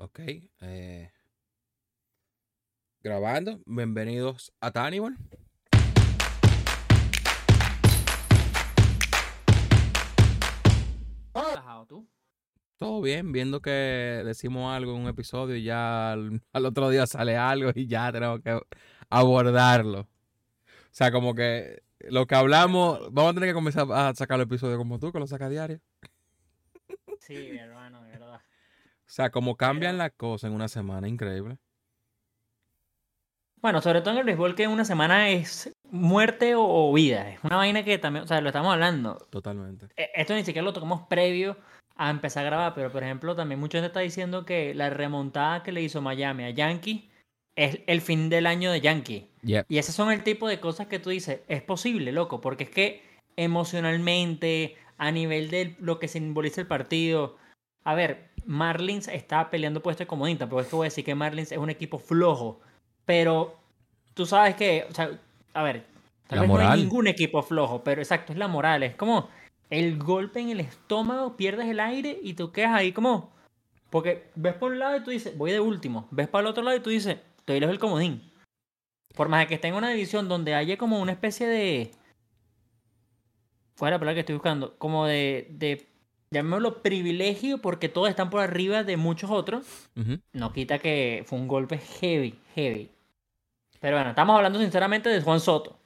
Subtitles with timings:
[0.00, 0.20] Ok.
[0.60, 1.10] eh,
[3.02, 3.60] grabando.
[3.66, 5.16] Bienvenidos a Tannibal.
[11.88, 12.08] tú.
[12.76, 13.70] Todo bien, viendo que
[14.24, 18.12] decimos algo en un episodio y ya al, al otro día sale algo y ya
[18.12, 18.60] tenemos que
[19.10, 20.02] abordarlo.
[20.02, 20.06] O
[20.92, 24.78] sea, como que lo que hablamos, vamos a tener que comenzar a sacar el episodio
[24.78, 25.80] como tú, que lo sacas diario.
[27.18, 28.07] Sí, mi hermano.
[29.08, 31.56] O sea, como cambian las cosas en una semana, increíble.
[33.62, 37.30] Bueno, sobre todo en el béisbol que una semana es muerte o, o vida.
[37.30, 39.16] Es una vaina que también, o sea, lo estamos hablando.
[39.30, 39.86] Totalmente.
[39.96, 41.56] E- Esto ni siquiera lo tocamos previo
[41.96, 45.62] a empezar a grabar, pero por ejemplo, también mucha gente está diciendo que la remontada
[45.62, 47.10] que le hizo Miami a Yankee
[47.56, 49.30] es el fin del año de Yankee.
[49.42, 49.66] Yep.
[49.68, 52.70] Y esos son el tipo de cosas que tú dices, es posible, loco, porque es
[52.70, 53.02] que
[53.36, 57.36] emocionalmente, a nivel de lo que simboliza el partido,
[57.82, 61.14] a ver, Marlins está peleando puesto de comodín, tampoco es que voy a decir que
[61.14, 62.60] Marlins es un equipo flojo,
[63.04, 63.58] pero
[64.14, 65.10] tú sabes que, o sea,
[65.52, 65.84] a ver,
[66.26, 69.28] tal La vez no hay ningún equipo flojo, pero exacto, es la moral, es como
[69.68, 73.30] el golpe en el estómago, pierdes el aire y tú quedas ahí como,
[73.90, 76.62] porque ves por un lado y tú dices, voy de último, ves para el otro
[76.62, 78.32] lado y tú dices, estoy lejos del comodín.
[79.14, 81.90] Por más de que esté en una división donde haya como una especie de.
[83.76, 84.78] ¿Cuál es la palabra que estoy buscando?
[84.78, 85.48] Como de.
[85.50, 85.88] de
[86.30, 89.66] llamémoslo privilegio, porque todos están por arriba de muchos otros.
[90.32, 92.90] No quita que fue un golpe heavy, heavy.
[93.80, 95.78] Pero bueno, estamos hablando sinceramente de Juan Soto.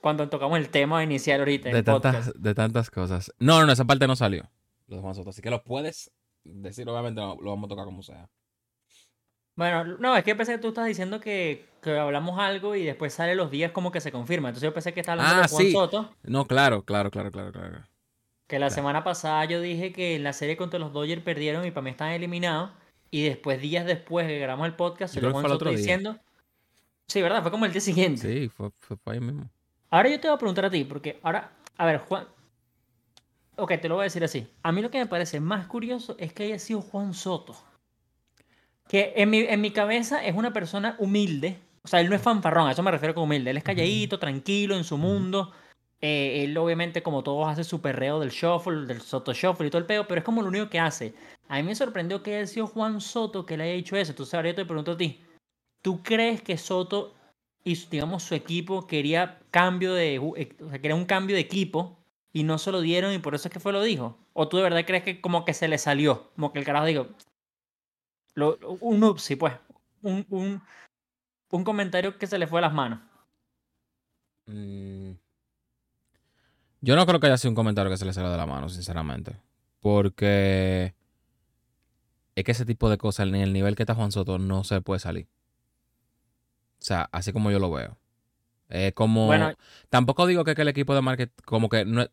[0.00, 1.70] Cuando tocamos el tema inicial ahorita.
[1.70, 2.02] De el podcast.
[2.26, 3.32] tantas, de tantas cosas.
[3.38, 4.48] No, no, esa parte no salió.
[4.86, 5.30] Lo de Juan Soto.
[5.30, 6.10] Así que lo puedes
[6.44, 8.28] decir, obviamente no, lo vamos a tocar como sea.
[9.56, 13.12] Bueno, no, es que pensé que tú estás diciendo que, que hablamos algo y después
[13.12, 14.50] sale los días como que se confirma.
[14.50, 15.72] Entonces yo pensé que estaba hablando Ah, de Juan sí.
[15.72, 16.14] Soto.
[16.22, 17.84] No, claro, claro, claro, claro, claro.
[18.48, 18.74] Que la Claro.
[18.74, 21.90] semana pasada yo dije que en la serie contra los Dodgers perdieron y para mí
[21.90, 22.70] están eliminados.
[23.10, 25.78] Y después, días después que grabamos el podcast, Soto otro día.
[25.78, 26.18] diciendo.
[27.06, 27.42] Sí, ¿verdad?
[27.42, 28.20] Fue como el día siguiente.
[28.20, 29.48] Sí, fue, fue, fue ahí mismo.
[29.90, 32.26] Ahora yo te voy a preguntar a ti, porque ahora, a ver, Juan.
[33.56, 34.46] Ok, te lo voy a decir así.
[34.62, 37.56] A mí lo que me parece más curioso es que haya sido Juan Soto.
[38.88, 41.58] Que en mi, en mi cabeza es una persona humilde.
[41.82, 43.50] O sea, él no es fanfarrón, a eso me refiero con humilde.
[43.50, 45.52] Él es calladito, tranquilo en su mundo.
[46.00, 49.80] Eh, él obviamente, como todos, hace su perreo del shuffle, del Soto Shuffle y todo
[49.80, 51.14] el peo, pero es como lo único que hace.
[51.48, 54.12] A mí me sorprendió que haya sido Juan Soto que le haya dicho eso.
[54.12, 55.20] Entonces ahora yo te pregunto a ti.
[55.82, 57.14] ¿Tú crees que Soto
[57.64, 61.98] y digamos su equipo quería cambio de eh, o sea, quería un cambio de equipo
[62.32, 64.18] y no se lo dieron y por eso es que fue lo dijo?
[64.34, 66.30] ¿O tú de verdad crees que como que se le salió?
[66.36, 67.06] Como que el carajo dijo
[68.34, 69.54] lo- un upsi, pues,
[70.02, 70.62] un, un,
[71.50, 73.00] un comentario que se le fue a las manos.
[74.46, 75.12] Mm.
[76.80, 78.68] Yo no creo que haya sido un comentario que se le salió de la mano,
[78.68, 79.36] sinceramente.
[79.80, 80.94] Porque
[82.34, 84.80] es que ese tipo de cosas, en el nivel que está Juan Soto, no se
[84.80, 85.26] puede salir.
[86.80, 87.98] O sea, así como yo lo veo.
[88.68, 89.26] Es como.
[89.26, 89.52] Bueno,
[89.88, 91.34] Tampoco digo que, que el equipo de marketing.
[91.44, 92.06] Como que no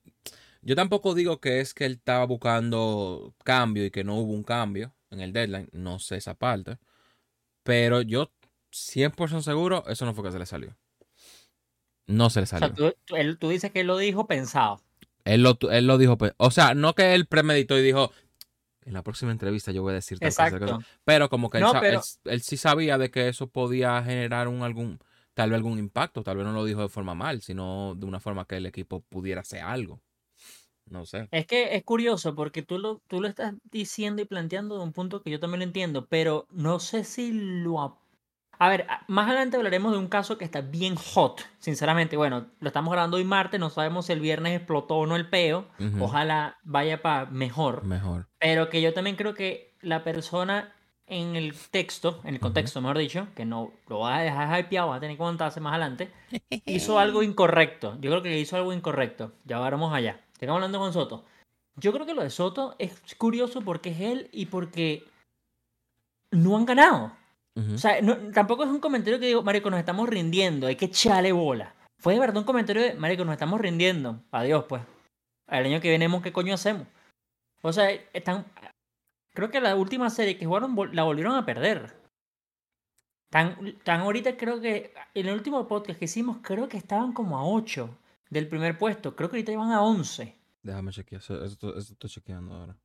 [0.62, 4.44] Yo tampoco digo que es que él estaba buscando cambio y que no hubo un
[4.44, 5.70] cambio en el deadline.
[5.74, 6.80] No sé esa parte.
[7.64, 8.31] Pero yo
[8.72, 10.75] 100% seguro, eso no fue que se le salió.
[12.08, 12.68] No se le o salió.
[12.68, 14.82] sea, tú, tú- él- tú dices que él lo dijo pensado.
[15.24, 16.18] Él lo, él lo dijo.
[16.38, 18.12] O sea, no que él premeditó y dijo.
[18.86, 20.66] En la próxima entrevista yo voy a decir tal cosa, tal cosa".
[20.76, 20.86] Exacto.
[21.06, 24.04] Pero como que él, No, sa- pero- él- él sí sabía de que eso podía
[24.04, 25.00] generar un algún.
[25.34, 26.22] Tal vez algún impacto.
[26.24, 29.02] Tal vez no lo dijo de forma mal, sino de una forma que el equipo
[29.10, 30.00] pudiera hacer algo.
[30.88, 31.28] No sé.
[31.32, 34.94] Es que es curioso porque tú lo, tú lo estás diciendo y planteando de un
[34.94, 37.98] punto que yo también lo entiendo, pero no sé si lo...
[38.58, 42.18] A ver, más adelante hablaremos de un caso que está bien hot, sinceramente.
[42.18, 45.30] Bueno, lo estamos grabando hoy martes, no sabemos si el viernes explotó o no el
[45.30, 45.68] peo.
[45.80, 46.04] Ujú.
[46.04, 47.84] Ojalá vaya para mejor.
[47.84, 48.28] Mejor.
[48.40, 50.74] Pero que yo también creo que la persona
[51.08, 54.90] en el texto, en el contexto, mejor dicho, que no lo va a dejar hypeado,
[54.90, 56.12] va a tener que contarse más adelante,
[56.66, 57.98] hizo algo incorrecto.
[58.00, 59.34] Yo creo que hizo algo incorrecto.
[59.44, 60.20] Ya vamos allá.
[60.34, 61.26] Estamos hablando con Soto.
[61.78, 65.04] Yo creo que lo de Soto es curioso porque es él y porque
[66.31, 67.12] no han ganado.
[67.57, 70.86] O sea, no- tampoco es un comentario que digo, Marico, nos estamos rindiendo, hay que
[70.86, 71.74] echarle bola.
[71.98, 74.22] Fue de verdad un comentario de, Marico, nos estamos rindiendo.
[74.31, 74.81] Adiós, pues.
[75.48, 76.88] El año que viene, ¿qué coño hacemos?
[77.62, 78.46] O sea, están.
[79.34, 81.96] Creo que la última serie que jugaron la volvieron a perder.
[83.30, 84.94] Tan, tan ahorita creo que.
[85.13, 87.90] En el último podcast que hicimos, creo que estaban como a 8
[88.30, 89.16] del primer puesto.
[89.16, 90.36] Creo que ahorita iban a 11.
[90.62, 91.22] Déjame chequear.
[91.22, 92.75] Eso, eso- eso estoy chequeando ahora.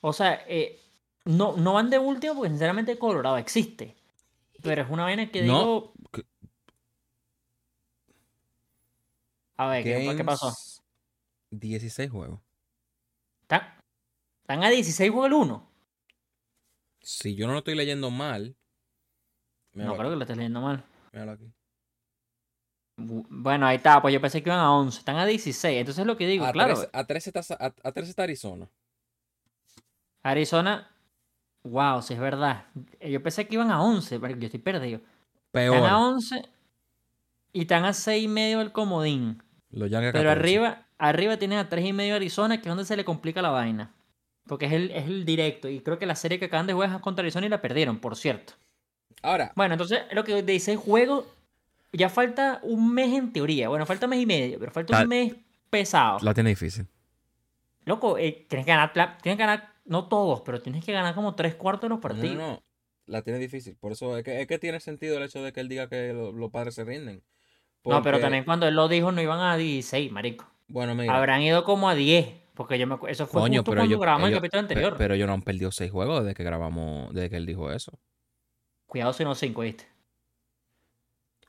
[0.00, 0.80] O sea, eh,
[1.26, 3.94] no, no van de último porque sinceramente Colorado existe.
[4.62, 5.92] Pero es una vaina que No, digo.
[9.56, 10.46] A ver, ¿qué, qué pasó?
[10.46, 10.82] Games,
[11.50, 12.40] 16 juegos.
[13.42, 13.62] Están,
[14.42, 15.70] están a 16 juegos el 1.
[17.00, 18.56] Si yo no lo estoy leyendo mal.
[19.72, 20.84] No míralo creo que aquí, lo estés leyendo mal.
[21.12, 21.52] míralo aquí.
[22.98, 25.78] Bu- Bueno, ahí está, pues yo pensé que iban a 11, están a 16.
[25.78, 28.22] Entonces es lo que digo, A, claro, 13, a, 13 está, a, a 13 está
[28.24, 28.68] Arizona.
[30.22, 30.90] Arizona,
[31.66, 32.64] wow, si es verdad.
[33.00, 35.00] Eh, Yo pensé que iban a 11, pero yo estoy perdido.
[35.52, 35.76] Peor.
[35.76, 36.42] Están a 11
[37.52, 39.42] y están a 6 y medio el comodín.
[39.70, 40.40] Los Yankees a Pero 14.
[40.40, 43.50] arriba, arriba tienen a 3 y medio Arizona, que es donde se le complica la
[43.50, 43.92] vaina.
[44.46, 45.68] Porque es el, es el directo.
[45.68, 47.98] Y creo que la serie que acaban de jugar es contra Arizona y la perdieron,
[47.98, 48.52] por cierto.
[49.22, 51.26] Ahora, Bueno, entonces lo que dice juego,
[51.92, 53.68] ya falta un mes en teoría.
[53.68, 55.34] Bueno, falta un mes y medio, pero falta un mes
[55.70, 56.18] pesado.
[56.22, 56.86] la tiene difícil.
[57.86, 61.14] Loco, eh, tienes que ganar, pla- tienes que ganar, no todos, pero tienes que ganar
[61.14, 62.36] como tres cuartos de los No, partidos.
[62.36, 62.62] no, no.
[63.06, 63.76] La tiene difícil.
[63.76, 66.12] Por eso es que, es que tiene sentido el hecho de que él diga que
[66.12, 67.22] lo- los padres se rinden.
[67.84, 70.46] No, pero también cuando él lo dijo no iban a 16, marico.
[70.68, 71.14] Bueno, mira.
[71.16, 74.00] Habrán ido como a 10, porque yo me eso fue Coño, justo pero cuando ellos,
[74.02, 74.98] grabamos ellos- el capítulo anterior.
[74.98, 77.98] pero ellos no han perdido seis juegos desde que grabamos, desde que él dijo eso.
[78.86, 79.84] Cuidado si no 5, ¿viste?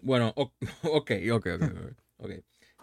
[0.02, 0.34] Bueno,
[0.84, 1.64] ok, ok, ok.
[1.64, 2.32] ok, ok.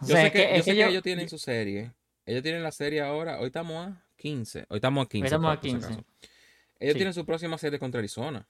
[0.03, 1.29] O Yo sea, sé es que, que, yo es sé que que yo- ellos tienen
[1.29, 1.93] su serie.
[2.27, 3.41] Ellos tienen la serie ahora.
[3.41, 4.65] Hoy estamos a 15.
[4.71, 5.27] Hoy estamos a 15.
[5.27, 5.87] estamos a por- por si 15.
[5.87, 6.05] acaso.
[6.81, 6.99] Ellos Sí.
[6.99, 8.49] tienen su próxima serie contra Arizona.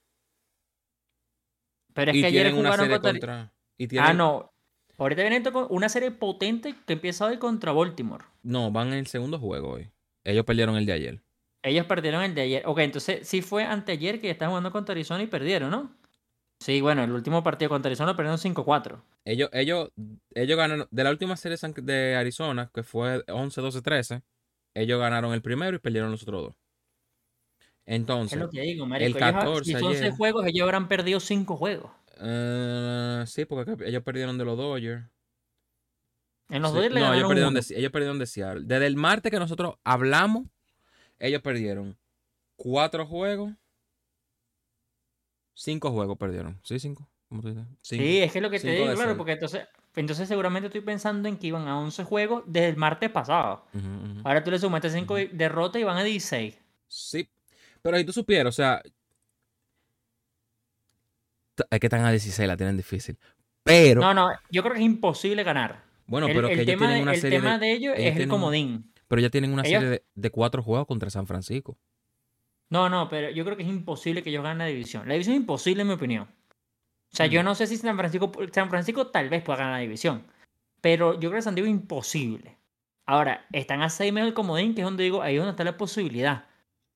[1.93, 3.11] Pero es y que ayer una jugaron serie contra...
[3.11, 3.53] contra.
[3.77, 4.53] Y tienen, Ah, no.
[4.97, 8.23] Ahorita viene una serie potente que empieza hoy contra Baltimore.
[8.43, 9.91] No, van en el segundo juego hoy.
[10.23, 11.23] Ellos perdieron el de ayer.
[11.61, 12.63] Ellos perdieron el de ayer.
[12.65, 15.93] Ok, entonces sí fue anteayer que estaban jugando contra Arizona y perdieron, ¿no?
[16.61, 19.03] Sí, bueno, el último partido contra Arizona perdieron 5-4.
[19.25, 19.89] Ellos, ellos,
[20.33, 20.87] ellos ganaron.
[20.89, 24.21] De la última serie de Arizona, que fue 11, 12, 13,
[24.75, 26.55] ellos ganaron el primero y perdieron los otros dos.
[28.27, 29.17] Es Entonces, lo que digo, marico.
[29.17, 29.95] el Ellos, 14 si son ayer.
[29.95, 31.91] 6 juegos, ellos habrán perdido 5 juegos.
[32.19, 35.05] eh, sí, porque ellos perdieron de los Dodgers.
[36.49, 37.53] En los Sí, Dodgers no, ellos perdieron, uno.
[37.53, 38.63] de, ellos perdieron de Seattle.
[38.65, 40.45] Desde el martes que nosotros hablamos,
[41.19, 41.97] ellos perdieron
[42.57, 43.53] cuatro juegos.
[45.53, 46.59] Cinco juegos perdieron.
[46.63, 47.09] ¿Sí, cinco?
[47.29, 47.65] ¿Cómo tú dices?
[47.81, 48.03] Cinco.
[48.03, 49.67] Sí, es que es lo que te digo, claro, porque entonces,
[50.01, 53.65] entonces seguramente estoy pensando en que iban a 11 juegos desde el martes pasado.
[54.23, 55.23] Ahora tú le sumaste 5 Ujú.
[55.33, 56.57] derrotas y van a 16.
[56.87, 57.29] Sí.
[57.81, 58.81] Pero si tú supieras, o sea.
[61.69, 63.17] Es que están a 16, la tienen difícil.
[63.63, 65.83] Pero, No, no, yo creo que es imposible ganar.
[66.07, 67.71] bueno, el pero que el ellos tema, tienen de, una el serie tema de, de
[67.73, 68.91] ellos ellos es el comodín.
[69.07, 71.77] Pero ya tienen una ellos- serie de, de cuatro juegos contra San Francisco.
[72.69, 75.07] No, no, pero yo creo que es imposible que ellos ganen la división.
[75.07, 76.27] La división es imposible en mi opinión.
[77.15, 79.79] O sea, yo no sé si San Francisco, San Francisco tal vez pueda ganar la
[79.79, 80.25] división.
[80.81, 82.57] Pero yo creo que San Diego es imposible.
[83.05, 85.63] Ahora, están a 6 meses del comodín, que es donde digo, ahí es donde está
[85.63, 86.43] la posibilidad.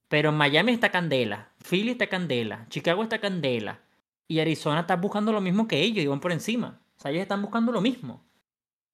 [0.10, 3.80] Pero Miami está candela, Philly está candela, Chicago está candela.
[4.27, 6.81] Y Arizona está buscando lo mismo que ellos y van por encima.
[6.98, 8.22] O sea, ellos están buscando lo mismo.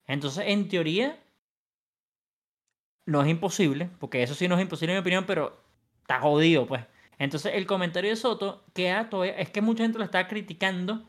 [0.06, 1.20] Entonces, en teoría,
[3.08, 5.60] no es imposible, porque eso sí no es imposible en mi opinión, pero
[6.02, 6.86] está jodido, pues.
[7.18, 11.04] Entonces, el comentario de Soto queda todavía, es que mucha gente lo está criticando,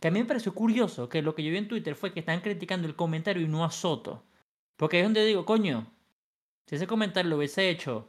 [0.00, 2.20] que a mí me pareció curioso que lo que yo vi en Twitter fue que
[2.20, 4.22] estaban criticando el comentario y no a Soto.
[4.76, 5.86] Porque es donde digo, coño,
[6.66, 8.08] si ese comentario lo hubiese hecho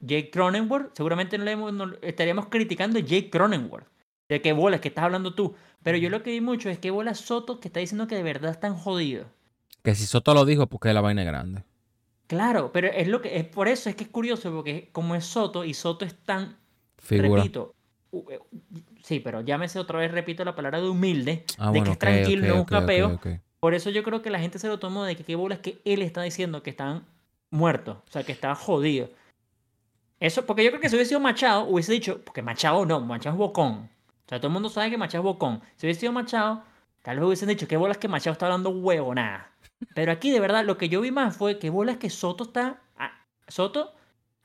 [0.00, 3.86] Jake Cronenworth, seguramente no le hemos- no- estaríamos criticando a Jake Cronenworth.
[4.28, 5.54] De qué bolas que estás hablando tú.
[5.82, 8.22] Pero yo lo que vi mucho es que bolas Soto que está diciendo que de
[8.24, 9.26] verdad están jodidos.
[9.82, 11.62] Que si Soto lo dijo, porque la vaina es grande.
[12.26, 15.24] Claro, pero es lo que es por eso es que es curioso porque como es
[15.24, 16.56] Soto y Soto es tan
[16.98, 17.42] Figura.
[17.42, 17.72] repito,
[19.06, 21.98] sí, pero llámese otra vez repito la palabra de humilde, Ah, de bueno, que es
[21.98, 23.14] tranquilo, ok, no es un ok, ok, capeo.
[23.14, 23.26] ok.
[23.60, 25.80] Por eso yo creo que la gente se lo tomó de que qué bolas que
[25.84, 27.04] él está diciendo que están
[27.50, 29.10] muertos, o sea, que están jodidos.
[30.18, 33.34] Eso, porque yo creo que si hubiese sido Machado, hubiese dicho, porque Machado no, Machado
[33.34, 33.88] es bocón.
[34.26, 35.60] O sea, todo el mundo sabe que Machado es bocón.
[35.76, 36.62] Si hubiese sido Machado,
[37.02, 39.50] tal vez hubiesen dicho, qué bolas que Machado está hablando huevo, nada.
[39.94, 42.80] Pero aquí, de verdad, lo que yo vi más fue que bolas que Soto está.
[42.96, 43.12] ah,
[43.46, 43.94] Soto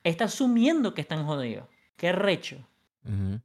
[0.03, 1.65] está asumiendo que están jodidos.
[1.95, 2.57] Qué recho.
[3.03, 3.39] Que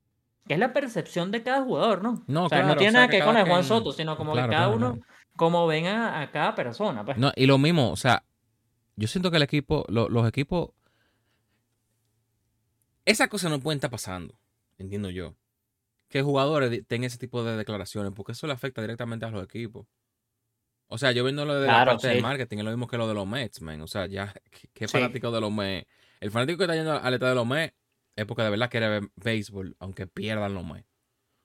[0.54, 2.22] es la percepción de cada jugador, ¿no?
[2.26, 3.64] No, o sea, claro, no o tiene sea, nada que que ver con el Juan
[3.64, 5.00] Soto, sino como Claro, que cada claro, uno,
[5.36, 7.04] como ven a, a cada persona.
[7.04, 7.18] Pues.
[7.18, 8.24] No, y lo mismo, o sea,
[8.96, 10.70] yo siento que el equipo, lo- los equipos,
[13.04, 14.38] esa cosa no puede estar pasando,
[14.78, 15.34] entiendo yo.
[16.08, 19.86] Que jugadores tengan ese tipo de declaraciones, porque eso le afecta directamente a los equipos.
[20.88, 23.08] O sea, yo viendo lo de la parte del marketing, es lo mismo que lo
[23.08, 23.80] de los Mets, man.
[23.82, 24.92] O sea, ya, ¿qué, qué Sí.
[24.92, 25.88] fanático de los Mets?
[26.20, 27.74] El fanático que está yendo al estadio de los Mets
[28.16, 30.88] es porque de verdad quiere ver béisbol, aunque pierdan los Mets.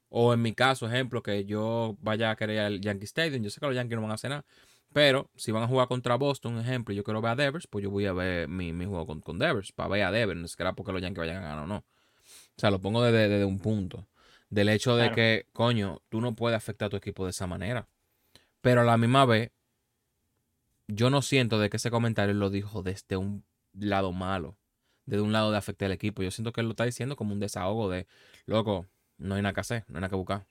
[0.10, 3.60] O en mi caso, ejemplo, que yo vaya a querer al Yankee Stadium, yo sé
[3.60, 4.46] que los Yankees no van a hacer nada,
[4.92, 7.84] pero si van a jugar contra Boston, ejemplo, y yo quiero ver a Devers, pues
[7.84, 10.46] yo voy a ver mi, mi juego con, con Devers, para ver a Devers, no
[10.46, 11.78] es que era porque los Yankees vayan a ganar o no.
[11.78, 11.84] O
[12.58, 14.08] sea, lo pongo desde, desde un punto.
[14.50, 15.16] Del hecho de Claro.
[15.16, 17.88] que, coño, tú no puedes afectar a tu equipo de esa manera.
[18.60, 19.52] Pero a la misma vez,
[20.88, 24.58] yo no siento de que ese comentario lo dijo desde un lado malo.
[25.18, 26.24] De un lado de afectar al equipo.
[26.24, 28.08] Yo siento que él lo está diciendo como un desahogo de,
[28.46, 28.88] loco,
[29.18, 30.46] no hay nada que hacer, no hay nada que buscar.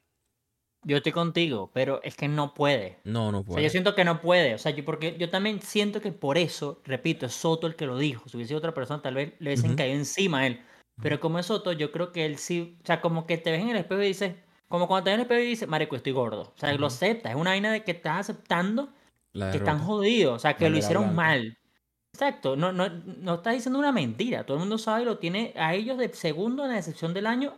[0.85, 2.99] Yo estoy contigo, pero es que no puede.
[3.05, 3.65] No, no O sea, puede.
[3.65, 4.55] yo siento que no puede.
[4.55, 7.87] O sea, yo, porque yo también siento que por eso, repito, es Soto el que
[7.87, 8.29] lo dijo.
[8.29, 9.77] Si hubiese sido otra persona, tal vez le hubiesen Ujú.
[9.79, 10.63] caído encima a él.
[11.03, 12.79] Pero como es Soto, yo creo que él sí.
[12.83, 14.35] O sea, como que te ves en el espejo y dices.
[14.69, 16.53] Como cuando te ves en el espejo y dices, Marico, estoy gordo.
[16.55, 16.87] O sea, lo Ujú.
[16.87, 17.33] aceptas.
[17.33, 18.93] Es una vaina de que estás aceptando
[19.33, 20.37] que están jodidos.
[20.37, 21.17] O sea, que lo hicieron blanca.
[21.17, 21.59] mal.
[22.13, 22.57] Exacto.
[22.57, 24.45] No, no, no estás diciendo una mentira.
[24.45, 27.27] Todo el mundo sabe y lo tiene a ellos de segundo en la excepción del
[27.27, 27.55] año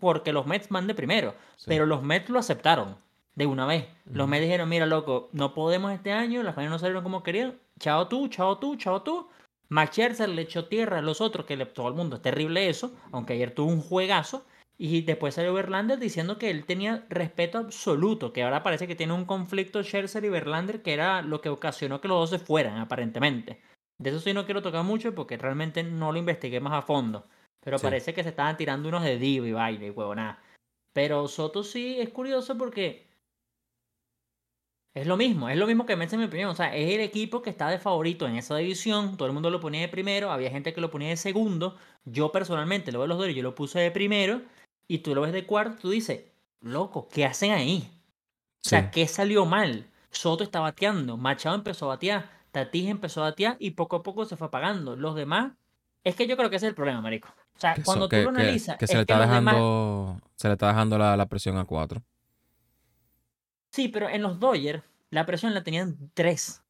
[0.00, 1.34] porque los Mets van de primero.
[1.56, 1.66] Sí.
[1.68, 2.96] Pero los Mets lo aceptaron
[3.34, 3.86] de una vez.
[4.06, 4.28] Los.
[4.28, 7.58] Mets dijeron, mira, loco, no podemos este año, las finales no salieron como querían.
[7.78, 9.28] Chao tú, chao tú, chao tú.
[9.68, 12.68] Max Scherzer le echó tierra a los otros, que le- todo el mundo es terrible
[12.68, 14.44] eso, aunque ayer tuvo un juegazo.
[14.78, 19.14] Y después salió Verlander diciendo que él tenía respeto absoluto, que ahora parece que tiene
[19.14, 22.76] un conflicto Scherzer y Verlander, que era lo que ocasionó que los dos se fueran,
[22.78, 23.60] aparentemente.
[23.98, 27.26] De eso sí no quiero tocar mucho porque realmente no lo investigué más a fondo.
[27.60, 27.84] Pero Sí.
[27.84, 30.42] parece que se estaban tirando unos de divo y baile y huevonada.
[30.92, 33.06] Pero Soto sí es curioso porque
[34.94, 36.50] es lo mismo, es lo mismo que Mets en mi opinión.
[36.50, 39.16] O sea, es el equipo que está de favorito en esa división.
[39.16, 41.76] Todo el mundo lo ponía de primero, había gente que lo ponía de segundo.
[42.04, 44.40] Yo personalmente lo veo los dos, yo lo puse de primero.
[44.88, 46.24] Y tú lo ves de cuarto, tú dices,
[46.60, 47.90] loco, ¿qué hacen ahí?
[48.64, 48.88] O sea, Sí.
[48.92, 49.90] ¿qué salió mal?
[50.10, 52.30] Soto está bateando, Machado empezó a batear,
[52.64, 54.96] Tatis empezó a batear y poco a poco se fue apagando.
[54.96, 55.52] Los demás,
[56.04, 57.28] es que yo creo que ese es el problema, marico.
[57.28, 60.48] O sea, cuando que- tú lo analizas, que se es le está demás- dejando, se
[60.48, 62.02] le está dejando la, la presión a cuatro.
[63.70, 66.62] Sí, pero en los Dodgers la presión la tenían tres.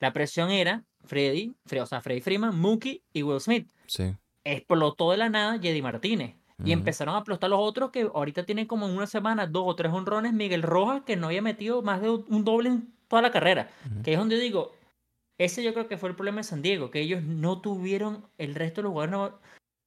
[0.00, 3.70] La presión era Freddy, Fre- o sea, Freddy Freeman, Mookie y Will Smith.
[3.86, 4.14] Sí.
[4.44, 6.36] Explotó de la nada Jedi Martínez.
[6.64, 9.74] Y empezaron a explotar los otros que ahorita tienen como en una semana dos o
[9.74, 10.32] tres honrones.
[10.32, 13.68] Miguel Rojas, que no había metido más de un doble en toda la carrera.
[14.04, 14.72] Que es donde digo,
[15.44, 18.54] ese yo creo que fue el problema de San Diego, que ellos no tuvieron el
[18.54, 19.12] resto de los jugadores.
[19.12, 19.40] no- O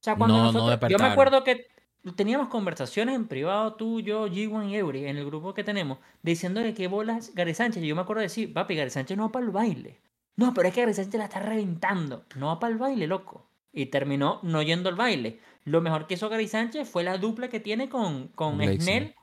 [0.05, 1.67] sea, cuando No- no nosotros, yo me acuerdo que
[2.15, 6.61] teníamos conversaciones en privado, tú, yo, G1 y Eury, en el grupo que tenemos, diciendo
[6.61, 7.83] que qué bolas Gary Sánchez.
[7.83, 9.99] Y yo me acuerdo de decir, papi, Gary Sánchez no va para el baile.
[10.37, 12.25] No, pero es que Gary Sánchez la está reventando.
[12.35, 13.47] No va para el baile, loco.
[13.73, 15.39] Y terminó no yendo al baile.
[15.63, 19.15] Lo mejor que hizo Gary Sánchez fue la dupla que tiene con, con Snell,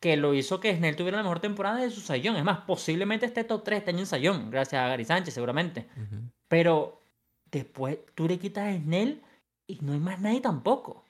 [0.00, 2.36] que lo hizo que Snell tuviera la mejor temporada de su sayón.
[2.36, 5.86] Es más, posiblemente esté top 3 este año en sayón, gracias a Gary Sánchez, seguramente.
[6.48, 7.00] Pero
[7.50, 9.22] después tú le quitas a Snell
[9.66, 11.04] y no hay más nadie tampoco.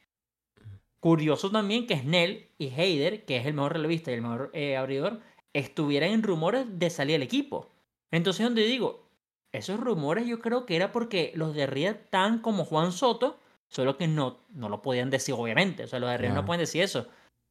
[1.01, 4.77] Curioso también que Snell y Heider, que es el mejor relevista y el mejor eh,
[4.77, 5.21] abridor,
[5.53, 7.69] estuvieran en rumores de salir del equipo.
[8.11, 9.07] Entonces, donde digo,
[9.53, 13.39] esos rumores yo creo que era porque los de arriba están como Juan Soto,
[13.69, 15.85] solo que no, no lo podían decir, obviamente.
[15.85, 16.47] O sea, los de arriba no Claro.
[16.47, 17.07] pueden decir eso.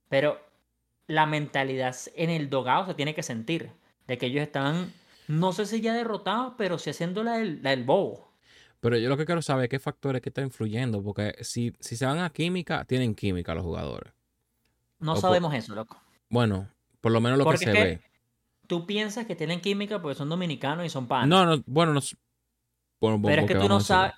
[0.09, 0.39] Pero
[1.07, 3.71] la mentalidad en el dogado se tiene que sentir.
[4.07, 4.93] De que ellos están,
[5.27, 8.31] no sé si ya derrotados, pero sí haciendo la del, la del bobo.
[8.79, 11.95] Pero yo lo que quiero saber es qué factores que están influyendo, porque si, si
[11.95, 14.13] se van a química, tienen química los jugadores.
[14.99, 15.97] No O por- sabemos eso, loco.
[16.29, 16.67] Bueno,
[17.01, 18.01] por lo menos lo Porque que es se que ve.
[18.67, 21.29] tú piensas que tienen química porque son dominicanos y son panas.
[21.29, 22.01] No, no, bueno, no.
[22.99, 24.13] bueno, pero es que tú no sabes.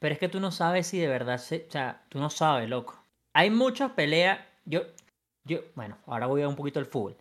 [0.00, 2.68] Pero es que tú no sabes si de verdad se, o sea, tú no sabes,
[2.68, 3.02] loco.
[3.32, 4.40] Hay muchas peleas.
[4.66, 4.82] Yo,
[5.44, 7.16] yo, bueno, ahora voy a un poquito al fútbol.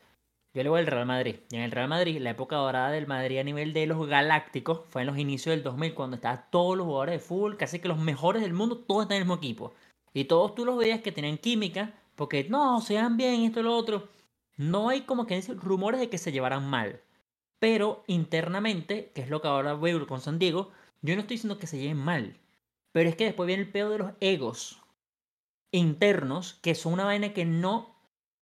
[0.54, 1.38] Yo le voy al Real Madrid.
[1.50, 4.82] Y en el Real Madrid, la época dorada del Madrid a nivel de los galácticos
[4.90, 7.88] fue en los inicios del 2000, cuando estaban todos los jugadores de fútbol, casi que
[7.88, 9.74] los mejores del mundo, todos están en el mismo equipo.
[10.14, 13.64] Y todos tú los veías que tenían química, porque no, se dan bien, esto y
[13.64, 14.10] lo otro.
[14.56, 17.02] No hay como que rumores de que se llevaran mal.
[17.60, 21.58] Pero internamente, que es lo que ahora veo con San Diego, yo no estoy diciendo
[21.58, 22.38] que se lleven mal.
[22.92, 24.84] Pero es que después viene el peor de los egos
[25.72, 27.93] internos, que son una vaina que no.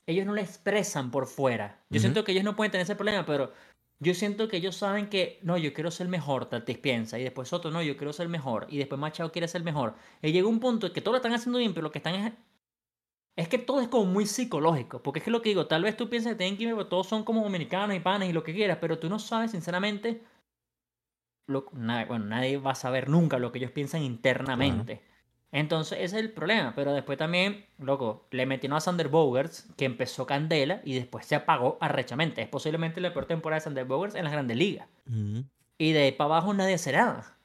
[0.08, 1.80] Ellos no la expresan por fuera.
[1.90, 3.52] Yo siento que ellos no pueden tener ese problema, pero
[4.00, 7.54] yo siento que ellos saben que, no, yo quiero ser mejor, Tatis piensa, y después
[7.54, 9.94] otro, no, yo quiero ser mejor, y después Machado quiere ser mejor.
[10.22, 12.16] Y llega un punto en que todos lo están haciendo bien, pero lo que están
[12.16, 12.34] es.
[13.38, 15.96] Es que todo es como muy psicológico, porque es que lo que digo, tal vez
[15.96, 18.54] tú piensas que tienen química, pero todos son como dominicanos y panes y lo que
[18.54, 20.22] quieras, pero tú no sabes, sinceramente,
[21.48, 25.02] lo- bueno, nadie va a saber nunca lo que ellos piensan internamente.
[25.52, 26.74] Entonces, ese es el problema.
[26.76, 31.36] Pero después también, loco, le metieron a Sander Bogarts, que empezó candela y después se
[31.36, 32.42] apagó arrechamente.
[32.42, 34.88] Es posiblemente la peor temporada de Sander Bogarts en las grandes ligas.
[35.78, 37.38] Y de ahí para abajo nadie hace nada.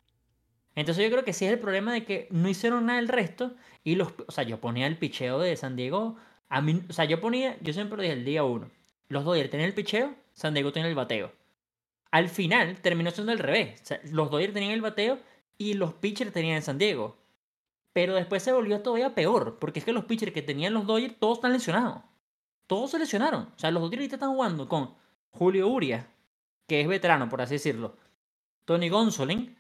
[0.76, 3.54] Entonces yo creo que sí es el problema de que no hicieron nada el resto.
[3.82, 6.16] Y los, o sea, yo ponía el picheo de San Diego.
[6.48, 8.70] A mí, o sea, yo ponía, yo siempre dije el día uno.
[9.08, 11.32] Los Dodgers tenían el picheo, San Diego tenía el bateo.
[12.10, 13.80] Al final terminó siendo al revés.
[13.82, 15.18] O sea, los Dodgers tenían el bateo
[15.58, 17.16] y los pitchers tenían el San Diego.
[17.96, 21.18] Pero después se volvió todavía peor, porque es que los pitchers que tenían los Dodgers
[21.18, 22.02] todos están lesionados.
[22.66, 23.44] Todos se lesionaron.
[23.56, 24.92] O sea, los Dodgers ahorita están jugando con
[25.30, 26.04] Julio Urias,
[26.66, 27.96] que es veterano, por así decirlo.
[28.66, 29.56] Tony Gonsolin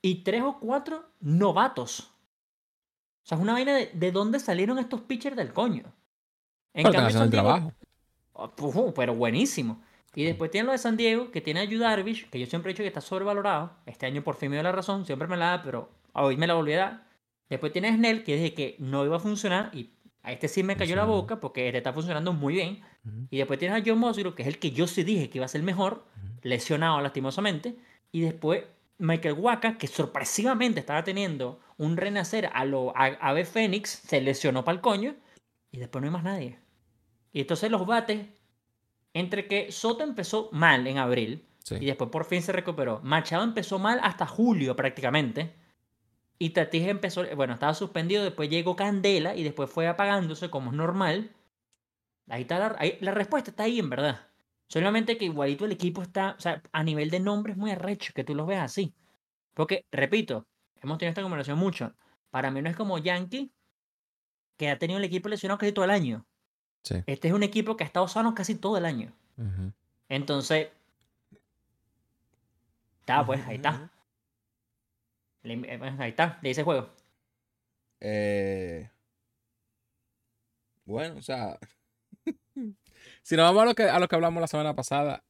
[0.00, 2.00] y tres o cuatro novatos.
[2.00, 5.84] O sea, es una vaina de, de dónde salieron estos pitchers del coño.
[6.72, 7.72] En Pero cambio, San Diego- trabajo.
[8.32, 9.82] Oh, pero buenísimo.
[10.14, 12.70] Y después tienen lo de San Diego, que tiene a Yu Darvish, que yo siempre
[12.70, 13.72] he dicho que está sobrevalorado.
[13.84, 16.46] Este año por fin me dio la razón, siempre me la da, pero hoy me
[16.46, 17.09] la volví a dar.
[17.50, 19.90] Después tiene a Snell, que dije que no iba a funcionar, y
[20.22, 22.80] a este sí me cayó la boca, porque este está funcionando muy bien.
[23.30, 25.44] Y después tienes a John Musgrove, que es el que yo sí dije que iba
[25.44, 26.04] a ser mejor,
[26.42, 27.76] lesionado lastimosamente.
[28.12, 28.64] Y después
[28.98, 34.64] Michael Waka, que sorpresivamente estaba teniendo un renacer a lo a- Ave Fénix, se lesionó
[34.64, 35.14] para el coño.
[35.72, 36.58] Y después no hay más nadie.
[37.32, 38.26] Y entonces los bates,
[39.14, 41.76] entre que Soto empezó mal en abril Sí.
[41.80, 43.00] y después por fin se recuperó.
[43.02, 45.54] Machado empezó mal hasta julio prácticamente.
[46.42, 50.76] Y Tatis empezó, bueno, estaba suspendido, después llegó Candela y después fue apagándose como es
[50.76, 51.36] normal.
[52.30, 54.26] Ahí está la, ahí- la respuesta está ahí en verdad.
[54.66, 58.24] Solamente que igualito el equipo está, o sea, a nivel de nombres muy arrecho que
[58.24, 58.94] tú los veas así.
[59.52, 60.46] Porque, repito,
[60.80, 61.92] hemos tenido esta conversación mucho.
[62.30, 63.52] Para mí no es como Yankee,
[64.56, 66.24] que ha tenido el equipo lesionado casi todo el año.
[66.84, 67.02] Sí.
[67.06, 69.12] Este es un equipo que ha estado sano casi todo el año.
[70.08, 70.68] Entonces,
[73.00, 73.90] está, pues, ahí está.
[75.44, 76.90] Eh, ahí está, le hice juego.
[78.00, 78.88] Eh,
[80.84, 81.58] bueno, o sea,
[83.22, 85.24] si nos vamos a lo que, a lo que hablamos la semana pasada,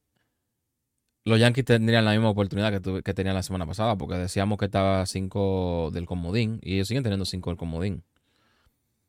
[1.23, 4.65] los Yankees tendrían la misma oportunidad que, que tenían la semana pasada, porque decíamos que
[4.65, 8.03] estaba 5 del comodín y ellos siguen teniendo 5 del comodín.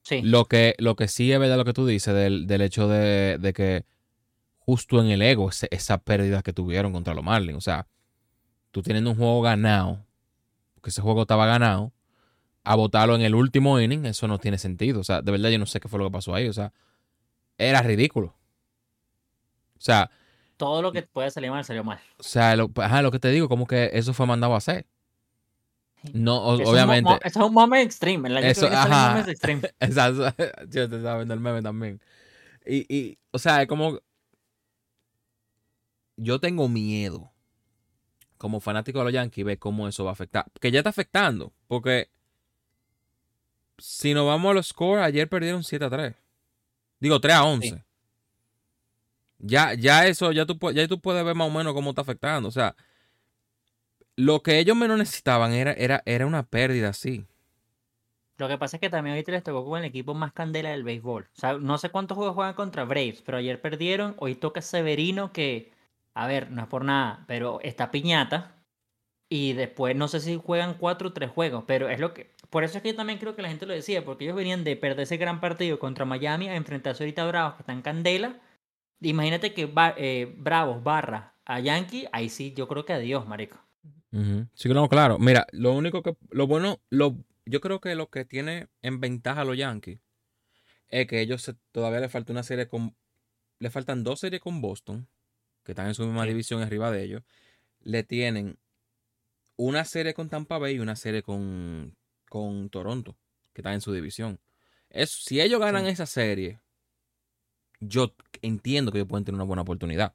[0.02, 2.88] Sí, Lo que, lo que sí es verdad lo que tú dices del, del hecho
[2.88, 3.84] de, de que
[4.58, 7.86] justo en el ego, ese- esas pérdidas que tuvieron contra los Marlins, o sea,
[8.72, 10.04] tú teniendo un juego ganado,
[10.82, 11.92] que ese juego estaba ganado,
[12.64, 15.00] a votarlo en el último inning, eso no tiene sentido.
[15.00, 16.48] O sea, de verdad yo no sé qué fue lo que pasó ahí.
[16.48, 16.72] O sea,
[17.58, 18.34] era ridículo.
[19.76, 20.10] O sea,
[20.56, 21.98] todo lo que puede salir mal salió mal.
[22.18, 24.86] o sea lo, ajá, lo que te digo, como que eso fue mandado a hacer.
[26.12, 27.10] No, o- Eso es un mo- obviamente.
[27.28, 28.28] Eso es un moment extreme.
[28.28, 29.08] El año Eso, que ajá.
[29.10, 29.62] moments extreme.
[29.80, 30.34] Exacto.
[30.68, 32.00] Yo te estaba viendo el meme también.
[32.66, 33.98] Y, y, o sea, es como.
[36.16, 37.31] Yo tengo miedo,
[38.42, 40.44] como fanático de los Yankees, ver cómo eso va a afectar.
[40.60, 41.52] Que ya está afectando.
[41.68, 42.10] Porque.
[43.78, 46.14] Si nos vamos a los scores, ayer perdieron 7 a 3.
[46.98, 47.68] Digo, 3 a 11.
[47.68, 47.74] Sí.
[49.38, 52.48] Ya, ya eso, ya tú, ya tú puedes ver más o menos cómo está afectando.
[52.48, 52.74] O sea,
[54.16, 57.24] lo que ellos menos necesitaban era, era, era una pérdida así.
[58.38, 60.82] Lo que pasa es que también ahorita les tocó con el equipo más candela del
[60.82, 61.28] béisbol.
[61.32, 64.16] O sea, no sé cuántos juegos juegan contra Braves, pero ayer perdieron.
[64.18, 65.71] Hoy toca Severino, que,
[66.14, 68.58] a ver, no es por nada, pero está piñata.
[69.28, 72.32] Y después no sé si juegan cuatro o tres juegos, pero es lo que.
[72.50, 74.62] Por eso es que yo también creo que la gente lo decía, porque ellos venían
[74.62, 78.40] de perder ese gran partido contra Miami a enfrentarse ahorita a Bravos, que están candela.
[79.00, 83.58] Imagínate que eh, Bravos barra a Yankee, ahí sí, yo creo que adiós, marico.
[84.12, 84.46] Ujú.
[84.54, 85.18] Sí, no, claro.
[85.18, 89.40] Mira, lo único que, lo bueno, lo, yo creo que lo que tiene en ventaja
[89.40, 89.98] a los Yankees
[90.88, 92.94] es que ellos todavía le falta una serie con,
[93.58, 95.08] le faltan dos series con Boston,
[95.64, 96.28] que están en su misma Sí.
[96.30, 97.22] división arriba de ellos.
[97.80, 98.58] Le tienen
[99.56, 101.96] una serie con Tampa Bay y una serie con,
[102.28, 103.16] con Toronto,
[103.52, 104.40] que están en su división.
[104.90, 105.90] Es, si ellos ganan Sí.
[105.90, 106.60] esa serie,
[107.80, 110.14] yo entiendo que ellos pueden tener una buena oportunidad.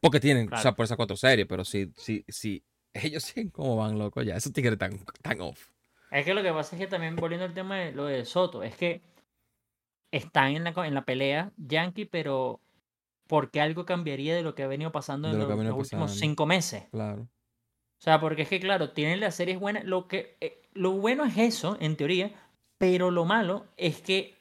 [0.00, 3.76] Porque tienen, o sea, por esas cuatro series, pero si, si, si ellos siguen como
[3.76, 5.70] van, loco, ya, esos tigres están tan off.
[6.10, 8.62] Es que lo que pasa es que también, volviendo al tema de lo de Soto,
[8.62, 9.00] es que
[10.10, 12.60] están en la, en la pelea Yankee, pero
[13.30, 16.10] ¿por qué algo cambiaría de lo que ha venido pasando De en lo los, últimos
[16.18, 16.88] cinco meses?
[16.90, 17.22] Claro.
[17.22, 19.84] O sea, porque es que, claro, tienen las series buenas.
[19.84, 22.32] Lo, que, eh, lo bueno es eso, en teoría,
[22.76, 24.34] pero lo malo es que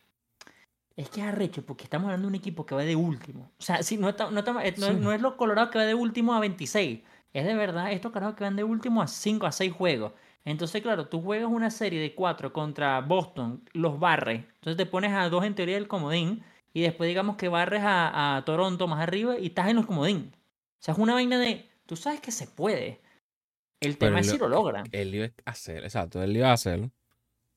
[0.96, 3.52] es que es arrecho, porque estamos hablando de un equipo que va de último.
[3.58, 4.94] O sea, si no, está- no, está- eh, no, Sí.
[5.00, 7.02] no es los Colorados que va de último a 26.
[7.32, 10.12] Es de verdad estos carajos que van de último a 5 a 6 juegos.
[10.44, 14.44] Entonces, claro, tú juegas una serie de 4 contra Boston, los barres.
[14.56, 16.44] Entonces te pones a dos en teoría del comodín.
[16.80, 20.32] Y después digamos que barres a, a Toronto más arriba y estás en los comodín.
[20.34, 21.70] O sea, es una vaina de.
[21.86, 23.02] Tú sabes que se puede.
[23.82, 24.86] El Pero tema es lo- si lo logran.
[24.94, 26.90] Él iba a hacer, exacto, él iba a hacer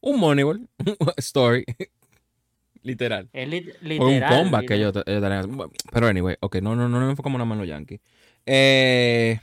[0.01, 0.69] un Moneyball
[1.19, 1.65] story.
[2.83, 3.29] Literal.
[3.33, 4.39] Es lit- Por un literal.
[4.43, 5.45] comeback que literal.
[5.51, 8.01] ellos, Pero anyway, ok, no, no, no nos enfocamos nada más en los Yankees.
[8.45, 9.39] Eh,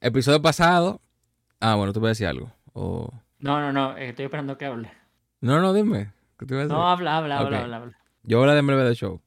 [0.00, 1.00] episodio pasado.
[1.58, 2.52] Ah, bueno, tú puedes decir algo.
[2.74, 3.96] O- No, no, no.
[3.96, 4.88] eh, Estoy esperando que hable.
[5.40, 6.12] No, no, dime.
[6.38, 6.76] ¿Qué te iba a decir?
[6.76, 7.64] No, habla, habla, habla, Ok.
[7.64, 7.98] habla, habla.
[8.22, 9.20] Yo hablo de MLB The Show.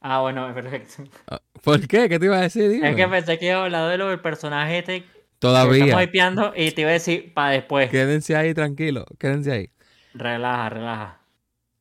[0.00, 1.04] Ah, bueno, perfecto.
[1.28, 2.08] Ah, ¿Por qué?
[2.08, 2.70] ¿Qué te iba a decir?
[2.70, 2.90] Dime.
[2.90, 5.04] Es que pensé que iba a hablar de lo del personaje este
[5.38, 5.84] Todavía.
[5.84, 7.90] estamos hypeando y te iba a decir para después.
[7.90, 9.04] Quédense ahí tranquilo.
[9.18, 9.70] Quédense ahí.
[10.14, 11.20] Relaja, relaja.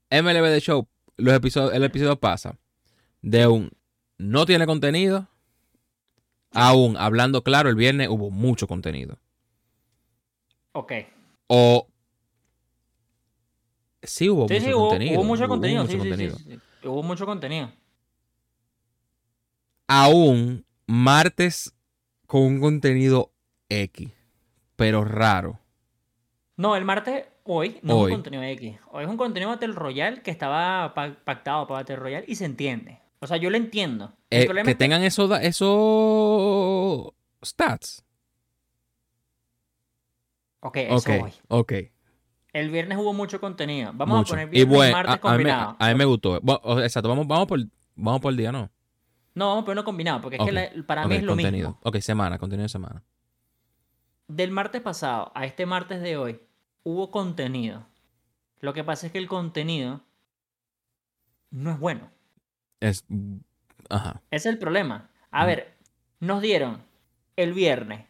[0.10, 2.58] MLB The Show, los episodios, el episodio pasa
[3.21, 3.71] de un
[4.17, 5.28] no tiene contenido
[6.52, 9.17] a un hablando claro, el viernes hubo mucho contenido.
[10.73, 10.91] Ok.
[11.47, 11.88] O
[14.03, 15.19] Sí hubo Sí, mucho sí, hubo, contenido.
[15.19, 15.81] hubo mucho contenido.
[15.83, 16.61] mucho sí, sí, sí, contenido.
[16.83, 17.71] Hubo mucho contenido.
[19.87, 21.73] Aún martes
[22.27, 23.31] con un contenido
[23.69, 24.09] X,
[24.75, 25.59] pero raro.
[26.55, 28.11] No, el martes, hoy, no Hoy.
[28.11, 28.77] es un contenido X.
[28.91, 32.45] Hoy es un contenido Battle Royale que estaba pa- pactado para Battle Royale y se
[32.45, 32.99] entiende.
[33.19, 34.13] O sea, yo lo entiendo.
[34.29, 37.13] Eh, que es que- tengan esos esos
[37.43, 38.03] stats.
[40.61, 41.33] Ok, eso Ok, hoy.
[41.49, 41.73] ok.
[42.53, 43.91] El viernes hubo mucho contenido.
[43.95, 44.33] Vamos mucho.
[44.33, 45.75] a poner viernes y bueno, martes a, a mí, me- combinado.
[45.79, 46.39] a mí me gustó.
[46.41, 47.59] Bueno, exacto, vamos, vamos, por,
[47.95, 48.69] vamos por el día, ¿no?
[49.35, 51.79] No, vamos a ponerlo combinado, porque es que la- para mí es lo mismo.
[51.83, 53.03] Ok, semana, contenido de semana.
[54.27, 56.39] Del martes pasado a este martes de hoy
[56.83, 57.85] hubo contenido.
[58.61, 60.01] Lo que pasa es que el contenido
[61.49, 62.09] no es bueno.
[62.79, 63.03] Es.
[63.89, 64.21] Ajá.
[64.31, 65.09] Es el problema.
[65.31, 65.75] A ver,
[66.19, 66.83] nos dieron
[67.35, 68.05] el viernes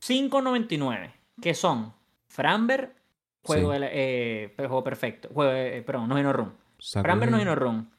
[0.00, 1.92] 5.99, que son
[2.28, 2.94] Framber,
[3.42, 3.80] juego, Sí.
[3.82, 6.54] eh, juego perfecto, juego, eh, perdón, no Hino Run.
[6.80, 7.90] Zach Framber no Wheeler, Hino Run.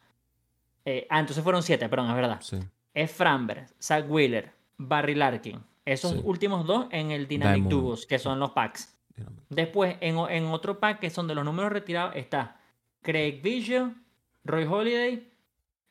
[0.85, 2.41] Eh, ah, entonces fueron 7, perdón, es verdad.
[2.41, 2.57] Sí.
[2.93, 5.61] Es Framber, Zach Wheeler, Barry Larkin.
[5.85, 6.21] Esos Sí.
[6.23, 7.65] últimos dos en el Dynamic.
[7.69, 8.95] Duos, que son los packs.
[9.49, 12.59] Después, en, otro pack que son de los números retirados, está
[13.01, 13.93] Craig Biggio,
[14.45, 15.27] Roy Holiday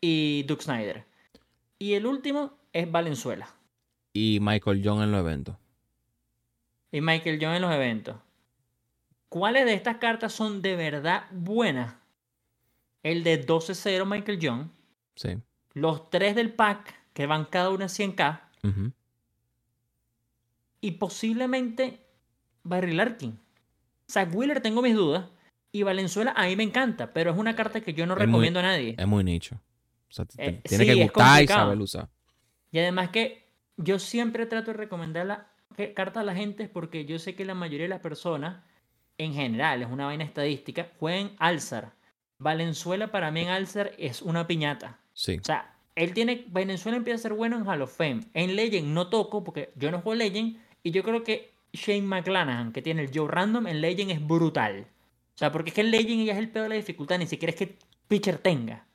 [0.01, 1.05] y Duke Snyder.
[1.79, 3.49] Y el último es Valenzuela.
[4.15, 5.57] Y Michael John en los eventos.
[6.91, 8.17] Y Michael John en los eventos.
[9.29, 11.95] ¿Cuáles de estas cartas son de verdad buenas?
[13.03, 14.73] El de 12-0 Michael John.
[15.17, 15.37] Sí.
[15.75, 18.41] Los tres del pack, que van cada uno a 100k.
[18.65, 18.93] Ujú.
[20.81, 22.01] Y posiblemente
[22.63, 23.39] Barry Larkin.
[24.11, 25.27] Zach Wheeler tengo mis dudas.
[25.71, 28.27] Y Valenzuela a mí me encanta, pero es una carta que yo no Es muy-
[28.27, 28.95] recomiendo a nadie.
[28.97, 29.57] Es muy nicho.
[30.09, 32.09] O sea, te- Eh, tiene sí, que gustar y saber usar.
[32.73, 35.53] Y además que yo siempre trato de recomendar la
[35.95, 38.65] carta a la gente porque yo sé que la mayoría de las personas,
[39.19, 41.93] en general, es una vaina estadística, juegan Alzar.
[42.39, 44.99] Valenzuela para mí en Alzar es una piñata.
[45.13, 45.39] Sí.
[45.39, 46.45] O sea, él tiene.
[46.49, 48.21] Venezuela empieza a ser bueno en Hall of Fame.
[48.33, 50.57] En Legend no toco porque yo no juego Legend.
[50.85, 54.87] Y yo creo que Shane McClanahan, que tiene el Joe Random, en Legend es brutal.
[55.35, 57.19] O sea, porque es que en Legend ya es el peor de la dificultad.
[57.19, 57.77] Ni siquiera es que
[58.07, 58.87] pitcher tenga.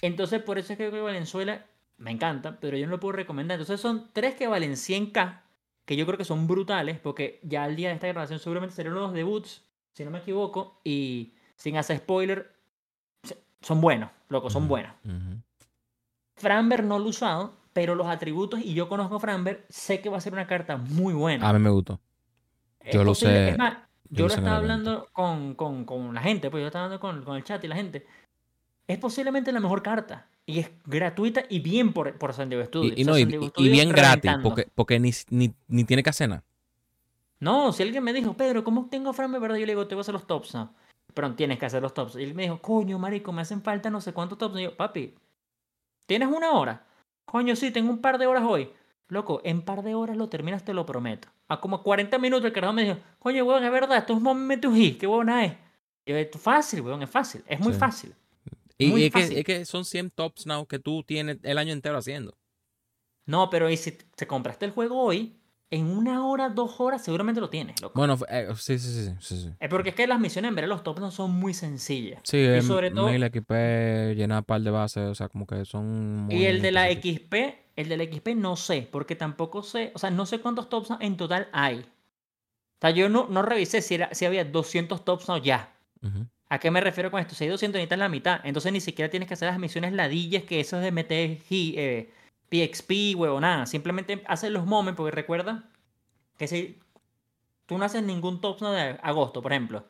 [0.00, 1.66] Entonces, por eso es que creo que Valenzuela
[1.98, 3.58] me encanta, pero yo no lo puedo recomendar.
[3.58, 5.41] Entonces, son tres que valen 100k,
[5.84, 8.94] que yo creo que son brutales, porque ya al día de esta grabación seguramente serán
[8.94, 12.52] los debuts, si no me equivoco, y sin hacer spoiler,
[13.60, 14.68] son buenos, loco, son Ujú.
[14.70, 14.92] buenos.
[15.04, 15.40] Ujú.
[16.36, 20.08] Framber no lo he usado, pero los atributos, y yo conozco a Framber, sé que
[20.08, 21.48] va a ser una carta muy buena.
[21.48, 22.00] A mí me gustó.
[22.80, 23.78] Es yo lo posible- sé- Es más, yo
[24.10, 27.24] yo lo lo estaba hablando con, con, con la gente, pues yo estaba hablando con,
[27.24, 28.06] con el chat y la gente.
[28.86, 30.26] Es posiblemente la mejor carta.
[30.44, 32.94] Y es gratuita y bien por, por San Diego Studios.
[32.96, 36.02] Y, y O sea, no, y, Diego bien gratis, porque, porque ni, ni, ni tiene
[36.02, 36.44] que hacer nada.
[37.38, 39.56] No, si alguien me dijo, Pedro, ¿cómo tengo Framber, verdad?
[39.56, 40.74] Yo le digo, te voy a hacer los tops, ¿no?
[41.14, 42.16] Pero tienes que hacer los tops.
[42.16, 44.58] Y él me dijo, coño, marico, me hacen falta no sé cuántos tops.
[44.58, 45.14] Y yo, papi,
[46.06, 46.86] ¿tienes una hora?
[47.24, 48.70] Coño, sí, tengo un par de horas hoy.
[49.08, 51.28] Loco, en par de horas lo terminas, te lo prometo.
[51.48, 54.22] A como 40 minutos el carajo me dijo, coño, weón, es verdad, esto es un
[54.22, 55.52] momento qué buena es.
[56.06, 57.78] Y yo, es fácil, weón, es fácil, es muy Sí.
[57.78, 58.14] fácil.
[58.82, 59.38] Y, Muy y es, que, fácil.
[59.38, 62.36] es que son 100 tops now que tú tienes el año entero haciendo.
[63.26, 65.38] No, pero ¿y si te compraste el juego hoy?
[65.70, 67.98] En una hora, dos horas, seguramente lo tienes, loco.
[67.98, 69.50] Bueno, eh, sí, sí, sí, sí, sí.
[69.58, 72.20] Es porque es que las misiones en ver los tops no son muy sencillas.
[72.24, 75.64] Sí, y sobre todo, mail, XP, llenar un par de bases, o sea, como que
[75.64, 76.28] son...
[76.30, 76.90] Y el de la.
[76.90, 77.34] XP,
[77.76, 80.90] el de la XP no sé, porque tampoco sé, o sea, no sé cuántos tops
[81.00, 81.78] en total hay.
[81.78, 85.72] O sea, yo no, no revisé si, era, si había 200 tops o ya.
[86.02, 86.26] Ujú.
[86.52, 87.34] ¿A qué me refiero con esto?
[87.34, 90.42] Si hay 200 necesitas la mitad, entonces ni siquiera tienes que hacer las misiones ladillas
[90.42, 92.12] que eso es de meter eh,
[92.50, 93.64] PXP, huevo, nada.
[93.64, 95.70] Simplemente haces los moments, porque recuerda
[96.36, 96.78] que si
[97.64, 99.86] tú no haces ningún top de agosto, por ejemplo,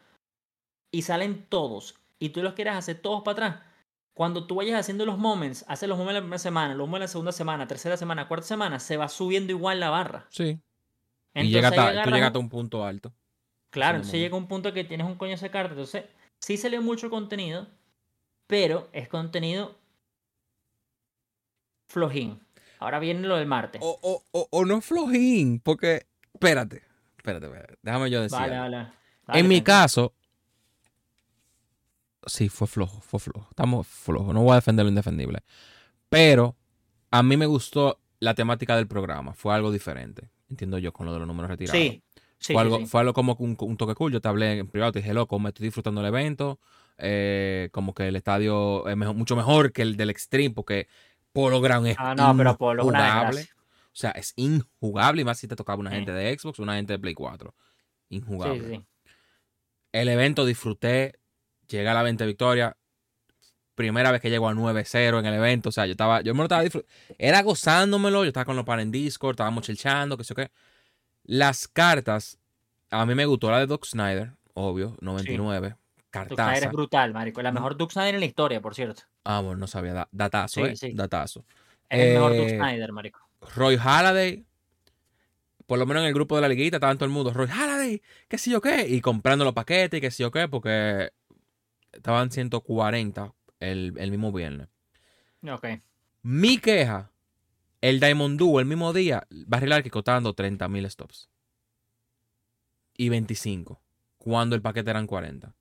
[0.92, 3.62] y salen todos, y tú los quieres hacer todos para atrás,
[4.14, 7.08] cuando tú vayas haciendo los moments, haces los moments la primera semana, los moments la
[7.08, 10.26] segunda semana, tercera semana, cuarta semana, se va subiendo igual la barra.
[10.30, 10.60] Sí.
[11.34, 13.12] Entonces, y llega ahí hasta, tú llegas hasta un punto alto.
[13.70, 15.72] Claro, entonces llega un punto que tienes un coño de carta.
[15.72, 16.04] Entonces,
[16.42, 17.68] sí sale mucho contenido,
[18.46, 19.78] pero es contenido
[21.86, 22.40] flojín.
[22.78, 23.80] Ahora viene lo del martes.
[23.82, 26.06] O, o, o, o no flojín, porque...
[26.34, 26.82] Espérate,
[27.16, 27.78] espérate, espérate.
[27.80, 28.38] Déjame yo decir.
[28.38, 28.76] vale, vale.
[28.76, 30.14] Dale, en mi caso...
[32.26, 33.48] Sí, fue flojo, fue flojo.
[33.50, 34.34] Estamos flojos.
[34.34, 35.40] No voy a defender lo indefendible.
[36.08, 36.56] Pero
[37.10, 39.34] a mí me gustó la temática del programa.
[39.34, 40.30] Fue algo diferente.
[40.48, 41.80] Entiendo yo con lo de los números retirados.
[41.80, 42.02] Sí,
[42.42, 42.86] sí, fue, algo, sí.
[42.86, 44.12] fue algo como un, un toque cool.
[44.12, 46.58] Yo te hablé en privado, te dije, loco, me estoy disfrutando del evento.
[46.98, 50.86] eh, como que el estadio es mejor- mucho mejor que el del Extreme, porque
[51.32, 53.40] Polo Ground es Ah, no, pero Polo injugable.
[53.86, 55.22] O sea, es injugable.
[55.22, 57.54] Y más si te tocaba una gente de Xbox, una gente de Play 4.
[58.08, 58.82] Sí, Injugable.
[59.92, 61.18] El evento disfruté.
[61.68, 62.76] Llegué a la 20 victoria.
[63.74, 65.70] Primera vez que llego a 9-0 en el evento.
[65.70, 66.94] O sea, yo estaba, yo me lo estaba disfrutando.
[67.18, 68.22] Era gozándomelo.
[68.24, 70.50] Yo estaba con los panes en Discord, estábamos chelchando, qué sé qué.
[71.24, 72.38] Las cartas,
[72.90, 75.68] a mí me gustó la de Doc Snyder, obvio, 99.
[75.70, 75.78] Duke
[76.10, 76.50] Cartaza.
[76.50, 77.40] Snyder es brutal, marico.
[77.42, 79.02] La mejor Duke Snyder en la historia, por cierto.
[79.24, 79.94] Ah, bueno, no sabía.
[79.94, 80.76] da- datazo, Sí, eh.
[80.76, 80.92] sí.
[80.92, 81.44] Datazo.
[81.88, 83.20] Es el mejor Duke Eh, Snyder, marico.
[83.54, 84.44] Roy Halladay.
[85.66, 87.32] Por lo menos en el grupo de la liguita estaba todo el mundo.
[87.32, 88.86] Roy Halladay, qué sé yo qué.
[88.88, 90.48] Y comprando los paquetes y qué sé yo qué.
[90.48, 91.12] Porque
[91.92, 94.68] estaban 140 el, el mismo viernes.
[95.48, 95.66] Ok.
[96.22, 97.10] Mi queja.
[97.82, 99.26] El Diamond Duo el mismo día.
[99.28, 101.28] Barry Larkin costando 30 mil stops.
[102.96, 103.82] Y 25.
[104.18, 105.52] Cuando el paquete eran 40.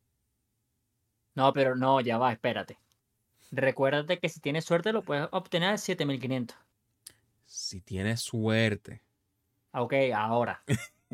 [1.33, 2.77] No, pero no, ya va, espérate.
[3.51, 6.55] Recuérdate que si tienes suerte lo puedes obtener a 7500.
[7.47, 9.01] Si tienes suerte.
[9.71, 10.63] Ah, Ok, ahora.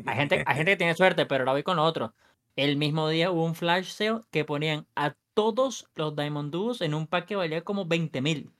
[0.04, 2.14] Hay gente, hay gente que tiene suerte, pero ahora voy con lo otro.
[2.54, 6.92] El mismo día hubo un flash sale que ponían a todos los Diamond Duos en
[6.92, 8.52] un pack que valía como 20 mil.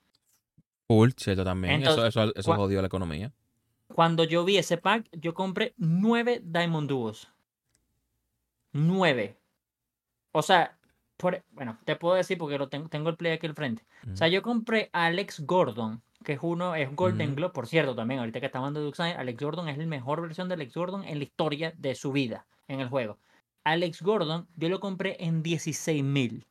[0.89, 1.75] Full, cierto también.
[1.75, 3.31] Entonces, eso eso, eso jodió la economía.
[3.89, 7.29] Cuando yo vi ese pack, yo compré nueve Diamond Duos.
[8.73, 9.37] Nueve.
[10.33, 10.79] O sea,
[11.17, 13.85] por- bueno, te puedo decir porque lo tengo, tengo el play aquí al frente.
[14.13, 17.37] O sea, yo compré a Alex Gordon, que es uno, es Golden Ujú.
[17.37, 20.23] Globe, por cierto, también, ahorita que estamos hablando de Duke Alex Gordon es la mejor
[20.23, 23.19] versión de Alex Gordon en la historia de su vida en el juego.
[23.65, 26.47] Alex Gordon, yo lo compré en 16 mil.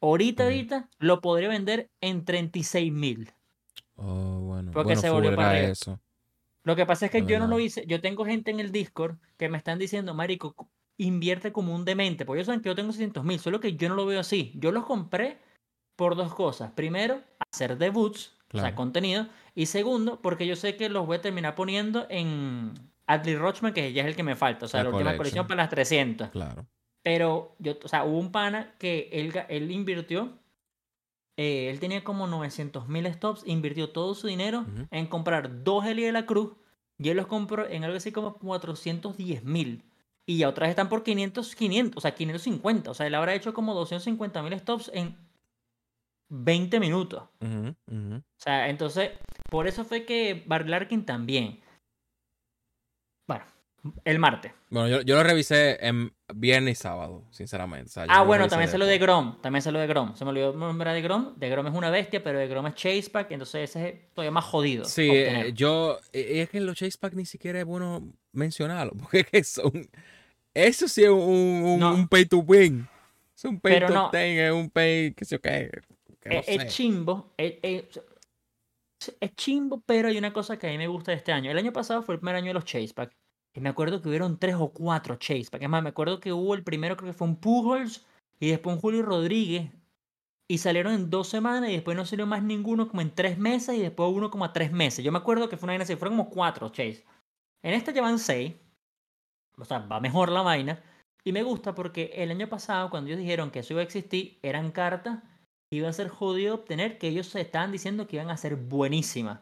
[0.00, 3.32] Ahorita, ahorita, lo podría vender en 36 mil.
[3.96, 4.72] Oh, bueno.
[4.72, 5.68] Porque bueno, se volvió para arriba.
[5.68, 6.00] eso.
[6.64, 7.84] Lo que pasa es que yo no lo hice.
[7.86, 10.54] Yo tengo gente en el Discord que me están diciendo, Marico,
[10.96, 12.24] invierte como un demente.
[12.24, 14.52] Porque ellos saben que yo tengo 600 mil, solo que yo no lo veo así.
[14.56, 15.38] Yo los compré
[15.96, 16.72] por dos cosas.
[16.72, 17.20] Primero,
[17.52, 18.76] hacer debuts, o sea, Claro.
[18.76, 19.26] contenido.
[19.54, 22.72] Y segundo, porque yo sé que los voy a terminar poniendo en
[23.06, 24.64] Adley Rochman, que ya es el que me falta.
[24.64, 26.30] O sea, La la, última colección para las 300.
[26.30, 26.66] Claro.
[27.02, 30.38] Pero, yo, o sea, hubo un pana que él, él invirtió.
[31.36, 36.02] Eh, él tenía como 900 mil stops, invirtió todo su dinero en comprar dos Eli
[36.02, 36.52] de la Cruz.
[36.98, 39.84] Y él los compró en algo así como 410 mil.
[40.26, 42.90] Y ya otras están por 500, 500, o sea, 550.
[42.90, 45.16] O sea, él habrá hecho como 250 mil stops en
[46.28, 47.24] 20 minutos.
[47.42, 49.10] O sea, entonces,
[49.50, 51.60] por eso fue que Barry Larkin también.
[53.26, 53.44] Bueno,
[54.04, 54.52] el martes.
[54.70, 57.86] Bueno, yo, yo lo revisé en viernes y sábado, sinceramente.
[57.90, 58.98] O sea, yo Ah, bueno, también se lo de.
[58.98, 59.40] Grom.
[59.40, 60.14] También se lo de Grom.
[60.16, 61.34] Se me olvidó nombrar de Grom.
[61.36, 63.30] De Grom es una bestia, pero de Grom es Chasepack.
[63.30, 64.84] Entonces ese es todavía más jodido.
[64.84, 65.98] Sí, eh, yo.
[66.12, 68.94] eh, Es que en los Chase Pack ni siquiera es bueno mencionarlo.
[69.00, 69.88] Porque es que son.
[70.54, 71.18] Eso sí es un,
[71.64, 71.94] un, No.
[71.94, 72.88] un pay to win.
[73.36, 74.10] Es un pay Pero to no.
[74.10, 75.12] ten, es un pay.
[75.14, 75.70] qué sé yo qué.
[76.20, 77.32] que no es, chimbo.
[77.36, 78.00] Es, es-
[79.20, 81.50] es chimbo, pero hay una cosa que a mí me gusta de este año.
[81.50, 83.12] El año pasado fue el primer año de los Chasepack.
[83.54, 85.62] Y me acuerdo que hubieron tres o cuatro Chasepack.
[85.62, 88.04] Es más, me acuerdo que hubo el primero, creo que fue un Pujols.
[88.40, 89.70] Y después un Julio Rodríguez.
[90.48, 91.70] Y salieron en dos semanas.
[91.70, 93.76] Y después no salió más ninguno como en tres meses.
[93.76, 95.04] Y después uno como a tres meses.
[95.04, 95.94] Yo me acuerdo que fue una vaina así.
[95.96, 97.04] Fueron como cuatro Chase.
[97.62, 98.54] En esta llevan seis.
[99.56, 100.82] O sea, va mejor la vaina.
[101.24, 104.38] Y me gusta porque el año pasado, cuando ellos dijeron que eso iba a existir,
[104.42, 105.22] eran cartas
[105.70, 108.56] que iba a ser jodido obtener, que ellos se estaban diciendo que iban a ser
[108.56, 109.40] buenísimas.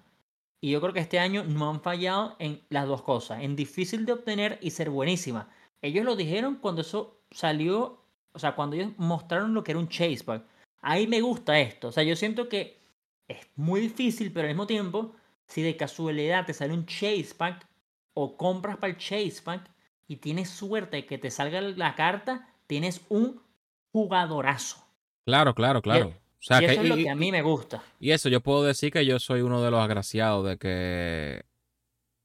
[0.64, 4.07] Y yo creo que este año no han fallado en las dos cosas, en difícil
[4.07, 5.48] de obtener y ser buenísima.
[5.83, 8.01] Ellos lo dijeron cuando eso salió,
[8.33, 10.44] o sea, cuando ellos mostraron lo que era un chase pack.
[10.81, 11.88] Ahí me gusta esto.
[11.88, 12.79] O sea, yo siento que
[13.27, 15.16] es muy difícil, pero al mismo tiempo,
[15.48, 17.66] si de casualidad te sale un chase pack
[18.14, 19.68] o compras para el chase pack
[20.07, 23.42] y tienes suerte de que te salga la carta, tienes un
[23.90, 24.77] jugadorazo.
[25.25, 26.14] Claro, claro, claro.
[26.42, 27.83] O sea, y que- eso es lo y- que a mí me gusta.
[28.00, 31.42] Y eso, yo puedo decir que yo soy uno de los agraciados de que.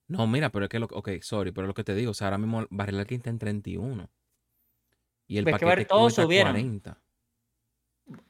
[0.08, 0.88] No, mira, pero es que lo.
[0.88, 3.40] Ok, sorry, pero lo que te digo, o sea, ahora mismo Barry Larkin está en
[3.40, 4.10] 31.
[5.28, 6.54] Y el Pues que paquete ver, todos subieron.
[6.54, 7.00] 40.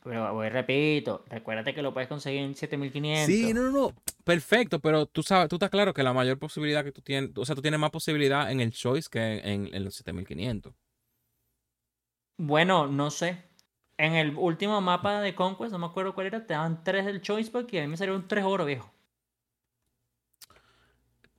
[0.04, 3.28] Pero voy, repito, recuérdate que lo puedes conseguir en 7500.
[3.28, 3.93] Sí, no, no, no.
[4.23, 7.45] Perfecto, pero tú sabes, tú estás claro que la mayor posibilidad que tú tienes, o
[7.45, 10.73] sea, tú tienes más posibilidad en el choice que en, en los 7500.
[12.38, 13.43] Bueno, no sé.
[13.98, 17.22] En el último mapa de Conquest, no me acuerdo cuál era, te daban 3 del
[17.22, 18.92] Choice Pack y a mí me un 3 oro viejo.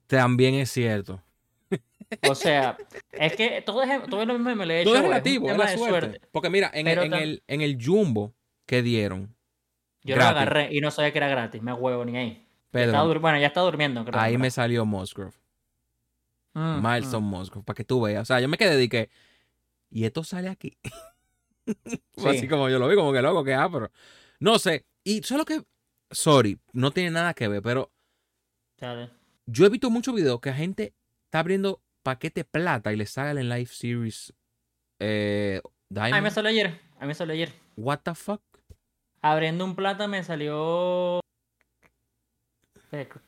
[0.07, 1.21] También es cierto.
[2.23, 2.75] O sea,
[3.11, 5.49] es que todo es, todo es lo mismo en MLB Todo es Show, un relativo,
[5.51, 6.21] es la suerte.
[6.31, 8.33] Porque mira, en, el- Pero en el, en el Jumbo
[8.65, 9.35] que dieron,
[10.03, 12.47] Yo lo agarré y no sabía que era gratis, me huevo ni ahí.
[12.73, 14.19] Dur- bueno, ya está durmiendo, creo.
[14.19, 15.33] ahí me salió Musgrove.
[16.53, 18.23] Mm, Milestone Musgrove, para que tú veas.
[18.23, 19.09] O sea, yo me quedé de que,
[19.91, 20.77] y esto sale aquí.
[22.17, 22.47] Así Sí.
[22.47, 23.91] como yo lo vi, como que loco, que ah, pero.
[24.39, 24.85] No sé.
[25.03, 25.63] Y solo que.
[26.11, 27.91] Sorry, no tiene nada que ver, pero
[28.77, 29.11] Dale.
[29.45, 30.93] yo he visto muchos videos que la gente
[31.25, 34.33] está abriendo paquete plata y le sale en Live Series
[34.99, 35.61] eh,
[35.95, 36.79] A mí me salió ayer.
[36.97, 37.53] A mí me salió ayer.
[37.77, 38.41] What the fuck?
[39.21, 41.19] Abriendo un plata me salió.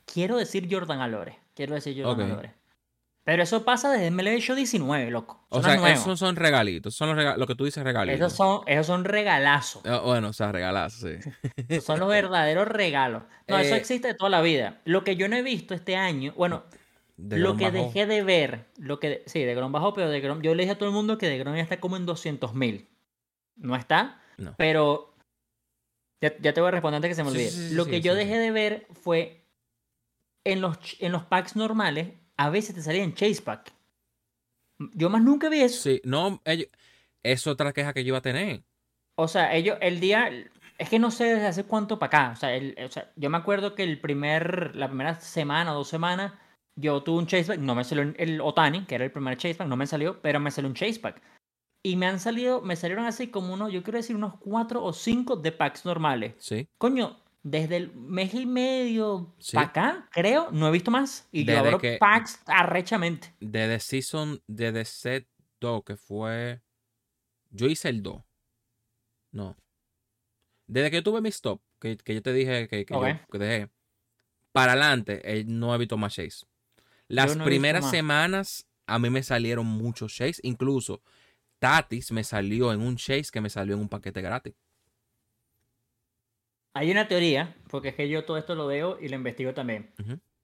[0.05, 1.39] Quiero decir Jordan Alore.
[1.53, 2.55] Quiero decir Jordan Alore.
[3.31, 5.45] Pero eso pasa desde MLB Show 19, loco.
[5.47, 6.93] o sea, esos son regalitos.
[6.93, 8.19] Son los lo que tú dices regalitos.
[8.19, 9.81] Esos son, esos son regalazos.
[9.85, 11.79] Ah, bueno, o sea, regalazos, sí.
[11.81, 13.23] son los verdaderos regalos.
[13.47, 14.81] No, eso eh, existe de toda la vida.
[14.83, 16.65] Lo que yo no he visto este año, bueno,
[17.15, 20.53] lo que dejé de ver, lo que, sí, de Grom bajó, pero de Grom, yo
[20.53, 22.89] le dije a todo el mundo que de Grom ya está como en 200 mil.
[23.55, 24.55] No está, no.
[24.57, 25.15] pero
[26.19, 27.73] ya, te voy a responder antes que se me olvide.
[27.75, 29.47] lo que yo dejé de ver fue
[30.43, 32.09] en los, en los packs normales,
[32.41, 33.71] a veces te salían Chase Pack.
[34.95, 35.79] Yo más nunca vi eso.
[35.83, 36.41] Sí, no,
[37.21, 38.63] es otra queja que yo iba a tener.
[39.13, 40.27] O sea, ellos, el día,
[40.79, 42.31] es que no sé desde hace cuánto para acá.
[42.31, 45.75] O sea, el, o sea, yo me acuerdo que el primer, la primera semana o
[45.75, 46.33] dos semanas,
[46.75, 49.77] yo tuve un chaseback, no me salió el Otani, que era el primer chaseback, no
[49.77, 51.21] me salió, pero me salió un chaseback.
[51.83, 54.93] Y me han salido, me salieron así como unos, yo quiero decir, unos cuatro o
[54.93, 56.33] cinco de packs normales.
[56.39, 56.67] Sí.
[56.79, 61.27] Coño, desde el mes y medio para acá, creo, no he visto más.
[61.31, 63.33] Y yo abro packs arrechamente.
[63.39, 65.27] Desde Season, desde Set
[65.59, 66.61] 2, que fue.
[67.49, 68.21] Yo hice el 2.
[69.31, 69.57] No.
[70.67, 73.69] Desde que tuve mi stop, que, yo te dije que, que, dejé,
[74.51, 76.45] para adelante, no he visto más Chase.
[77.07, 80.39] Las primeras semanas a mí me salieron muchos Chase.
[80.43, 81.01] Incluso
[81.59, 84.53] Tatis me salió en un Chase que me salió en un paquete gratis.
[86.73, 89.91] Hay una teoría, porque es que yo todo esto lo veo y lo investigo también.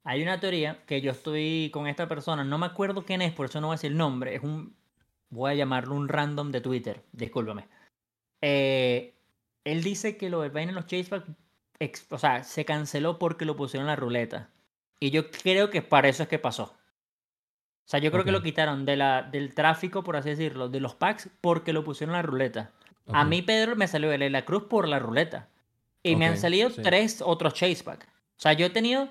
[0.04, 3.46] Hay una teoría que yo estoy con esta persona, no me acuerdo quién es, por
[3.46, 4.76] eso no voy a decir el nombre, es un,
[5.30, 7.66] voy a llamarlo un random de Twitter, discúlpame.
[8.40, 9.14] Eh,
[9.64, 11.24] él dice que lo del vaina en los chaseback,
[12.10, 14.50] o sea, se canceló porque lo pusieron en la ruleta.
[15.00, 16.64] Y yo creo que para eso es que pasó.
[16.64, 20.80] O sea, yo creo que lo quitaron de la, del tráfico, por así decirlo, de
[20.80, 22.72] los packs, porque lo pusieron en la ruleta.
[23.06, 25.48] A mí, Pedro, me salió de la cruz por la ruleta.
[26.02, 28.06] Y me han salido tres otros chase packs.
[28.06, 29.08] O sea, yo he tenido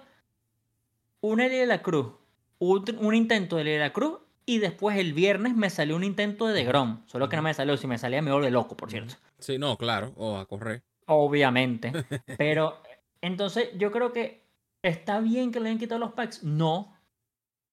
[1.22, 2.14] una de la cruz,
[2.60, 7.04] un, intento de la cruz, y después el viernes me salió un intento de Grom.
[7.08, 9.16] Solo que no me salió, si me salía me de loco, por cierto.
[9.38, 10.84] Sí, no, claro, o a correr.
[11.06, 11.92] Obviamente.
[12.38, 12.82] Pero
[13.22, 14.44] entonces yo creo que
[14.82, 16.44] está bien que le hayan quitado los packs.
[16.44, 16.98] No,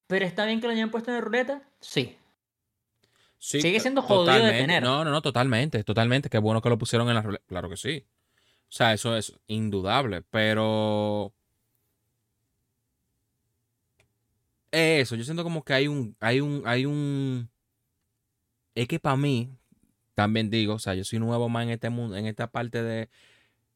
[0.07, 2.17] pero está bien que lo hayan puesto en la ruleta, sí.
[3.39, 4.81] Sigue siendo jodido de tener.
[4.81, 6.29] No, no, no, totalmente, totalmente.
[6.29, 7.43] Qué bueno que lo pusieron en la ruleta.
[7.47, 8.05] Claro que sí.
[8.69, 11.33] O sea, eso es indudable, pero...
[14.71, 17.49] Eso, yo siento como que hay un, hay un, hay un...
[18.73, 19.49] Es que para mí,
[20.15, 23.09] también digo, o sea, yo soy nuevo más en este mundo, en esta parte de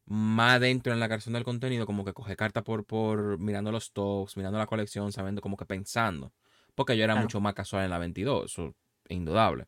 [0.10, 3.86] más dentro en la creación del contenido, como que coge carta por, por mirando los
[3.86, 6.34] stocks, mirando la colección, sabiendo como que pensando.
[6.73, 8.75] Porque yo era mucho más casual en la 22, eso
[9.06, 9.67] es indudable.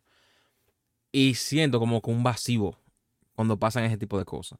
[1.11, 2.75] Y siento como que un vacío
[3.35, 4.59] cuando pasan ese tipo de cosas.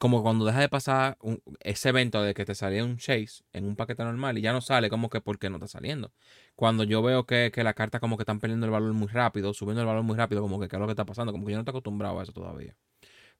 [0.00, 1.18] Como cuando deja de pasar
[1.60, 4.62] ese evento de que te salía un chase en un paquete normal y ya no
[4.62, 6.10] sale, como que ¿por qué no está saliendo?
[6.56, 9.52] Cuando yo veo que, que la carta como que están perdiendo el valor muy rápido,
[9.52, 11.52] subiendo el valor muy rápido, como que qué es lo que está pasando, como que
[11.52, 12.76] yo no estoy acostumbrado a eso todavía.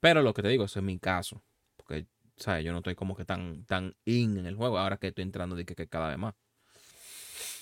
[0.01, 1.42] Pero lo que te digo, ese es mi caso.
[1.77, 2.64] Porque, ¿sabes?
[2.64, 4.79] Yo no estoy como que tan, tan in en el juego.
[4.79, 6.35] Ahora que estoy entrando de que, cada vez más.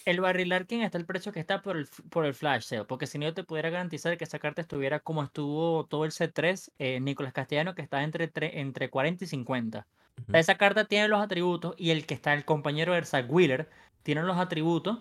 [0.08, 2.86] El barril Arkin está el precio que está por el, por el flash sale.
[2.86, 6.12] Porque si no, yo te pudiera garantizar que esa carta estuviera como estuvo todo el
[6.12, 9.86] C3, eh, Nicolás Castellano, que está entre, entre 40 y 50.
[10.32, 13.68] esa carta tiene los atributos y el que está, el compañero Ersak Wheeler,
[14.02, 15.00] tiene los atributos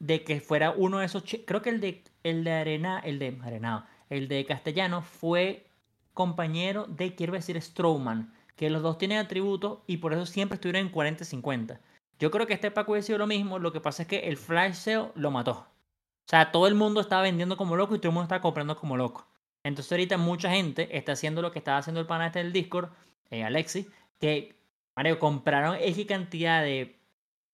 [0.00, 1.22] de que fuera uno de esos.
[1.46, 5.68] Creo que el de, el de Arena, el de Arenado, el de Castellano fue
[6.12, 10.88] compañero de, quiero decir, Strowman, que los dos tienen atributos y por eso siempre estuvieron
[10.88, 11.78] en 40-50.
[12.20, 14.36] Yo creo que este Paco hubiera sido lo mismo, lo que pasa es que el
[14.36, 15.52] flash sale lo mató.
[15.52, 18.76] O sea, todo el mundo estaba vendiendo como loco y todo el mundo estaba comprando
[18.76, 19.26] como loco.
[19.64, 22.90] Entonces ahorita mucha gente está haciendo lo que estaba haciendo el pana este del Discord,
[23.30, 23.88] eh, Alexi,
[24.20, 24.54] que,
[24.94, 27.00] Mario, compraron X cantidad de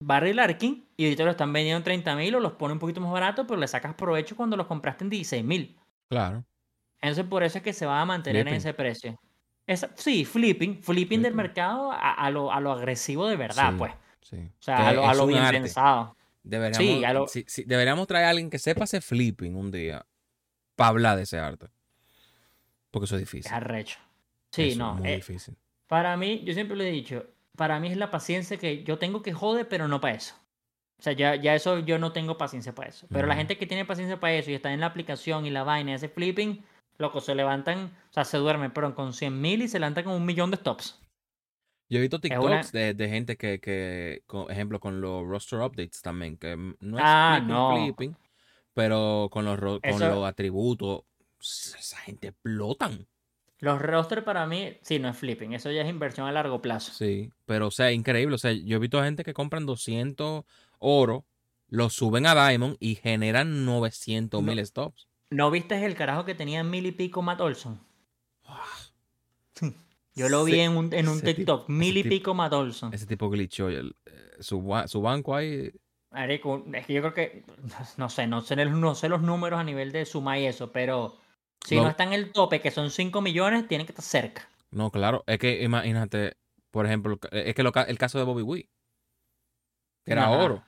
[0.00, 3.00] Barry Larkin y ahorita lo están vendiendo en 30 mil o los pone un poquito
[3.00, 5.78] más barato, pero le sacas provecho cuando los compraste en 16 mil.
[6.10, 6.44] Claro.
[7.00, 9.18] Entonces por eso es que se va a mantener en ese precio.
[9.94, 13.92] sí, flipping, flipping, del mercado a, lo, a, lo, agresivo de verdad, pues.
[14.28, 14.36] Sí.
[14.36, 16.16] O sea, a lo, bien pensado.
[16.42, 20.04] Deberíamos, sí, deberíamos traer a alguien que sepa hacer flipping un día
[20.74, 21.68] para hablar de ese arte.
[22.90, 23.46] Porque eso es difícil.
[23.46, 23.98] Es arrecho.
[24.50, 24.94] Sí, no.
[24.94, 25.56] Es muy eh, difícil.
[25.86, 27.24] Para mí, yo siempre lo he dicho,
[27.56, 30.34] para mí es la paciencia que yo tengo que joder, pero no para eso.
[30.98, 33.06] O sea, ya, ya eso yo no tengo paciencia para eso.
[33.12, 35.62] Pero la gente que tiene paciencia para eso y está en la aplicación y la
[35.62, 36.64] vaina y hace flipping,
[36.98, 40.14] Loco, se levantan, o sea, se duermen, pero con 100 mil y se levantan con
[40.14, 40.98] un millón de stops.
[41.88, 46.36] Yo he visto TikToks de, de, gente que, que, ejemplo, con los roster updates también,
[46.36, 47.40] que no es ah,
[47.74, 48.16] flipping,
[48.74, 51.04] pero con los, con los atributos
[51.40, 53.06] esa gente explotan.
[53.58, 55.54] Los rosters para mí, sí, no es flipping.
[55.54, 56.92] Eso ya es inversión a largo plazo.
[56.92, 58.34] Sí, pero o sea, increíble.
[58.34, 60.44] O sea, yo he visto gente que compran 200
[60.78, 61.24] oro,
[61.68, 65.08] lo suben a Diamond y generan 900 mil stops.
[65.30, 67.80] ¿No viste el carajo que tenía mil y pico Matt Olson?
[70.16, 72.92] Yo lo vi en un, en un TikTok, tipo- mil y tipo- pico Matt Olson.
[72.92, 75.70] Ese tipo glitchó el- eh, su, su banco ahí.
[76.12, 77.44] Es que yo creo que,
[77.98, 81.18] no sé, no sé, no sé los números a nivel de suma y eso, pero
[81.64, 84.48] si Lo- no está en el tope, que son 5 millones, tiene que estar cerca.
[84.70, 85.22] No, claro.
[85.26, 86.36] Es que imagínate,
[86.70, 88.68] por ejemplo, es que lo el caso de Bobby Wee,
[90.04, 90.38] que era Ajá.
[90.44, 90.64] oro.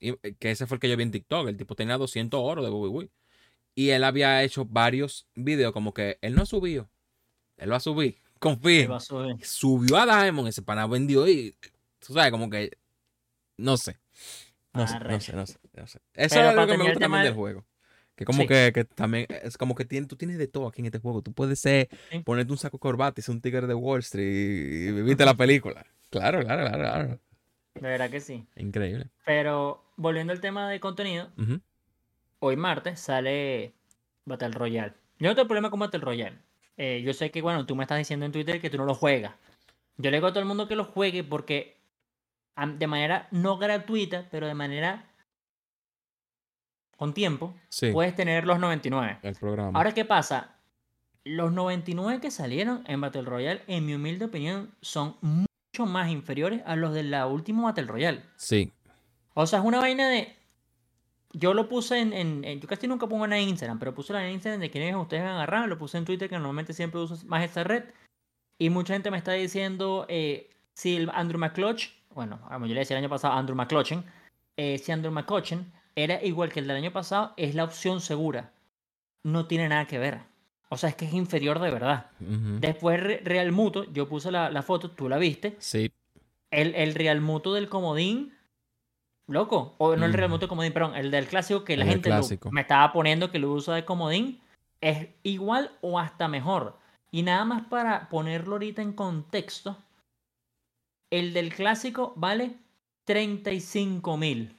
[0.00, 1.48] Y, eh, que ese fue el que yo vi en TikTok.
[1.48, 3.10] El tipo tenía 200 oro de Bobby Wee.
[3.76, 6.88] Y él había hecho varios videos como que él no ha subido.
[7.56, 8.18] Él va a subir.
[8.44, 8.90] Subir.
[9.42, 11.54] Subió a Diamond, ese pana vendió y.
[12.04, 12.70] Tú sabes, como que.
[13.56, 13.98] No sé.
[14.72, 16.00] No sé, no sé, no sé, no sé.
[16.14, 17.64] Eso Pero es lo que me gusta también de- del juego.
[18.16, 18.48] Que como Sí.
[18.48, 21.22] que, que también es como que tiene, tú tienes de todo aquí en este juego.
[21.22, 22.18] Tú puedes ser, Sí.
[22.20, 25.34] ponerte un saco corbata y ser un tigre de Wall Street y, y viviste la
[25.34, 25.84] película.
[26.10, 27.20] Claro, claro, claro, claro.
[27.74, 28.46] De verdad que sí.
[28.56, 29.08] Increíble.
[29.24, 31.30] Pero volviendo al tema de contenido,
[32.40, 33.74] hoy martes sale
[34.24, 34.94] Battle Royale.
[35.18, 36.38] Yo no tengo problema con Battle Royale.
[36.76, 38.94] Eh, yo sé que, bueno, tú me estás diciendo en Twitter que tú no lo
[38.94, 39.34] juegas.
[39.96, 41.76] Yo le digo a todo el mundo que lo juegue porque
[42.56, 45.08] de manera no gratuita, pero de manera
[46.96, 49.18] con tiempo, Sí, puedes tener los 99.
[49.22, 49.76] el programa.
[49.78, 50.56] Ahora, ¿qué pasa?
[51.24, 56.62] Los 99 que salieron en Battle Royale, en mi humilde opinión, son mucho más inferiores
[56.66, 58.22] a los de la última Battle Royale.
[58.36, 58.72] Sí,
[59.34, 60.36] O sea, es una vaina de.
[61.36, 64.12] Yo lo puse en, en- en- Yo casi nunca pongo nada en Instagram, pero puse
[64.12, 65.68] la en Instagram de quienes ustedes me agarraron.
[65.68, 67.84] Lo puse en Twitter, que normalmente siempre uso más esta red.
[68.58, 71.88] Y mucha gente me está diciendo eh, si el Andrew McClutch.
[72.14, 74.04] Bueno, como yo le decía el año pasado, Andrew McClutchen.
[74.56, 78.52] eh, si Andrew McCutchen era igual que el del año pasado, es la opción segura.
[79.24, 80.20] No tiene nada que ver.
[80.68, 82.10] O sea, es que es inferior de verdad.
[82.60, 85.56] Después, Re- Real Muto, yo puse la, la foto, tú la viste.
[85.58, 85.90] sí,
[86.50, 88.33] El, el Real Muto del comodín,
[89.26, 89.74] loco.
[89.78, 90.28] O no el.
[90.28, 92.16] Muto del comodín, perdón, el del clásico que la El gente lo-
[92.50, 94.40] me estaba poniendo que lo usa de comodín.
[94.80, 96.76] Es igual o hasta mejor.
[97.10, 99.76] Y nada más para ponerlo ahorita en contexto,
[101.10, 102.56] el del clásico vale
[103.04, 104.56] 35 mil.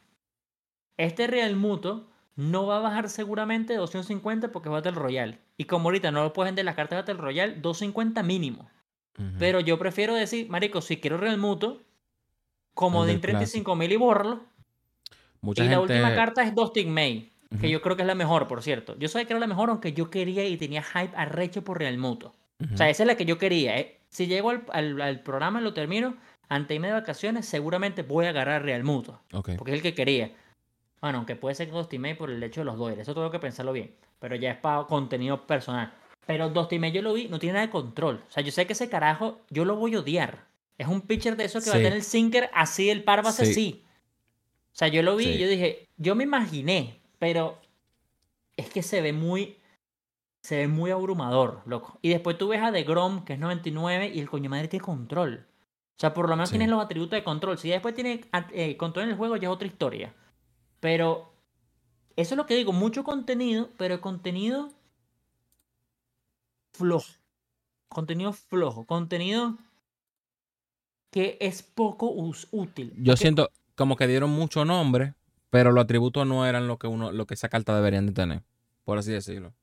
[0.98, 5.40] Este Real Muto no va a bajar seguramente de 250 porque es Battle Royale.
[5.58, 8.70] Y como ahorita no lo pueden vender las cartas de Battle Royale, 250 mínimo.
[9.40, 11.82] Pero yo prefiero decir, marico, si quiero Real Muto,
[12.74, 14.42] como de del 35 mil y bórralo.
[15.46, 17.32] Mucha y la última carta es Dustin May,
[17.62, 18.98] que yo creo que es la mejor, por cierto.
[19.00, 21.98] Yo sabía que era la mejor, aunque yo quería y tenía hype arrecho por Real
[21.98, 22.34] Muto.
[22.74, 23.78] O sea, esa es la que yo quería.
[23.78, 23.98] ¿eh?
[24.10, 26.16] Si llego al, al- al programa y lo termino,
[26.50, 29.22] antes de irme de vacaciones, seguramente voy a agarrar Real Muto,
[29.58, 30.32] porque es el que quería.
[31.02, 33.40] Bueno, aunque puede ser Dustin May por el hecho de los doyles, eso tengo que
[33.40, 33.94] pensarlo bien.
[34.20, 35.94] Pero ya es para contenido personal.
[36.26, 38.24] Pero Dustin May yo lo vi, no tiene nada de control.
[38.28, 40.46] O sea, yo sé que ese carajo, yo lo voy a odiar.
[40.78, 43.30] Es un pitcher de eso que va a tener el sinker así, el par va
[43.30, 43.52] a ser Sí.
[43.52, 43.85] así.
[44.76, 47.58] O sea, yo lo vi y yo dije, yo me imaginé, pero
[48.58, 49.56] es que se ve muy,
[50.44, 51.98] se ve muy abrumador, loco.
[52.02, 54.84] Y después tú ves a The Grom, que es 99, y el coño madre tiene
[54.84, 55.48] control.
[55.98, 56.58] O sea, por lo menos Sí.
[56.58, 57.58] tiene los atributos de control.
[57.58, 60.14] Si ya después tiene eh, control en el juego, ya es otra historia.
[60.82, 61.32] Pero
[62.18, 64.74] eso es lo que digo, mucho contenido, pero contenido
[66.74, 67.14] flojo.
[67.88, 68.86] Contenido flojo.
[68.86, 69.58] Contenido
[71.12, 72.14] que es poco
[72.52, 72.92] útil.
[72.98, 75.14] Yo siento como que dieron mucho nombre,
[75.50, 78.44] pero los atributos no eran lo que uno, lo que esa carta deberían de tener,
[78.84, 79.54] por así decirlo.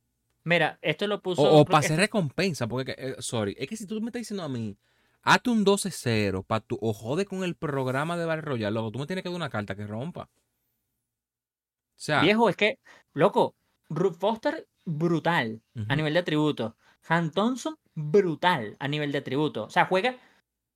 [0.44, 1.42] Mira, esto lo puso.
[1.42, 4.48] O, para hacer recompensa, porque, eh, sorry, es que si tú me estás diciendo a
[4.48, 4.76] mí,
[5.22, 8.98] hazte un 12-0 para tu, o jode con el programa de Battle Royale, loco, tú
[8.98, 10.22] me tienes que dar una carta que rompa.
[10.22, 12.80] O sea, Viejo, es que,
[13.14, 13.54] loco,
[13.88, 16.76] Ruth Foster, brutal a nivel de atributo.
[17.08, 19.64] Han Thompson, brutal a nivel de atributo.
[19.64, 20.16] O sea, juega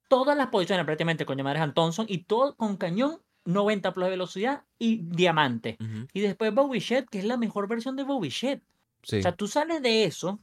[0.09, 4.11] todas las posiciones prácticamente con llamar Han Thompson y todo con cañón, 90 plus de
[4.11, 5.79] velocidad y diamante.
[6.13, 8.63] Y después Bobichet, que es la mejor versión de Bobichet.
[9.03, 9.19] sí.
[9.19, 10.39] O sea, tú sales de eso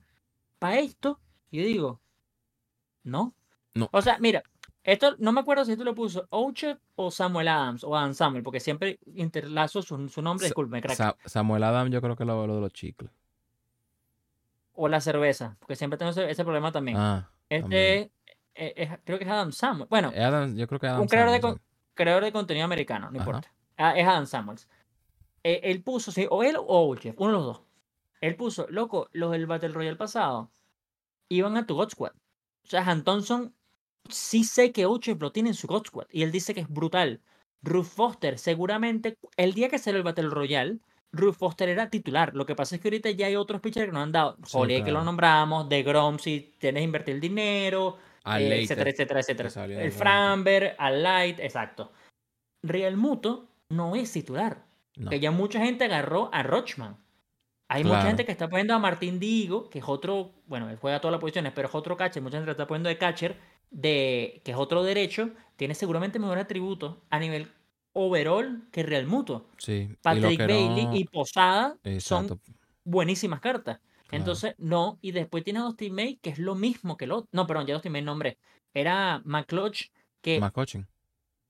[0.60, 1.20] para esto
[1.52, 2.02] y yo digo,
[3.04, 3.34] no.
[3.76, 3.90] No.
[3.92, 4.42] O sea, mira,
[4.84, 8.44] esto no me acuerdo si tú lo puso Ouche o Samuel Adams o Adam Samuel,
[8.44, 10.96] porque siempre interlazo su, su nombre, disculpe, crack.
[10.98, 13.12] Sa- Samuel Adam, yo creo que lo, lo de los chicles.
[14.76, 16.98] o la cerveza, porque siempre tengo ese, ese problema también.
[16.98, 18.10] Ah, este es-
[18.56, 19.88] es- es- creo que es Adam Samuel.
[19.90, 21.62] Bueno, eh, Adam, yo creo que Adam un creador de, con-
[21.94, 23.30] creador de contenido americano, no Ajá.
[23.30, 23.54] importa.
[23.78, 24.68] Ah, es Adam Samuels.
[25.44, 27.62] Eh, él puso, sí, o él o Ouchef, uno de los dos.
[28.22, 30.52] Él puso, loco, los del Battle Royale pasado
[31.30, 32.14] iban a tu God Squad.
[32.64, 33.54] O sea, Han Thompson
[34.10, 36.08] sí sé que Ouchef lo tiene en su God Squad.
[36.12, 37.22] Y él dice que es brutal.
[37.62, 40.80] Ruth Foster, seguramente, el día que salió el Battle Royale,
[41.12, 42.34] Ruth Foster era titular.
[42.36, 44.38] Lo que pasa es que ahorita ya hay otros pitchers que nos han dado.
[44.44, 45.06] Sí, Joliet, que lo claro.
[45.06, 49.66] nombramos, de Grom, si tienes que invertir el dinero, Al eh, etcétera, etcétera, etcétera.
[49.66, 51.92] El Framber, al Light, exacto.
[52.62, 54.64] Real Muto no es titular.
[54.96, 55.10] No.
[55.10, 56.98] Que ya mucha gente agarró a Rochman.
[57.68, 61.02] Hay mucha gente que está poniendo a Martín Digo, que es otro, bueno, él juega
[61.02, 62.22] todas las posiciones, pero es otro catcher.
[62.22, 63.36] Mucha gente lo está poniendo de catcher,
[63.72, 65.32] de, que es otro derecho.
[65.56, 67.48] Tiene seguramente mejor atributo a nivel
[67.94, 69.50] overall que Real Muto.
[69.58, 69.90] Sí.
[70.02, 72.40] Patrick Bailey no- y Posada son
[72.84, 73.80] buenísimas cartas.
[74.14, 74.98] Entonces, no.
[75.02, 77.30] Y después tiene a Dustin May, que es lo mismo que el otro.
[77.32, 78.38] No, perdón, ya Dustin May nombré.
[78.74, 79.90] Era McClutch,
[80.22, 80.88] que McCutcheon.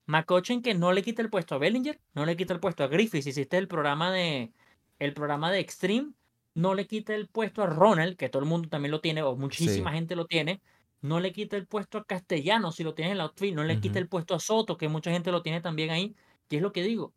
[0.06, 2.88] McCutcheon que no le quita el puesto a Bellinger, no le quita el puesto a
[2.88, 3.26] Griffiths.
[3.26, 4.52] Hiciste el programa de
[4.98, 6.12] el programa de Extreme,
[6.54, 9.34] no le quita el puesto a Ronald, que todo el mundo también lo tiene, o
[9.36, 9.96] muchísima Sí.
[9.96, 10.60] gente lo tiene.
[11.00, 13.78] No le quita el puesto a Castellano si lo tiene en la outfield, no le
[13.80, 16.14] quita el puesto a Soto, que mucha gente lo tiene también ahí.
[16.48, 17.12] Y es lo que digo.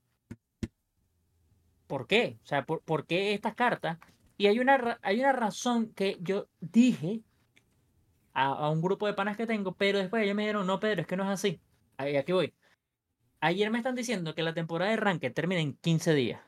[1.88, 2.38] ¿Por qué?
[2.44, 3.98] O sea, ¿por, por qué estas cartas?
[4.38, 7.22] Y hay una, hay una razón que yo dije
[8.34, 11.02] a, a un grupo de panas que tengo, pero después ellos me dijeron, no, Pedro,
[11.02, 11.60] es que no es así.
[11.98, 12.54] Ahí, aquí voy.
[13.40, 16.42] Ayer me están diciendo que la temporada de Ranked termina en 15 días.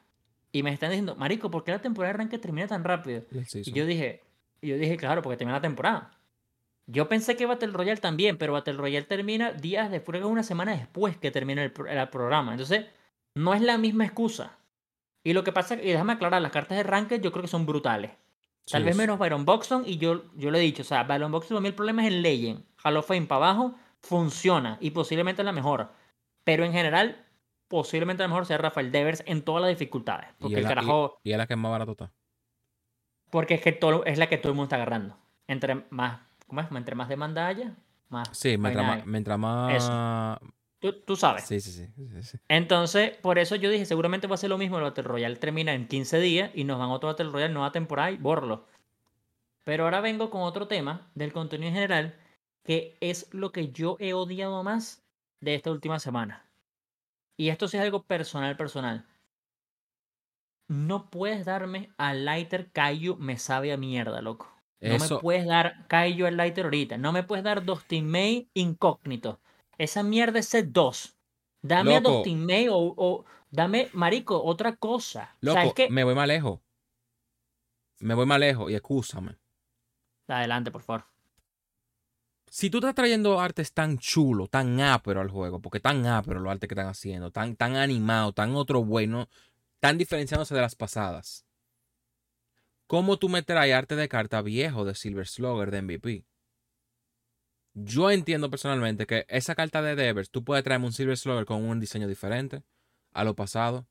[0.51, 3.23] Y me están diciendo, Marico, ¿por qué la temporada de Ranked termina tan rápido?
[3.65, 4.23] Y yo dije,
[4.61, 6.11] yo dije, claro, porque termina la temporada.
[6.87, 11.17] Yo pensé que Battle Royale también, pero Battle Royale termina días después, una semana después
[11.17, 12.51] que termina el, el programa.
[12.51, 12.87] Entonces,
[13.35, 14.58] no es la misma excusa.
[15.29, 17.67] Y lo que pasa, y déjame aclarar, las cartas de Ranked yo creo que son
[17.67, 18.09] brutales.
[18.67, 21.03] Tal Sí, vez es- menos Byron Boxton, y yo, yo lo he dicho, o sea,
[21.03, 22.63] Byron Boxton para mí el problema es el Legend.
[22.83, 25.91] Hall of Fame para abajo funciona y posiblemente es la mejor.
[26.43, 27.23] Pero en general,
[27.67, 30.29] posiblemente la mejor sea Rafael Devers en todas las dificultades.
[30.39, 32.11] Porque es el la- y- carajo, Y es la que más barato está.
[33.29, 35.15] porque es que todo, es la que todo el mundo está agarrando.
[35.47, 36.71] Entre más, ¿cómo es?
[36.71, 37.75] Entre más demanda haya,
[38.09, 38.29] más.
[38.35, 39.91] Sí, más, mientras más.
[40.79, 41.45] Tú, tú sabes.
[41.45, 42.37] Sí, sí, sí.
[42.47, 44.77] Entonces, por eso yo dije, seguramente va a ser lo mismo.
[44.77, 47.71] El Battle Royale termina en 15 días y nos van a otro Battle Royale, nueva
[47.71, 48.65] temporada y borlo.
[49.65, 52.15] Pero ahora vengo con otro tema del contenido en general,
[52.63, 55.03] que es lo que yo he odiado más
[55.41, 56.45] de esta última semana.
[57.35, 59.05] Y esto sí es algo personal, personal.
[60.67, 64.53] No puedes darme a Lighter Kaiju, me sabe a mierda, loco.
[64.81, 66.97] No Eso, me puedes dar Kaiju al Lighter ahorita.
[66.97, 69.39] No me puedes dar Dustin May incógnito.
[69.79, 71.17] Esa mierda es set 2.
[71.61, 72.17] Dame a Loco.
[72.17, 75.35] Dustin May o, o dame, marico, otra cosa.
[75.41, 75.89] loco, ¿Sabes qué?
[75.89, 76.59] me voy más lejos.
[77.99, 79.37] Me voy más lejos y excúsame.
[80.27, 81.05] Adelante, por favor.
[82.49, 86.51] Si tú estás trayendo artes tan chulo, tan ápero al juego, porque tan ápero los
[86.51, 89.29] artes que están haciendo, tan, tan animado, tan otro bueno,
[89.79, 91.45] tan diferenciándose de las pasadas.
[92.87, 96.25] ¿Cómo tú me traes arte de carta viejo de Silver Slugger de MVP?
[97.73, 101.63] Yo entiendo personalmente que esa carta de Devers, tú puedes traerme un Silver Slugger con
[101.63, 102.63] un diseño diferente
[103.13, 103.87] a lo pasado.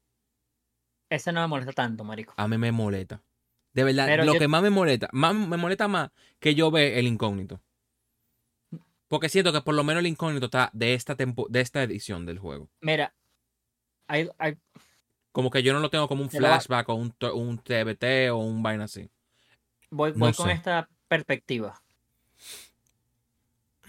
[1.11, 2.35] Ese no me molesta tanto, marico.
[2.37, 3.23] A mí me molesta.
[3.73, 6.11] De verdad, Pero lo yo- que más me molesta, más, me molesta más
[6.41, 7.61] que yo ve el incógnito.
[9.07, 12.27] Porque siento que por lo menos el incógnito está de esta, tempo, de esta edición
[12.27, 12.69] del juego.
[12.83, 13.15] Mira,
[14.07, 14.59] hay, hay-
[15.33, 18.63] Como que yo no lo tengo como un flashback o un, un TBT o un
[18.63, 19.09] vaina así.
[19.91, 20.53] voy, No con sé.
[20.53, 21.81] esta perspectiva.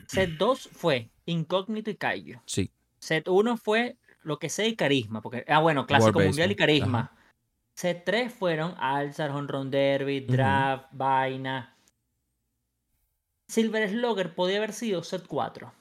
[0.10, 2.40] Set 2 fue incógnito y Kaiju.
[2.46, 2.72] Sí.
[2.98, 5.22] Set 1 fue lo que sé y carisma.
[5.22, 7.12] Porque, ah, bueno, clásico mundial y carisma.
[7.76, 10.22] Set 3 fueron Alzar, Honron Derby.
[10.22, 11.76] Draft, Vaina.
[13.48, 15.72] Silver Slugger podía haber sido set 4.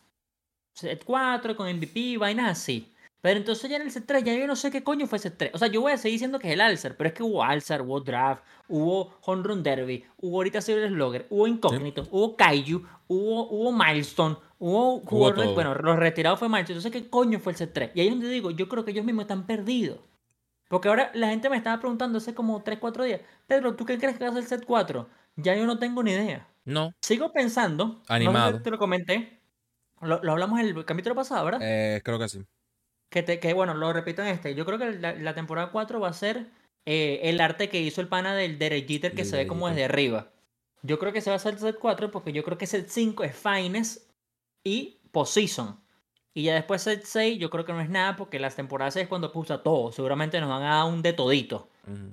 [0.74, 2.92] Set 4 con MVP, vainas así.
[3.20, 5.34] Pero entonces ya en el set 3, ya yo no sé qué coño fue set
[5.36, 5.50] 3.
[5.54, 7.42] O sea, yo voy a seguir diciendo que es el Alzar, pero es que hubo
[7.42, 13.48] Alzar, hubo Draft, hubo Honron Derby, hubo ahorita Silver Slugger, hubo Incógnito, hubo Kaiju, hubo,
[13.50, 15.54] hubo Milestone, hubo, todo.
[15.54, 16.78] bueno, los retirados fue Milestone.
[16.78, 17.90] Entonces, ¿qué coño fue el set 3?
[17.94, 19.98] Y ahí es donde digo, yo creo que ellos mismos están perdidos.
[20.68, 23.98] Porque ahora la gente me estaba preguntando hace como 3, 4 días, Pedro, ¿tú qué
[23.98, 25.08] crees que va a ser el set 4?
[25.36, 26.46] Ya yo no tengo ni idea.
[26.64, 26.92] No.
[27.00, 28.62] Sigo pensando, no sé si Animado.
[28.62, 29.40] te lo comenté,
[30.02, 31.60] lo, lo hablamos en el capítulo pasado, ¿verdad?
[31.62, 32.44] Eh, creo que sí.
[33.10, 34.54] Que, te, que bueno, lo repito en este.
[34.54, 36.46] Yo creo que la, la temporada 4 va a ser
[36.90, 39.84] eh, el arte que hizo el pana del Derek Jeter que se ve como desde
[39.84, 40.32] arriba.
[40.82, 42.88] Yo creo que se va a hacer el set 4 porque yo creo que set
[42.88, 44.10] 5 es Finest
[44.64, 45.78] y Postseason.
[46.32, 49.02] Y ya después set 6 yo creo que no es nada porque las temporadas 6
[49.04, 49.92] es cuando puso todo.
[49.92, 51.68] Seguramente nos van a dar un de todito.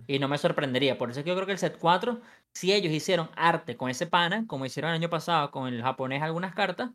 [0.07, 0.97] Y no me sorprendería.
[0.97, 2.19] Por eso es que yo creo que el set 4,
[2.53, 6.21] si ellos hicieron arte con ese pana, como hicieron el año pasado con el japonés
[6.21, 6.91] algunas cartas,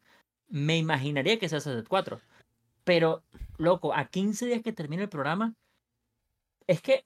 [0.48, 2.20] me imaginaría que es el set 4.
[2.90, 3.22] Pero,
[3.56, 5.54] loco, a 15 días que termine el programa,
[6.66, 7.04] es que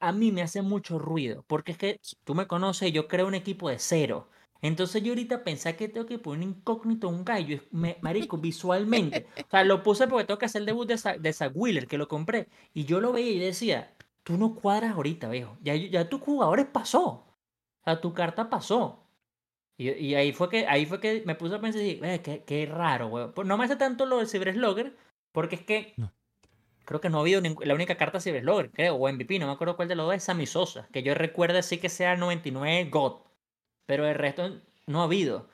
[0.00, 1.44] a mí me hace mucho ruido.
[1.46, 4.30] Porque es que tú me conoces, yo creo un equipo de cero.
[4.62, 9.26] Entonces yo ahorita pensé que tengo que poner un incógnito, un gallo, me- marico, visualmente.
[9.48, 11.86] O sea, lo puse porque tengo que hacer el debut de, Zach- de Zach Wheeler,
[11.88, 12.48] que lo compré.
[12.72, 15.58] Y yo lo veía y decía, tú no cuadras ahorita, viejo.
[15.62, 17.06] Ya, ya tus jugadores pasó.
[17.08, 19.05] O sea, tu carta pasó.
[19.78, 22.44] Y, y, ahí fue que ahí fue que me puse a pensar y dije, qué,
[22.44, 23.28] qué, raro, güey.
[23.34, 24.56] Pues no me hace tanto lo del Cyber
[25.32, 26.12] porque es que No.
[26.86, 29.76] creo que no ha habido la única carta Cyber creo, o MVP, no me acuerdo
[29.76, 32.88] cuál de los dos es Sammy Sosa, que yo recuerdo así que sea el 99
[32.90, 33.20] God,
[33.84, 35.48] pero el resto no ha habido.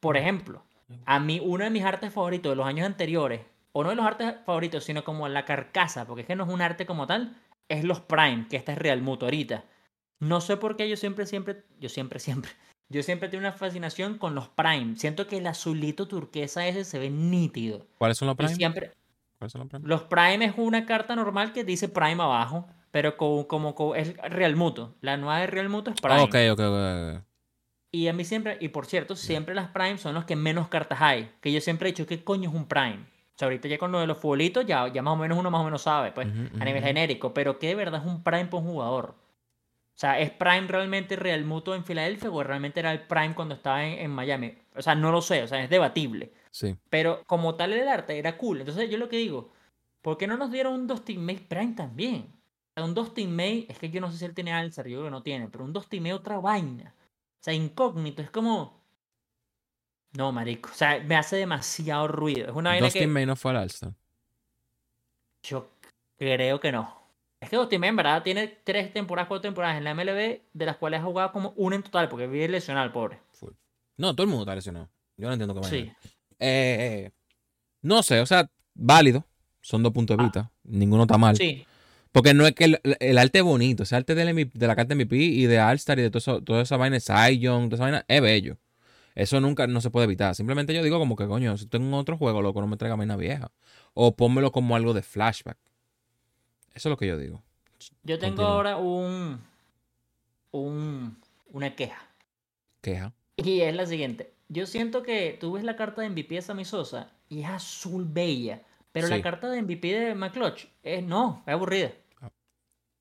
[0.00, 0.62] Por ejemplo,
[1.06, 3.40] a mí uno de mis artes favoritos de los años anteriores,
[3.72, 6.50] o no de los artes favoritos, sino como la carcasa, porque es que no es
[6.50, 7.36] un arte como tal,
[7.68, 9.64] es los Prime, que esta es Real Muto ahorita.
[10.20, 12.50] No sé por qué yo siempre, siempre, yo siempre, siempre,
[12.88, 14.96] yo siempre tengo una fascinación con los Prime.
[14.96, 17.86] Siento que el azulito turquesa ese se ve nítido.
[17.98, 18.54] ¿Cuáles son los Prime?
[18.54, 18.92] siempre,
[19.38, 19.86] ¿Cuáles son los Prime?
[19.86, 24.16] los Prime es una carta normal que dice Prime abajo, pero como, como, como es
[24.16, 24.94] Real Muto.
[25.00, 26.20] La nueva de Real Muto es Prime.
[26.20, 27.16] Ah, ok, ok, ok.
[27.16, 27.24] ok.
[27.92, 31.00] Y a mí siempre, y por cierto, siempre las Prime son los que menos cartas
[31.00, 31.32] hay.
[31.40, 33.06] Que yo siempre he dicho, ¿qué coño es un Prime?
[33.36, 35.50] O sea, ahorita ya con lo de los futbolitos, ya, ya más o menos uno
[35.50, 37.34] más o menos sabe, pues, a nivel genérico.
[37.34, 39.14] Pero ¿qué de verdad es un Prime por un jugador?
[39.96, 43.54] O sea, ¿es Prime realmente Real Muto en Filadelfia o realmente era el Prime cuando
[43.54, 44.54] estaba en, en Miami?
[44.74, 46.34] O sea, no lo sé, o sea, es debatible.
[46.50, 46.76] Sí.
[46.90, 48.60] Pero como tal el arte era cool.
[48.60, 49.50] Entonces yo lo que digo,
[50.02, 52.26] ¿por qué no nos dieron un Dustin May Prime también?
[52.28, 54.98] O sea, un Dustin May, es que yo no sé si él tiene Alzar, yo
[54.98, 56.94] creo que no tiene, pero un Dustin May otra vaina.
[56.98, 58.78] O sea, incógnito, es como...
[60.12, 62.48] No, marico, o sea, me hace demasiado ruido.
[62.48, 63.94] Es una vaina Dustin que May no fue al All-Star.
[65.42, 65.70] yo
[66.18, 66.95] creo que no.
[67.46, 70.78] Es que Dustin en verdad tiene tres temporadas, cuatro temporadas en la MLB, de las
[70.78, 73.20] cuales ha jugado como una en total, porque vive lesionado pobre.
[73.30, 73.52] Full.
[73.98, 74.88] No, todo el mundo está lesionado.
[75.16, 75.76] Yo no entiendo qué vaina.
[76.02, 76.08] Sí.
[76.40, 77.10] Eh, eh,
[77.82, 79.24] no sé, o sea, válido.
[79.60, 80.26] Son dos puntos de Ah.
[80.26, 80.50] vista.
[80.64, 81.36] Ninguno está mal.
[81.36, 81.64] Sí,
[82.10, 83.84] Porque no es que el, el arte es bonito.
[83.84, 86.42] Ese arte del MVP de la carta MVP y de All-Star y de todo eso,
[86.42, 88.56] toda esa vaina, Cy Young, toda esa vaina, es bello.
[89.14, 90.34] Eso nunca no se puede evitar.
[90.34, 93.16] Simplemente yo digo como que, coño, si tengo otro juego, loco, no me traiga vaina
[93.16, 93.52] vieja.
[93.94, 95.58] O pónmelo como algo de flashback.
[96.76, 97.42] Eso es lo que yo digo.
[98.02, 98.52] yo tengo Continúa.
[98.54, 99.40] ahora un,
[100.50, 101.16] un,
[101.52, 101.98] una queja.
[102.82, 103.12] Queja.
[103.36, 104.32] Y es la siguiente.
[104.48, 108.04] Yo siento que tú ves la carta de MVP de Sammy Sosa y es azul
[108.06, 108.62] bella.
[108.92, 111.92] Pero la carta de MVP de McClutch es no, es aburrida.
[112.20, 112.30] Ah.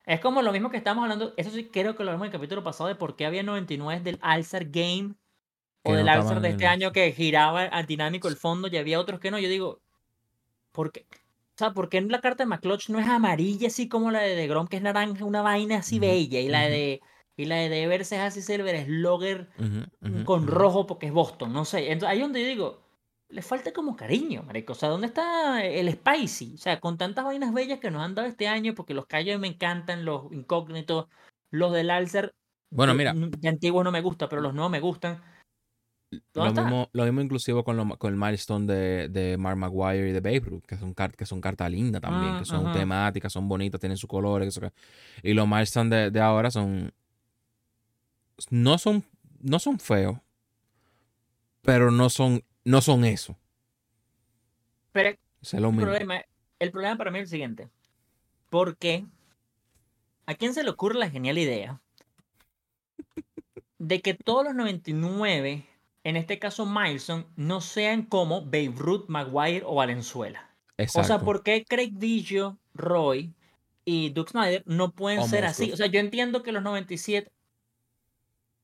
[0.06, 1.34] Es como lo mismo que estamos hablando.
[1.38, 4.02] Eso sí creo que lo vimos en el capítulo pasado de por qué había 99
[4.04, 5.16] del All-Star Game
[5.84, 8.68] o Que del no estaban de este el- año que giraba al dinámico el fondo
[8.68, 9.40] y había otros que no.
[9.40, 9.80] Yo digo,
[10.72, 11.06] ¿por qué?
[11.56, 14.36] O sea, ¿por qué la carta de McClutch no es amarilla así como la de
[14.36, 16.40] DeGrom, que es naranja, una vaina así bella?
[16.40, 17.02] Y la de
[17.38, 21.54] y la de Devers es así silver, es Logger ujú, con rojo porque es Boston,
[21.54, 21.92] no sé.
[21.92, 22.82] Entonces, ahí es donde yo digo,
[23.30, 24.74] le falta como cariño, marico.
[24.74, 26.56] O sea, ¿dónde está el spicy?
[26.56, 29.40] O sea, con tantas vainas bellas que nos han dado este año, porque los callos
[29.40, 31.08] me encantan, los incógnitos,
[31.52, 32.34] los del Alcer.
[32.70, 33.14] Bueno, mira.
[33.14, 35.22] De antiguos no me gusta, pero los nuevos me gustan.
[36.34, 40.12] Lo mismo, lo mismo inclusive con, lo- con el milestone de, de Mark Maguire y
[40.12, 42.74] de Babe Ruth, que son, car- que son cartas lindas también, Mm, que son ajá.
[42.74, 44.48] temáticas, son bonitas, tienen sus colores.
[44.50, 44.72] eso que-
[45.24, 46.94] Y los milestones de, de ahora son
[48.50, 49.06] no son
[49.42, 50.18] no son feos,
[51.62, 53.38] pero no son no son eso.
[54.92, 55.10] Pero
[55.42, 56.22] Ese es lo el problema,
[56.60, 57.70] el problema para mí es el siguiente.
[58.50, 59.06] ¿Por qué?
[60.26, 61.82] ¿A quién se le ocurre la genial idea
[63.78, 65.66] de que todos los 99,
[66.06, 70.52] en este caso Milson, no sean como Babe Ruth, Maguire o Valenzuela?
[70.78, 71.02] Exacto.
[71.02, 73.34] O sea, ¿por qué Craig Biggio, Roy
[73.86, 75.72] y Doug Snyder no pueden O ser así?
[75.72, 77.32] O sea, yo entiendo que los 97...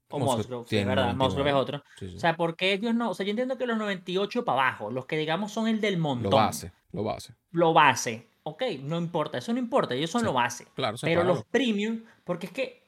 [0.10, 1.60] O Musgrove sí, es verdad, Musgrove es 99.
[1.60, 1.84] otro.
[1.98, 2.18] Sí, sí.
[2.18, 3.10] O sea, ¿por qué ellos no?
[3.10, 5.98] O sea, yo entiendo que los 98 para abajo, los que digamos son el del
[5.98, 7.34] montón lo base, lo base.
[7.52, 8.28] lo base.
[8.44, 10.68] Ok, no importa, eso no importa, ellos son lo base.
[10.76, 12.81] Claro, Pero los premium, porque es que,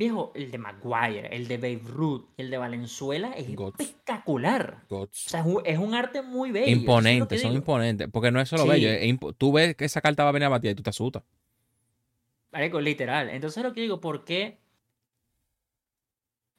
[0.00, 4.82] viejo, el de Maguire, el de Babe Ruth, el de Valenzuela es espectacular.
[4.88, 6.66] O sea, es un, arte muy bello.
[6.72, 7.60] imponentes, son digo.
[7.60, 8.08] imponentes.
[8.10, 8.68] Porque no es solo Sí.
[8.70, 8.88] bello.
[8.88, 11.22] es tú ves que esa carta va a venir a batir y tú te asustas.
[12.52, 13.28] Literal.
[13.28, 14.58] Entonces lo que digo, ¿por qué?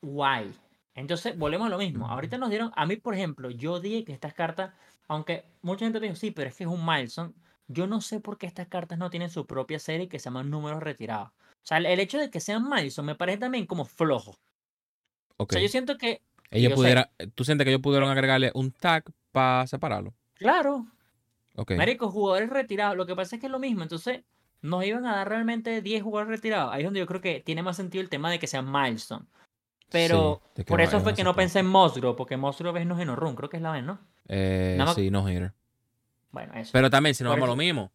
[0.01, 0.53] Guay.
[0.93, 2.07] Entonces, volvemos a lo mismo.
[2.07, 4.73] Ahorita nos dieron, a mí, por ejemplo, yo dije que estas cartas,
[5.07, 7.33] aunque mucha gente me dijo, sí, pero es que es un milestone,
[7.67, 10.49] yo no sé por qué estas cartas no tienen su propia serie que se llaman
[10.49, 11.31] números retirados.
[11.63, 14.35] O sea, el, hecho de que sean milestone me parece también como flojo.
[15.37, 16.75] O sea, yo siento que, Ellos yo sé.
[16.75, 17.05] pudieran,
[17.35, 20.13] ¿Tú sientes que ellos pudieron agregarle un tag para separarlo?
[20.35, 20.87] claro,
[21.55, 21.71] Ok.
[21.73, 22.95] Marico, jugadores retirados.
[22.95, 23.83] Lo que pasa es que es lo mismo.
[23.83, 24.21] Entonces,
[24.61, 26.73] nos iban a dar realmente 10 jugadores retirados.
[26.73, 29.25] Ahí es donde yo creo que tiene más sentido el tema de que sean milestone.
[29.89, 33.35] Pero Sí, por eso fue que no pensé en Musgrove, porque Musgrove es no Genorrun,
[33.35, 33.99] creo que es la vez, ¿no?
[34.29, 35.53] Eh, Nada más- sí, no hitter.
[36.31, 36.69] Bueno, eso.
[36.71, 37.91] Pero también, si no Por vamos a lo mismo,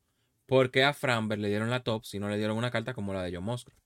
[0.47, 3.12] ¿por qué a Framberg le dieron la top si no le dieron una carta como
[3.14, 3.76] la de John Musgrove?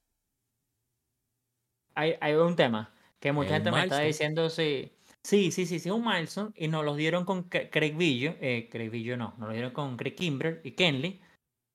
[1.95, 4.93] Hay, hay un tema que mucha Es gente me está diciendo, sí,
[5.23, 8.69] sí, sí, sí, sí, un milestone, y nos los dieron con Cra- Craig Villo, eh,
[8.71, 11.21] Craig Villo no, nos lo dieron con Craig Kimbrell y Kenley,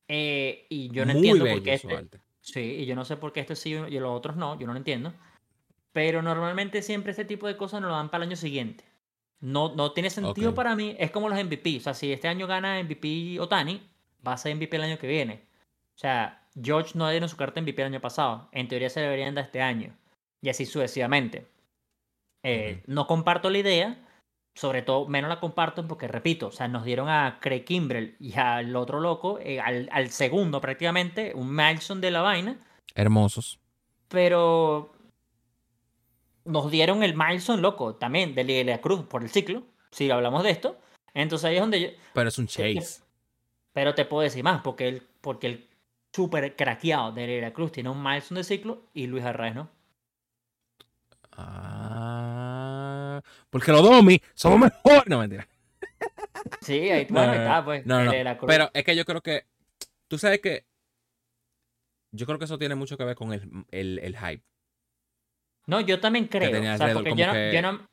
[0.08, 2.10] eh, y yo no Muy entiendo por qué este.
[2.42, 4.74] Sí, y yo no sé por qué este sí y los otros no, yo no
[4.74, 5.14] lo entiendo.
[5.94, 8.84] Pero normalmente siempre este tipo de cosas nos lo dan para el año siguiente.
[9.42, 10.96] No, no tiene sentido para mí.
[11.00, 11.78] Es como los MVP.
[11.78, 13.82] O sea, si este año gana MVP Otani,
[14.26, 15.44] va a ser MVP el año que viene.
[15.96, 18.50] O sea, George no dieron su carta MVP el año pasado.
[18.52, 19.96] En teoría se deberían dar este año.
[20.42, 21.48] Y así sucesivamente.
[22.44, 24.02] Eh, No comparto la idea.
[24.58, 28.36] Sobre todo, menos la comparto porque, repito, o sea, nos dieron a Craig Kimbrell y
[28.40, 32.58] al otro loco, eh, al, al segundo prácticamente, un Milson de la vaina
[32.94, 33.60] Hermosos.
[34.08, 34.94] pero
[36.46, 40.52] nos dieron el Milestone loco también de la Cruz por el ciclo, si hablamos de
[40.52, 40.80] esto.
[41.14, 43.02] Entonces ahí es donde yo, Pero es un chase.
[43.76, 45.68] Pero te puedo decir más, porque el, porque el
[46.14, 49.54] super craqueado de Liga de la Cruz tiene un Milestone de ciclo y Luis Arraez
[49.54, 49.70] no.
[51.34, 53.22] Ah.
[53.50, 55.08] Porque los Domi somos mejores.
[55.08, 55.46] No, mentira.
[56.62, 57.42] Sí, ahí, No, bueno, no, no.
[57.44, 57.86] está, pues.
[57.86, 58.48] No.
[58.48, 59.46] Pero es que yo creo que.
[60.08, 60.64] Tú sabes que.
[62.12, 64.42] Yo creo que eso tiene mucho que ver con el, el, el hype.
[65.68, 66.50] No, yo también creo.
[66.50, 67.90] o sea, porque yo no, que- yo no-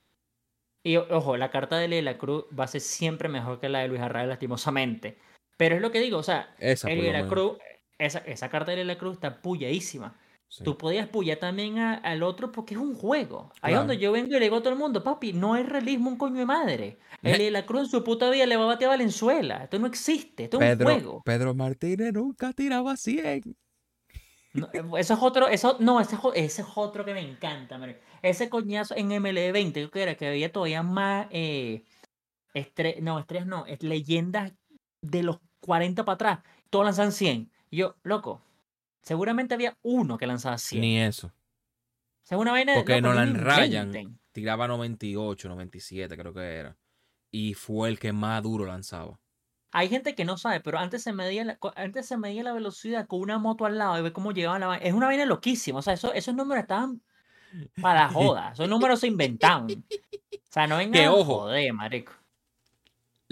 [0.85, 3.69] Y ojo, la carta de Liga de la Cruz va a ser siempre mejor que
[3.69, 5.19] la de Luis Arraez, lastimosamente.
[5.63, 7.29] Pero es lo que digo, o sea, Esa, el de la.
[7.29, 7.53] Cruz,
[7.97, 10.19] esa, esa carta de la Cruz está pulladísima.
[10.49, 10.65] Sí.
[10.65, 13.53] Tú podías pullar también a- al otro porque es un juego.
[13.63, 13.87] Ahí Claro.
[13.87, 16.17] donde yo vengo y le digo a todo el mundo, papi, no hay realismo un
[16.19, 16.99] coño de madre.
[17.23, 19.63] El de la Cruz en su puta vida le va a batear a Valenzuela.
[19.63, 21.23] Esto no existe, esto es un juego.
[21.25, 23.55] Pedro Martínez nunca tiraba 100.
[24.55, 27.79] No, eh, eso es otro, eso, no, ese, es ese es otro que me encanta,
[27.79, 28.01] marico.
[28.21, 31.85] Ese coñazo en MLB20, creo que era que había todavía más eh,
[33.01, 34.53] no, estrellas no, es leyendas
[35.03, 36.39] de los 40 para atrás.
[36.71, 37.51] Todos lanzan 100.
[37.71, 38.43] Y yo, loco,
[39.01, 40.81] seguramente había uno que lanzaba 100.
[40.81, 41.29] Ni eso.
[41.29, 46.77] O sea, una vaina Porque loco, no Nolan Ryan tiraba 98, 97, creo que era.
[47.31, 49.19] Y fue el que más duro lanzaba.
[49.75, 53.07] Hay gente que no sabe, pero antes se medía la, antes se medía la velocidad
[53.07, 54.85] con una moto al lado y ve cómo llegaba la vaina.
[54.85, 55.79] Es una vaina loquísima.
[55.79, 57.01] O sea, eso- esos números estaban
[57.81, 58.53] para la joda.
[58.53, 59.67] Esos números se inventaban.
[59.71, 61.25] O sea, no vengan Que, ojo.
[61.41, 62.13] joder, marico.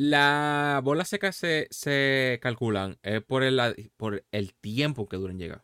[0.03, 5.63] Las bolas secas se, se calculan es por el, por el tiempo que duran llegar.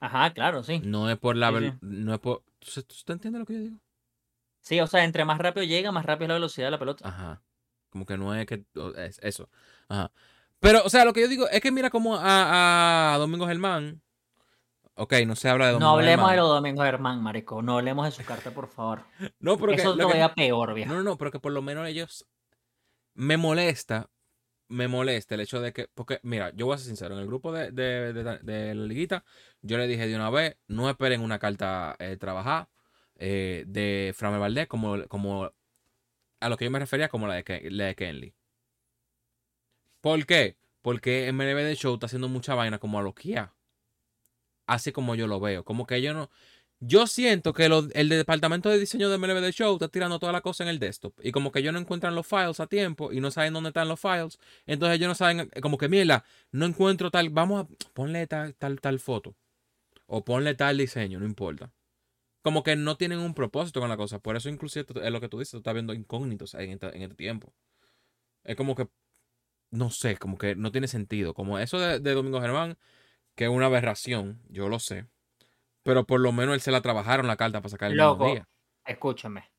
[0.00, 0.82] Ajá, claro, sí.
[0.84, 1.78] No es por la Sí, vel- sí.
[1.80, 2.42] no es por.
[2.58, 3.76] ¿Tú, tú entiendes lo que yo digo?
[4.60, 7.08] Sí, o sea, entre más rápido llega, más rápido es la velocidad de la pelota.
[7.08, 7.42] Ajá.
[7.88, 8.64] Como que no es que.
[8.98, 9.48] Es eso.
[9.88, 10.12] Ajá.
[10.60, 14.02] Pero, o sea, lo que yo digo es que mira como a, a Domingo Germán.
[14.94, 17.62] Ok, no se habla de Domingo No hablemos de los Domingos Germán, marico.
[17.62, 19.04] No hablemos de su carta, por favor.
[19.40, 20.90] No, pero que- Eso lo que- todavía peor, viejo.
[20.92, 22.26] No, no, no, pero que por lo menos ellos.
[23.14, 24.10] Me molesta.
[24.68, 25.88] Me molesta el hecho de que.
[25.94, 27.14] Porque, mira, yo voy a ser sincero.
[27.14, 29.24] En el grupo de, de, de- la liguita,
[29.62, 32.70] yo le dije de una vez: no esperen una carta eh, trabajada
[33.16, 35.52] eh, de Framel Valdés como, como.
[36.40, 38.34] A lo que yo me refería como la de, la de Kenley.
[40.02, 40.58] ¿Por qué?
[40.82, 43.54] Porque MLB de Show está haciendo mucha vaina como a lo ya.
[44.66, 45.64] Así como yo lo veo.
[45.64, 46.30] Como que yo no.
[46.84, 50.40] Yo siento que el departamento de diseño de MLB de Show está tirando toda la
[50.40, 51.14] cosa en el desktop.
[51.22, 53.86] Y como que ellos no encuentran los files a tiempo y no saben dónde están
[53.86, 54.40] los files.
[54.66, 58.54] Entonces ellos no saben, eh, como que mierda, no encuentro tal, vamos a ponle tal,
[58.56, 59.36] tal, foto.
[60.06, 61.72] O ponle tal diseño, no importa.
[62.42, 64.18] Como que no tienen un propósito con la cosa.
[64.18, 67.02] Por eso inclusive es lo que tú dices, tú estás viendo incógnitos en este, en
[67.02, 67.54] este tiempo.
[68.44, 68.88] Es como que,
[69.70, 71.34] no sé, como que no tiene sentido.
[71.34, 72.76] Como eso de, de Domingo Germán,
[73.36, 75.06] que es una aberración, yo lo sé.
[75.82, 78.24] Pero por lo menos él se la trabajaron la carta para sacar el Loco.
[78.24, 78.48] mismo día.
[78.86, 79.50] Escúchame.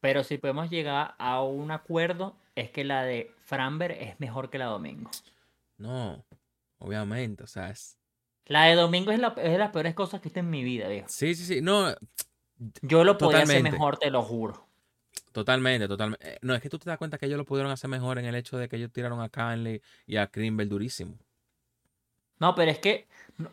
[0.00, 4.58] Pero si podemos llegar a un acuerdo, es que la de Framber es mejor que
[4.58, 5.10] la de Domingo.
[5.78, 6.24] No,
[6.78, 7.98] obviamente, o sea, es...
[8.46, 10.88] La de Domingo es, la, es de las peores cosas que he en mi vida,
[10.88, 11.08] viejo.
[11.08, 11.92] Sí, sí, sí, no,
[12.82, 14.66] Yo lo podía hacer mejor, te lo juro.
[15.32, 16.34] totalmente, totalmente.
[16.34, 18.24] Eh, No, es que tú te das cuenta que ellos lo pudieron hacer mejor en
[18.26, 21.18] el hecho de que ellos tiraron a Canley y a Krimble durísimo.
[22.38, 23.06] No, pero es que.
[23.38, 23.50] no-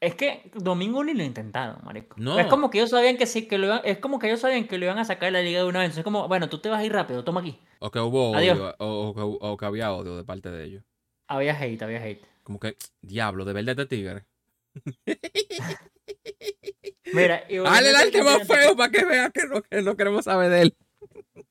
[0.00, 2.16] es que Domingo ni lo intentaron, marico.
[2.18, 2.38] No.
[2.38, 4.66] Es como que ellos sabían que sí, que lo iban, es como que ellos sabían
[4.68, 5.96] que lo iban a sacar de la liga de una vez.
[5.96, 7.58] Es como, bueno, tú te vas a ir rápido, toma aquí.
[7.78, 10.84] O que hubo odio, o, o que- o que había odio de parte de ellos.
[11.28, 12.24] Había hate, había hate.
[12.42, 14.24] Como que, diablo, de verdad este tigre.
[17.12, 19.96] Mira, y Dale el al arte más feo para que vean que no, que no
[19.96, 20.76] queremos saber de él.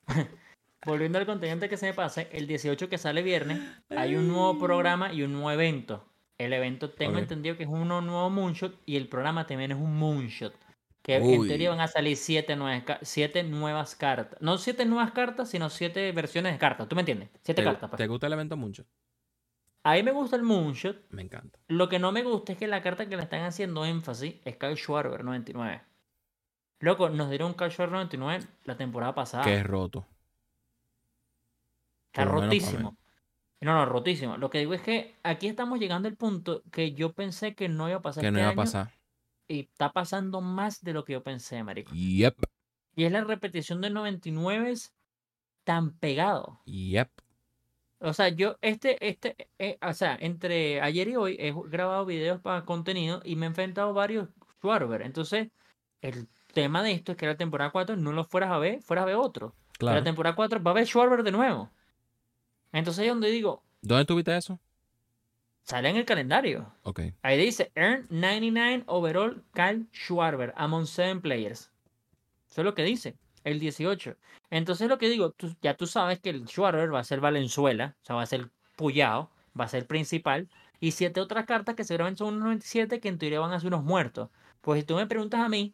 [0.85, 4.59] Volviendo al continente que se me pase, el 18 que sale viernes, hay un nuevo
[4.59, 6.05] programa y un nuevo evento.
[6.38, 9.97] El evento tengo entendido que es un nuevo moonshot y el programa también es un
[9.97, 10.53] moonshot.
[11.01, 14.41] Que en teoría van a salir siete nuevas, siete nuevas cartas.
[14.41, 16.88] No siete nuevas cartas, sino siete versiones de cartas.
[16.88, 17.29] ¿Tú me entiendes?
[17.43, 17.89] Siete ¿Te, cartas.
[17.91, 17.97] pues.
[17.97, 18.86] te gusta el evento mucho?
[19.83, 20.97] A mí me gusta el moonshot.
[21.11, 21.59] Me encanta.
[21.67, 24.57] Lo que no me gusta es que la carta que le están haciendo énfasis es
[24.57, 25.83] Kyle Schwarber 99.
[26.79, 29.43] Loco, nos dieron Kyle Schwarber 99 la temporada pasada.
[29.43, 30.07] Que es roto.
[32.07, 32.97] Está por rotísimo.
[33.62, 34.38] No, no, rotísimo.
[34.38, 37.88] Lo que digo es que aquí estamos llegando al punto que yo pensé que no
[37.88, 38.91] iba a pasar Que no este iba a pasar.
[39.47, 41.91] y está pasando más de lo que yo pensé, marico.
[41.93, 42.38] Yep.
[42.95, 44.74] Y es la repetición del 99
[45.64, 46.62] tan pegado.
[46.66, 47.10] Yep.
[47.99, 52.41] O sea, yo, este, este, eh, o sea, entre ayer y hoy he grabado videos
[52.41, 54.30] para contenido y me he enfrentado varios
[54.60, 55.01] Schwarber.
[55.01, 55.49] Entonces,
[56.01, 59.03] el tema de esto es que la temporada 4 no lo fueras a ver, fueras
[59.03, 59.56] a ver otro.
[59.56, 59.97] Pero Claro.
[59.99, 61.72] la temporada 4 va a ver Schwarber de nuevo.
[62.76, 64.59] Entonces ahí es donde digo, ¿Dónde tuviste eso?
[65.63, 66.71] sale en el calendario.
[66.84, 67.01] Ok.
[67.21, 71.71] Ahí dice, earn 99 overall Kyle Schwarber among 7 players.
[72.49, 74.17] Eso es lo que dice, el 18.
[74.49, 77.95] Entonces lo que digo, tú- ya tú sabes que el Schwarber va a ser Valenzuela,
[78.01, 80.49] o sea, va a ser Puyao, va a ser principal,
[80.82, 83.67] y siete otras cartas que seguramente son unos 97 que en teoría van a ser
[83.69, 84.30] unos muertos.
[84.61, 85.73] Pues si tú me preguntas a mí,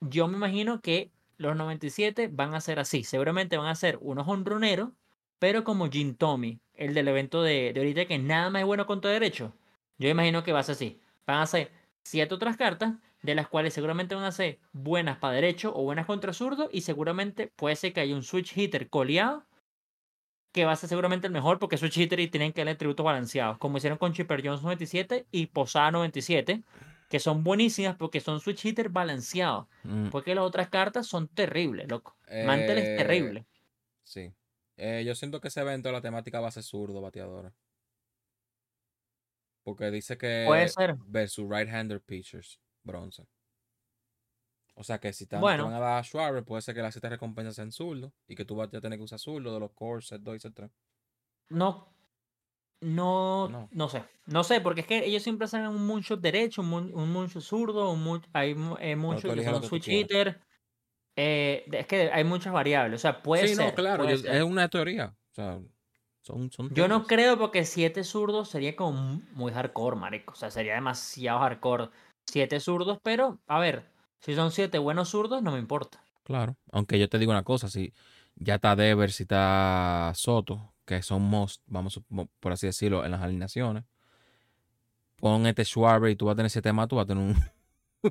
[0.00, 3.02] yo me imagino que los 97 van a ser así.
[3.04, 4.90] Seguramente van a ser unos honroneros,
[5.38, 8.86] pero como Jim Tommy, el del evento de, de ahorita que nada más es bueno
[8.86, 9.54] contra derecho.
[9.98, 11.00] Yo imagino que va a ser así.
[11.26, 11.70] Van a ser
[12.02, 16.06] siete otras cartas, de las cuales seguramente van a ser buenas para derecho o buenas
[16.06, 19.44] contra zurdo, y seguramente puede ser que haya un switch hitter coleado,
[20.52, 23.04] que va a ser seguramente el mejor, porque switch hitter y tienen que darle tributos
[23.04, 26.62] balanceados, como hicieron con Chipper Jones 97 y Posada 97,
[27.10, 31.88] que son buenísimas porque son switch hitter balanceados, Mm, porque las otras cartas son terribles,
[31.88, 32.16] loco.
[32.44, 33.46] Mantel es eh, terrible.
[34.02, 34.32] Sí.
[34.76, 37.52] Eh, yo siento que ese evento la temática va a ser zurdo bateadora.
[39.62, 40.96] Porque dice que Puede ser.
[41.06, 43.26] versus right-hander pitchers, bronce.
[44.74, 46.92] O sea que si están, te van a dar a Schwarber, puede ser que las
[46.94, 49.72] siete recompensas sean zurdo y que tú vas a tener que usar zurdo de los
[49.72, 50.70] core, set 2 y set 3.
[51.48, 51.88] No,
[52.82, 53.68] no, No.
[53.72, 54.04] no sé.
[54.26, 57.42] No sé, porque es que ellos siempre hacen un moonshot derecho, un, moon- un moonshot
[57.42, 58.50] zurdo, un moon- hay
[58.80, 60.40] eh, que son switch hitter.
[61.16, 63.00] Eh, es que hay muchas variables.
[63.00, 63.66] O sea, puede sí, ser.
[63.66, 65.14] no, claro, yo- es una teoría.
[65.32, 65.58] O sea,
[66.22, 70.32] son, son Yo no creo porque siete zurdos sería como mu- muy hardcore, marico.
[70.34, 71.88] O sea, sería demasiado hardcore.
[72.26, 73.86] Siete zurdos, pero, a ver,
[74.20, 76.02] si son siete buenos zurdos, no me importa.
[76.24, 76.56] Claro.
[76.72, 77.92] Aunque yo te digo una cosa, si
[78.34, 82.00] ya está Devers, si está Soto, que son most, vamos
[82.40, 83.84] por así decirlo, en las alineaciones.
[85.16, 87.34] Pon este Schwarber y tú vas a tener siete más, tú vas a tener un,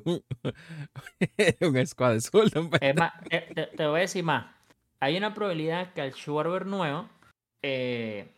[1.60, 4.54] un squad vez Es de- más, te, te- te voy a decir más.
[5.00, 7.08] Hay una probabilidad que al Schwarber nuevo
[7.62, 8.32] eh,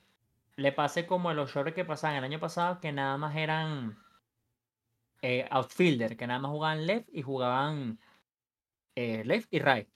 [0.56, 3.96] le pase como a los Schwarber que pasaban el año pasado, que nada más eran
[5.22, 7.98] eh, outfielder, que nada más jugaban left y jugaban
[8.96, 9.88] eh, left y right.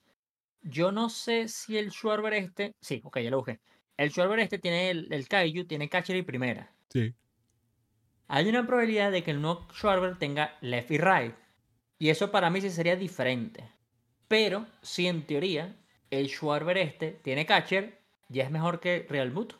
[0.62, 3.60] Yo no sé si el Schwarber este, sí, ok, ya lo busqué.
[3.96, 6.72] El Schwarber este tiene el, el Kaiju, tiene catcher y primera.
[6.88, 7.14] Sí.
[8.28, 11.34] Hay una probabilidad de que el nuevo Schwarber tenga left y right.
[12.02, 13.70] Y eso para mí sí sería diferente.
[14.26, 15.76] Pero, si en teoría
[16.10, 19.54] el Schwarber este tiene catcher, ya es mejor que Real Muto.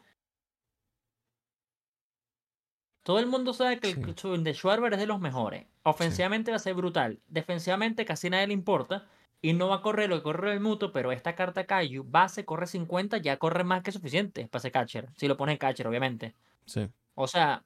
[3.05, 4.43] Todo el mundo sabe que el Sí.
[4.43, 5.67] de Schwarber es de los mejores.
[5.85, 7.21] Ofensivamente va a ser brutal.
[7.29, 9.09] Defensivamente casi nadie le importa.
[9.41, 12.45] Y no va a correr lo que corre el Muto, pero esta carta Kaiju, base,
[12.45, 15.11] corre 50, ya corre más que suficiente para ser catcher.
[15.17, 16.35] Si lo pones catcher, obviamente.
[16.67, 16.89] Sí.
[17.15, 17.65] O sea,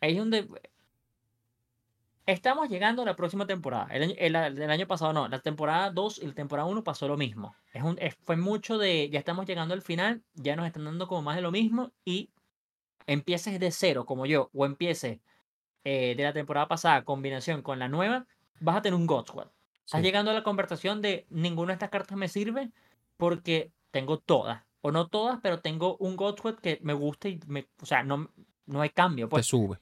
[0.00, 0.48] ahí es donde
[2.32, 3.86] estamos llegando a la próxima temporada.
[3.90, 7.08] El año, el, el año pasado no, la temporada 2 y la temporada 1 pasó
[7.08, 7.54] lo mismo.
[7.72, 11.08] Es un, es- fue mucho de, ya estamos llegando al final, ya nos están dando
[11.08, 12.30] como más de lo mismo y
[13.06, 15.20] empieces de cero como yo o empieces
[15.84, 18.26] eh, de la temporada pasada combinación con la nueva,
[18.60, 19.48] vas a tener un God Squad.
[19.86, 20.04] Estás sí.
[20.06, 22.70] llegando a la conversación de ninguna de estas cartas me sirve
[23.16, 24.62] porque tengo todas.
[24.82, 28.02] O no todas, pero tengo un God Squad que me gusta y me, o sea,
[28.02, 28.30] no,
[28.66, 29.26] no hay cambio.
[29.26, 29.46] Te Pues.
[29.46, 29.78] sube.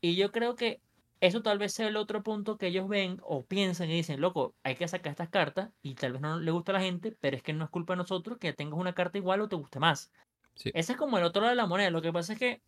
[0.00, 0.80] Y yo creo que
[1.26, 4.54] eso tal vez sea el otro punto que ellos ven o piensan y dicen, loco,
[4.62, 7.36] hay que sacar estas cartas y tal vez no le gusta a la gente, pero
[7.36, 9.78] es que no es culpa de nosotros que tengas una carta igual o te guste
[9.78, 10.12] más.
[10.54, 10.70] Sí.
[10.74, 11.90] Ese es como el otro lado de la moneda.
[11.90, 12.62] Lo que pasa es que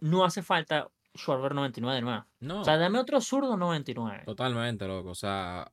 [0.00, 2.24] no hace falta Schwarber 99 de nuevo.
[2.40, 4.22] No, O sea, dame otro zurdo 99.
[4.24, 5.10] totalmente, loco.
[5.10, 5.70] O sea.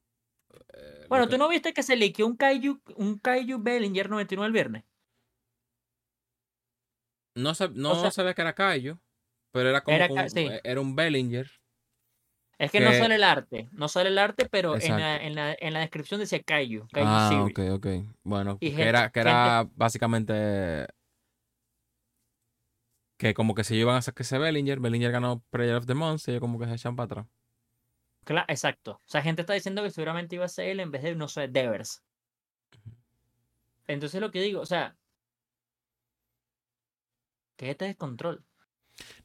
[0.74, 4.48] eh, Bueno, que- ¿tú no viste que se liqueó un Kaiju, un Kaiju Bellinger 99
[4.48, 4.84] el viernes?
[7.36, 8.98] No, se, no sea- sabía que era Cayo,
[9.52, 10.40] pero era como Era un- sí.
[10.48, 11.50] eh, era un Bellinger.
[12.60, 15.56] Es que no sale el arte, no sale el arte, pero en la, en, la,
[15.60, 17.52] en la descripción decía Kaiju, Kaiju Ah, Series.
[17.52, 18.16] ok, ok.
[18.24, 20.88] Bueno, Y que gente- era, que era básicamente
[23.18, 26.28] que como que se iban a sacar ese Bellinger, Bellinger ganó Player of the Month
[26.28, 27.26] y ellos como que se echan para atrás.
[28.26, 28.94] Cla- exacto.
[28.94, 31.28] O sea, gente está diciendo que seguramente iba a ser él en vez de, no
[31.28, 32.04] sé, Devers.
[33.88, 34.98] Entonces lo que digo, o sea,
[37.56, 38.44] que este descontrol.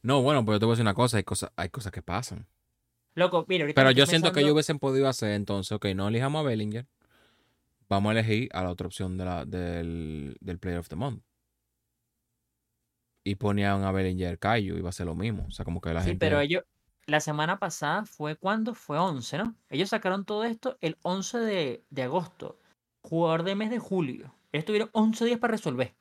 [0.01, 2.01] No, bueno, pero yo te voy a decir una cosa, hay cosas, hay cosas que
[2.01, 2.47] pasan.
[3.15, 6.39] Loco, mira, ahorita Pero yo siento que ellos hubiesen podido hacer entonces, ok, no elijamos
[6.39, 6.87] a Bellinger,
[7.89, 11.23] vamos a elegir a la otra opción de la, del, del Player of the Month.
[13.25, 15.45] Y ponían a Bellinger Cayo, iba a ser lo mismo.
[15.47, 16.25] O sea, como que la Sí, gente.
[16.25, 16.63] pero ellos,
[17.05, 19.55] la semana pasada fue cuando fue 11, ¿no?
[19.69, 22.59] Ellos sacaron todo esto el 11 de, de agosto,
[23.01, 24.33] jugador de mes de julio.
[24.51, 25.95] Ellos tuvieron 11 días para resolver.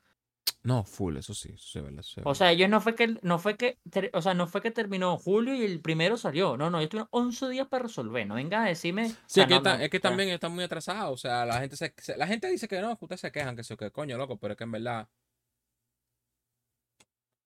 [0.64, 2.94] No, full, eso sí, eso sí, es verdad, eso sí O sea, ellos no fue
[2.94, 3.78] que, no fue que,
[4.12, 6.56] o sea, no fue que terminó julio y el primero salió.
[6.56, 8.24] No, no, ellos tuvieron 11 días para resolver.
[8.28, 9.06] No vengas a decirme.
[9.06, 11.10] o Sí, sea, es que, no, está- no, es que también está muy atrasado.
[11.12, 13.56] O sea, la gente se, se- la gente dice que no, que ustedes se quejan,
[13.56, 15.08] que eso, que coño, loco, pero es que en verdad.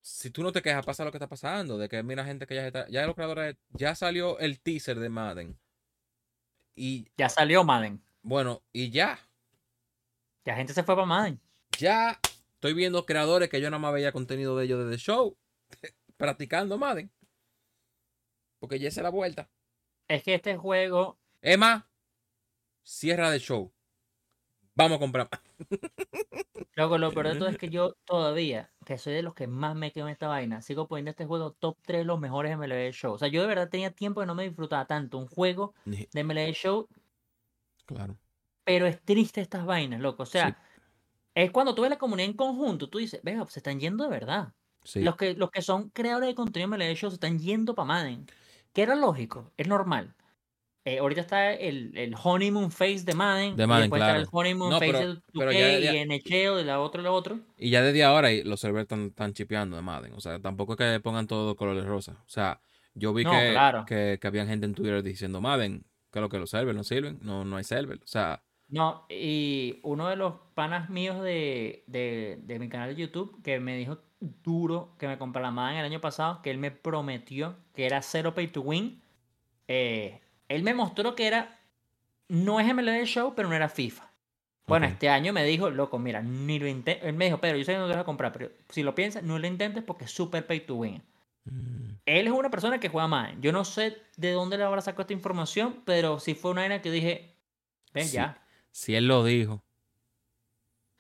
[0.03, 1.79] Si tú no te quejas, pasa lo que está pasando.
[1.79, 2.87] De que mira gente que ya está.
[2.89, 3.57] Ya los creadores.
[3.71, 5.59] Ya salió el teaser de Madden.
[6.77, 8.03] Y Ya salió Madden.
[8.23, 9.19] bueno, y ya.
[10.45, 11.41] Ya gente se fue para Madden.
[11.79, 12.21] Ya
[12.57, 15.37] estoy viendo creadores que yo nada más veía contenido de ellos desde show.
[16.17, 17.11] practicando Madden.
[18.59, 19.51] Porque ya es la vuelta.
[20.09, 21.19] Es que este juego,
[21.59, 21.85] más,
[22.83, 23.73] cierra de show.
[24.75, 25.29] Vamos a comprar.
[26.75, 29.75] Luego, lo peor de todo es que yo todavía, que soy de los que más
[29.75, 32.93] me quedo en esta vaina, sigo poniendo este juego top 3 de los mejores MLB
[32.93, 33.15] Show.
[33.15, 36.23] O sea, yo de verdad tenía tiempo que no me disfrutaba tanto un juego de
[36.23, 36.89] MLB Show,
[37.87, 38.17] Claro.
[38.65, 40.23] pero es triste estas vainas, loco.
[40.23, 40.55] O sea, Sí.
[41.37, 44.11] Es cuando tú ves la comunidad en conjunto, tú dices, vea, se están yendo de
[44.11, 44.53] verdad.
[44.83, 45.03] Sí.
[45.03, 48.27] Los, que, los que son creadores de contenido MLB Show se están yendo para Madden.
[48.73, 50.15] Que era lógico, es normal.
[50.85, 53.57] Eh, ahorita está el, el honeymoon face de Madden.
[53.57, 54.21] De y Madden, después claro.
[54.21, 56.81] está el honeymoon No, face pero- de 2K pero ya- ya- y NHL de la
[56.81, 57.41] otra y la otro.
[57.59, 60.13] Y ya desde ahora y los servers están, están chipeando de Madden.
[60.15, 62.13] O sea, tampoco es que pongan todo de colores rosa.
[62.25, 62.61] O sea,
[62.95, 63.85] yo vi No, que, claro.
[63.85, 67.19] que, que había gente en Twitter diciendo Madden, que lo que los servers no sirven.
[67.21, 67.99] No, no hay server.
[67.99, 73.01] O sea, No, y uno de los panas míos de, de, de mi canal de
[73.01, 76.71] YouTube que me dijo duro que me comprara Madden el año pasado, que él me
[76.73, 79.01] prometió que era cero pay to win.
[79.69, 81.59] eh, él me mostró que era,
[82.29, 84.11] no es MLB Show, pero no era FIFA.
[84.67, 87.05] Bueno, este año me dijo, loco, mira, ni lo intentes.
[87.05, 88.95] Él me dijo, Pedro, yo sé que no te vas a comprar, pero si lo
[88.97, 91.03] piensas, no lo intentes porque es super pay to win.
[91.45, 93.41] mm, Él es una persona que juega Madden.
[93.43, 96.83] Yo no sé de dónde le habrá sacado esta información, pero si fue una vaina
[96.83, 97.37] que dije,
[97.93, 98.15] ven Sí.
[98.15, 98.43] ya.
[98.77, 99.63] Si él lo dijo.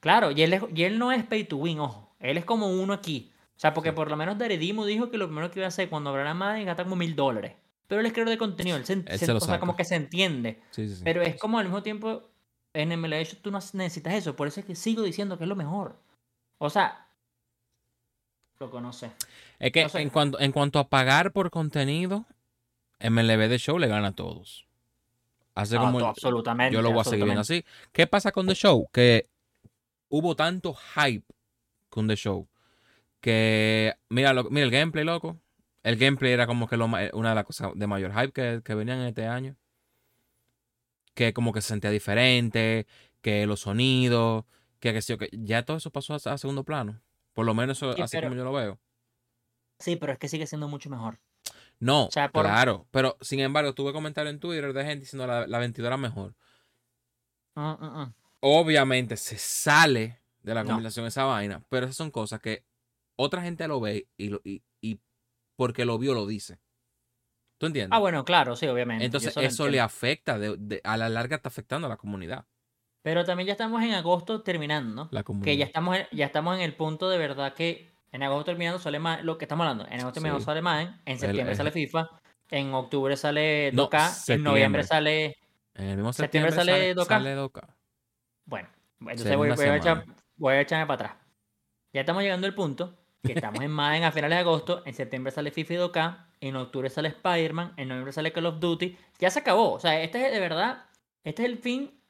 [0.00, 2.14] Claro, y él, es- y él no es pay to win, ojo.
[2.20, 3.30] Él es como uno aquí.
[3.54, 5.90] O sea, porque por lo menos Daredimo dijo que lo primero que iba a hacer
[5.90, 7.52] cuando hablara Madden gasta como mil dólares.
[7.86, 9.76] Pero él es creador de contenido, él se, Él se- se lo o sea, como
[9.76, 10.60] que se entiende.
[10.70, 11.02] Sí, sí, sí.
[11.04, 12.22] Pero es como al mismo tiempo,
[12.72, 14.34] en MLB Show tú no necesitas eso.
[14.36, 15.96] Por eso es que sigo diciendo que es lo mejor.
[16.58, 17.06] O sea,
[18.58, 19.10] lo conoce.
[19.58, 20.00] es que no sé.
[20.00, 22.24] en, cuanto, en cuanto a pagar por contenido,
[23.00, 24.66] MLB de Show le gana a todos.
[25.56, 26.74] Hace como Ah, absolutamente.
[26.74, 27.64] yo lo voy a seguir viendo así.
[27.92, 28.88] ¿Qué pasa con The Show?
[28.92, 29.28] Que
[30.08, 31.24] hubo tanto hype
[31.88, 32.46] con The Show
[33.20, 35.40] que mira, lo- mira el gameplay, loco.
[35.82, 38.74] El gameplay era como que lo una de las cosas de mayor hype que, que
[38.74, 39.56] venían en este año.
[41.14, 42.86] Que como que se sentía diferente,
[43.22, 44.44] que los sonidos,
[44.78, 47.00] que, que, sí, que ya todo eso pasó a, a segundo plano.
[47.32, 48.78] Por lo menos eso, Sí, así pero- como yo lo veo.
[49.78, 51.18] Sí, pero es que sigue siendo mucho mejor.
[51.78, 52.86] No, O sea, por- claro.
[52.90, 56.34] Pero sin embargo, tuve comentarios en Twitter de gente diciendo la, la 22 era mejor.
[57.54, 58.12] Ah, ah, ah.
[58.40, 60.70] obviamente se sale de la No.
[60.70, 62.64] conversación esa vaina, pero esas son cosas que
[63.16, 65.00] otra gente lo ve y, lo, y, y
[65.56, 66.58] porque lo vio lo dice.
[67.58, 67.96] ¿Tú entiendes?
[67.96, 69.04] Ah, bueno, claro, sí, obviamente.
[69.06, 72.44] Entonces eso le afecta, de- de- a la larga está afectando a la comunidad.
[73.02, 75.08] Pero también ya estamos en agosto terminando, ¿no?
[75.12, 75.44] La comunidad.
[75.46, 78.78] Que ya estamos, en, ya estamos en el punto de verdad que en agosto terminando
[78.78, 79.84] sale más lo que estamos hablando.
[79.86, 80.46] En agosto terminando Sí.
[80.46, 82.08] sale Madden, en septiembre el- sale FIFA,
[82.50, 85.36] en octubre sale No, 2K, en noviembre sale.
[85.74, 87.08] En el mismo septiembre septiembre, sale 2K.
[87.08, 87.60] sale 2K.
[88.46, 88.68] Bueno,
[89.00, 90.04] entonces voy, a echar-
[90.36, 91.22] voy a echarme para atrás.
[91.92, 95.32] Ya estamos llegando al punto que estamos en Madden a finales de agosto, en septiembre
[95.32, 98.96] sale FIFA y 2K, en octubre sale Spider-Man, en noviembre sale Call of Duty.
[99.18, 99.72] Ya se acabó.
[99.72, 100.84] O sea, este es de verdad,
[101.24, 102.00] este es el fin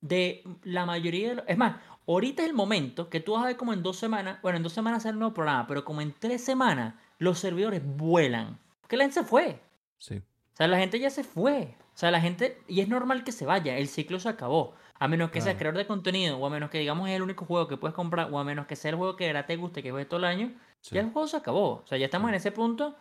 [0.00, 1.44] de la mayoría de los...
[1.48, 1.76] Es más,
[2.14, 4.62] ahorita es el momento que tú vas a ver como en dos semanas, bueno, en
[4.62, 8.58] dos semanas sale un nuevo programa, pero como en tres semanas los servidores vuelan.
[8.80, 9.60] Porque la gente se fue.
[9.98, 10.16] Sí.
[10.16, 11.74] O sea, la gente ya se fue.
[11.94, 14.74] O sea, la gente, y es normal que se vaya, el ciclo se acabó.
[15.00, 15.58] A menos que seas Claro.
[15.58, 18.28] creador de contenido, o a menos que digamos es el único juego que puedes comprar,
[18.32, 20.24] o a menos que sea el juego que verdad te guste, que juegues todo el
[20.24, 20.94] año, sí.
[20.94, 21.82] ya el juego se acabó.
[21.82, 22.30] O sea, ya estamos Sí.
[22.30, 22.96] en ese punto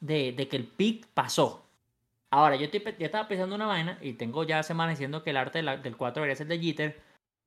[0.00, 1.66] de, de que el pick pasó.
[2.30, 5.36] Ahora, yo, estoy ya estaba pensando una vaina, y tengo ya semanas diciendo que el
[5.36, 7.02] arte de la- del 4 debería ser de Jitter,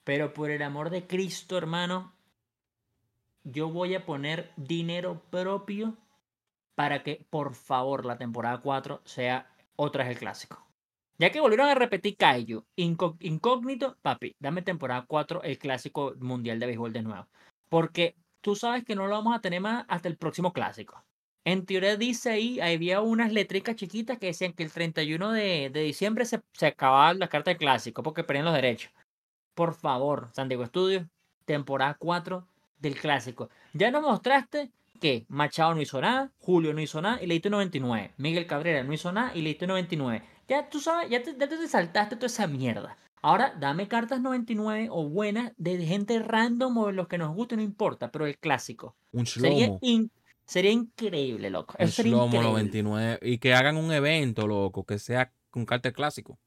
[0.06, 2.14] pero por el amor de Cristo, hermano,
[3.44, 5.98] yo voy a poner dinero propio
[6.76, 10.66] para que, por favor, la temporada 4 sea otra vez el clásico.
[11.18, 16.60] Ya que volvieron a repetir Kaiju, incó- incógnito, papi, dame temporada 4 el clásico mundial
[16.60, 17.28] de béisbol de nuevo.
[17.70, 21.04] Porque tú sabes que no lo vamos a tener más hasta el próximo clásico.
[21.46, 25.82] En teoría dice ahí, había unas letricas chiquitas que decían que el 31 de, de
[25.82, 28.92] diciembre se, se acababan las cartas del clásico porque perdían los derechos.
[29.56, 31.06] Por favor, San Diego Studios,
[31.46, 32.46] temporada 4
[32.80, 33.50] del clásico.
[33.74, 37.50] Ya nos mostraste que Machado no hizo nada, Julio no hizo nada y le diste
[37.50, 38.12] 99.
[38.18, 40.22] Miguel Cabrera no hizo nada y le diste 99.
[40.48, 42.98] Ya tú sabes, ya te, ya te saltaste toda esa mierda.
[43.22, 47.56] Ahora, dame cartas 99 o buenas de gente random o de los que nos guste,
[47.56, 48.96] no importa, pero el clásico.
[49.12, 50.12] Un Sería, in-
[50.46, 51.76] sería increíble, loco.
[51.80, 52.50] Un sería slomo increíble.
[52.52, 53.20] 99.
[53.24, 56.38] Y que hagan un evento, loco, que sea con cartel clásico.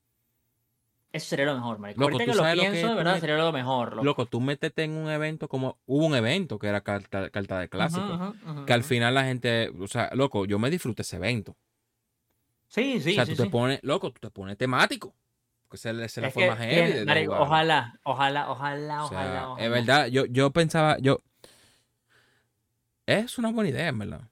[1.12, 2.00] Eso sería lo mejor, marico.
[2.00, 3.52] Loco, Ahorita ¿tú que lo sabes lo que pienso, es de verdad, me- sería lo
[3.52, 4.04] mejor, loco.
[4.04, 5.78] Loco, tú métete en un evento como.
[5.86, 8.34] Hubo un evento que era carta, carta de clásico.
[8.66, 9.72] Que al final la gente.
[9.80, 11.56] O sea, loco, yo me disfruté ese evento.
[12.68, 13.80] Sí, sí, o sea, sí, tú te pones.
[13.82, 15.14] Loco, tú te pones temático.
[15.62, 19.48] Porque esa es esa es la forma heavy marico, ojalá, ojalá, ojalá, O sea, ojalá,
[19.50, 19.64] ojalá.
[19.64, 21.20] es verdad, yo, yo pensaba, yo.
[23.06, 24.28] Es una buena idea, en verdad.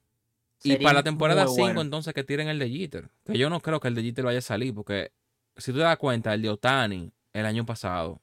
[0.62, 1.80] Y para la temporada muy 5, bueno.
[1.82, 3.08] entonces que tiren el de Jeter.
[3.24, 5.12] Que yo no creo que el de Jeter vaya a salir, porque
[5.57, 8.20] si tú te das cuenta, el de Otani el año pasado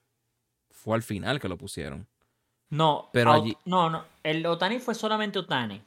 [0.70, 2.06] fue al final que lo pusieron.
[2.70, 5.82] No, Pero allí- no, no, el Otani fue solamente Otani.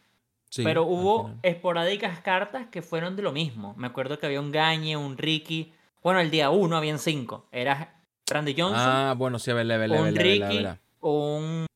[0.50, 3.74] Sí, pero hubo esporádicas cartas que fueron de lo mismo.
[3.78, 5.74] Me acuerdo que había un Gagne, un Ricky.
[6.02, 7.48] Bueno, el día uno habían cinco.
[7.52, 10.66] Era Randy Johnson, Ah, bueno, sí, verdad, es verdad, es un Ricky,
[11.02, 11.68] un, un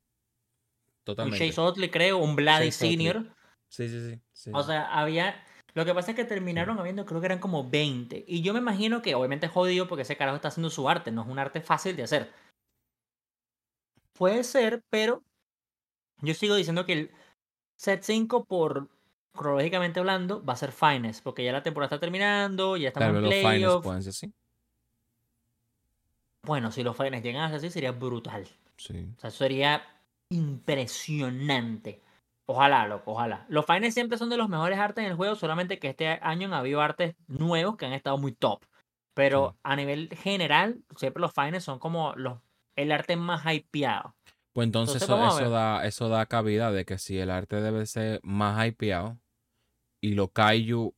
[1.03, 1.47] Totalmente.
[1.49, 2.72] Chase Otley, creo, un Utley.
[2.72, 3.26] Senior.
[3.67, 4.22] Sí, sí, sí.
[4.34, 4.51] sí.
[4.53, 5.43] O sea, había.
[5.74, 8.26] Lo que pasa es que terminaron habiendo, creo que eran como 20.
[8.28, 11.11] Y yo me imagino que, obviamente, es jodido porque ese carajo está haciendo su arte,
[11.11, 12.32] no es un arte fácil de hacer.
[14.13, 15.24] Puede ser, pero
[16.19, 17.11] yo sigo diciendo que el
[17.76, 18.89] set 5, por
[19.34, 23.41] cronológicamente hablando, va a ser Finest, porque ya la temporada está terminando, ya estamos en
[23.41, 23.84] playoffs.
[23.84, 24.34] pueden ser así.
[26.43, 28.47] Bueno, si los Finest llegan a ser así, sería brutal.
[28.78, 29.07] Sí.
[29.15, 29.84] O sea, eso sería
[30.30, 32.01] impresionante.
[32.52, 33.45] Ojalá, loco, ojalá.
[33.47, 36.47] Los finals siempre son de los mejores artes en el juego, solamente que este año
[36.47, 38.66] han habido artes nuevos que han estado muy top.
[39.14, 39.60] Pero Sí.
[39.64, 42.39] a nivel general, siempre los finals son como los,
[42.76, 44.16] el arte más hypeado.
[44.52, 48.20] Pues entonces, Entonces, eso, da, eso da cabida de que si el arte debe ser
[48.24, 49.18] más hypeado
[50.02, 50.93] y los kaiju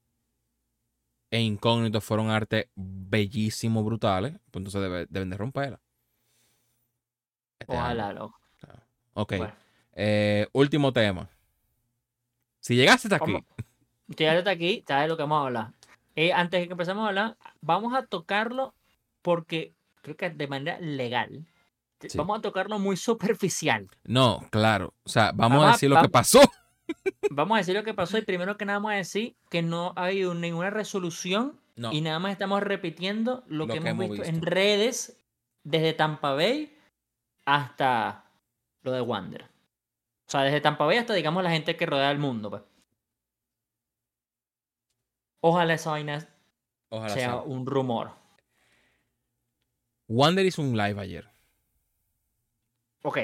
[1.30, 5.80] e incógnitos fueron arte bellísimos, brutales, pues entonces debe- deben de romperla.
[7.60, 7.84] Este año.
[7.84, 8.40] Ojalá, loco.
[9.14, 9.34] Ok.
[9.38, 9.54] Bueno,
[9.94, 11.30] eh, último tema.
[12.64, 13.48] Si llegaste hasta aquí, vamos-
[14.08, 15.74] Llegaste hasta aquí, sabes lo que vamos a hablar.
[16.16, 18.74] Eh, antes de que empecemos a hablar, vamos a tocarlo
[19.22, 21.46] porque creo que de manera legal.
[22.00, 22.18] Sí.
[22.18, 23.88] Vamos a tocarlo muy superficial.
[24.04, 24.94] no, claro.
[25.04, 26.42] O sea, vamos, Vamos a a- decir lo que pasó.
[27.32, 29.94] Vamos a decir lo que pasó y primero que nada vamos a decir que no
[29.96, 31.94] ha habido ninguna resolución No.
[31.94, 35.18] y nada más estamos repitiendo lo, Lo que, que hemos, visto, en redes
[35.64, 36.78] desde Tampa Bay
[37.46, 38.26] hasta
[38.84, 39.50] lo de Wander.
[40.34, 42.50] O sea, desde Tampa Bay hasta, digamos, la gente que rodea el mundo.
[42.50, 42.64] Pues.
[45.42, 46.28] Ojalá esa vaina
[46.90, 47.36] Ojalá sea sea.
[47.42, 48.16] un rumor.
[50.08, 51.30] Wander hizo un live ayer.
[53.04, 53.20] Ok.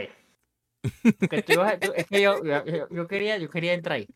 [1.03, 4.07] Tú tú- es que yo, yo- yo- yo quería, yo quería entrar ahí.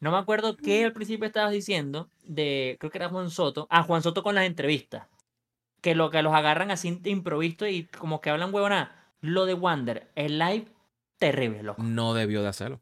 [0.00, 3.66] No me acuerdo qué al principio estabas diciendo de, creo que era Juan Soto.
[3.68, 5.06] Ah, Juan Soto con las entrevistas.
[5.82, 9.12] Que lo que los agarran así de improviso y como que hablan huevona.
[9.20, 10.66] Lo de Wander, el live,
[11.30, 11.82] terrible, loco.
[11.82, 12.80] No debió de hacerlo.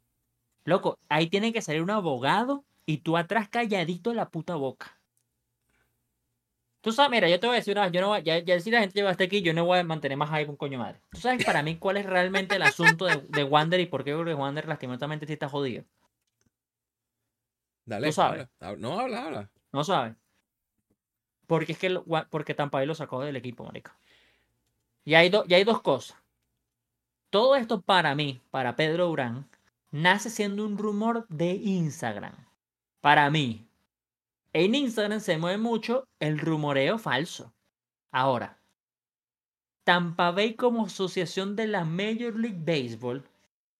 [0.65, 4.99] Loco, ahí tiene que salir un abogado y tú atrás calladito la puta boca.
[6.81, 8.59] Tú sabes, mira, yo te voy a decir una vez, yo no voy, ya, ya
[8.59, 10.79] si la gente llega hasta aquí, yo no voy a mantener más hype un coño
[10.79, 10.99] madre.
[11.11, 14.13] Tú sabes para mí cuál es realmente el asunto de, de Wander y por qué
[14.13, 15.85] creo que Wander lastimosamente sí está jodido.
[17.85, 18.07] Dale.
[18.07, 18.49] Tú sabes.
[18.61, 18.79] habla.
[18.79, 19.51] No, habla, habla.
[19.73, 20.15] No sabes.
[21.47, 22.01] Porque es que el
[22.31, 23.91] porque Tampa Bay lo sacó del equipo, marico.
[25.05, 26.17] Y hay, do- y hay dos cosas.
[27.31, 29.49] Todo esto para mí, para Pedro Durán,
[29.93, 32.35] nace siendo un rumor de Instagram.
[33.01, 33.67] Para mí.
[34.53, 37.53] En Instagram se mueve mucho el rumoreo falso.
[38.11, 38.59] Ahora,
[39.85, 43.25] Tampa Bay como asociación de la Major League Baseball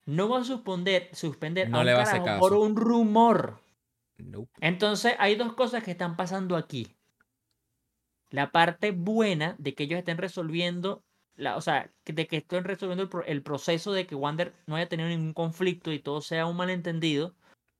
[0.05, 2.75] no va a suspender, suspender No a un le va a hacer carajo por un
[2.75, 3.59] rumor.
[4.17, 4.49] Nope.
[4.61, 6.95] Entonces, hay dos cosas que están pasando aquí.
[8.29, 11.03] La parte buena de que ellos estén resolviendo,
[11.35, 14.75] la, o sea, de que estén resolviendo el, pro- el proceso de que Wander no
[14.75, 17.33] haya tenido ningún conflicto y todo sea un malentendido.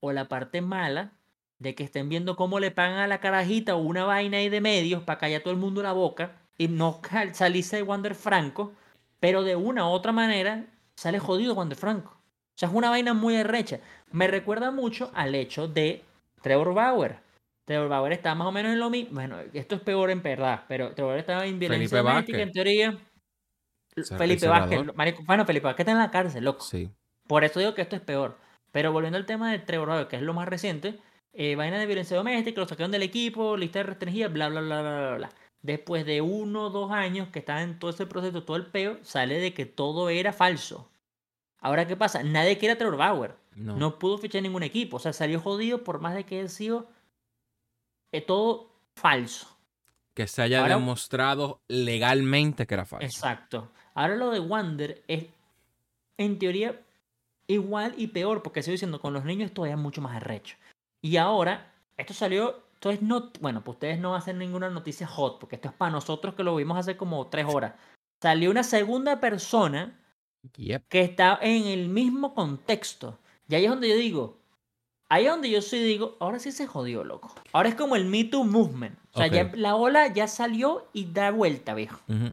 [0.04, 1.12] O la parte mala
[1.60, 4.62] de que estén viendo cómo le pagan a la carajita o una vaina ahí de
[4.62, 7.00] medios para callar a todo el mundo la boca y no
[7.34, 8.74] salirse de Wander Franco,
[9.20, 10.66] pero de una u otra manera
[10.96, 12.12] sale jodido Wander Franco.
[12.12, 13.80] O sea, es una vaina muy arrecha.
[14.12, 16.04] Me recuerda mucho al hecho de
[16.42, 17.20] Trevor Bauer.
[17.66, 19.14] Trevor Bauer está más o menos en lo mismo.
[19.14, 22.48] Bueno, esto es peor en verdad, pero Trevor estaba en violencia Felipe doméstica, Vázquez.
[22.48, 22.98] en teoría.
[24.18, 26.64] Felipe el Vázquez, marico, bueno, Felipe Vázquez está en la cárcel, loco.
[26.64, 26.90] Sí.
[27.28, 28.38] Por eso digo que esto es peor.
[28.72, 31.00] Pero volviendo al tema de Trevor Bauer, que es lo más reciente,
[31.34, 34.82] eh, vaina de violencia doméstica, lo sacaron del equipo, lista de restringida, bla, bla, bla,
[34.82, 35.30] bla, bla, bla.
[35.62, 38.98] después de uno o dos años que estaba en todo ese proceso, todo el peo,
[39.04, 40.90] sale de que todo era falso.
[41.60, 42.24] Ahora, ¿qué pasa?
[42.24, 43.36] Nadie quiere a Trevor Bauer.
[43.56, 43.76] No.
[43.76, 44.98] No pudo fichar ningún equipo.
[44.98, 46.88] O sea, salió jodido por más de que haya sido
[48.12, 49.48] eh, todo falso.
[50.14, 53.06] Que se haya Ahora- demostrado legalmente que era falso.
[53.06, 53.70] Exacto.
[53.94, 55.26] Ahora lo de Wander es,
[56.18, 56.80] en teoría,
[57.48, 60.56] igual y peor, porque estoy diciendo, con los niños todavía es mucho más arrecho.
[61.02, 65.56] Y ahora, esto salió, entonces no, bueno, pues ustedes no hacen ninguna noticia hot, porque
[65.56, 67.74] esto es para nosotros que lo vimos hace como tres horas.
[68.22, 69.98] Salió una segunda persona
[70.58, 70.88] Yep.
[70.90, 73.18] que está en el mismo contexto.
[73.48, 74.38] Y ahí es donde yo digo,
[75.10, 77.34] ahí es donde yo sí digo, ahora sí se jodió, loco.
[77.52, 78.98] Ahora es como el Me Too Movement.
[79.14, 82.00] O sea, ya la ola ya salió y da vuelta, viejo.
[82.08, 82.32] Ujú.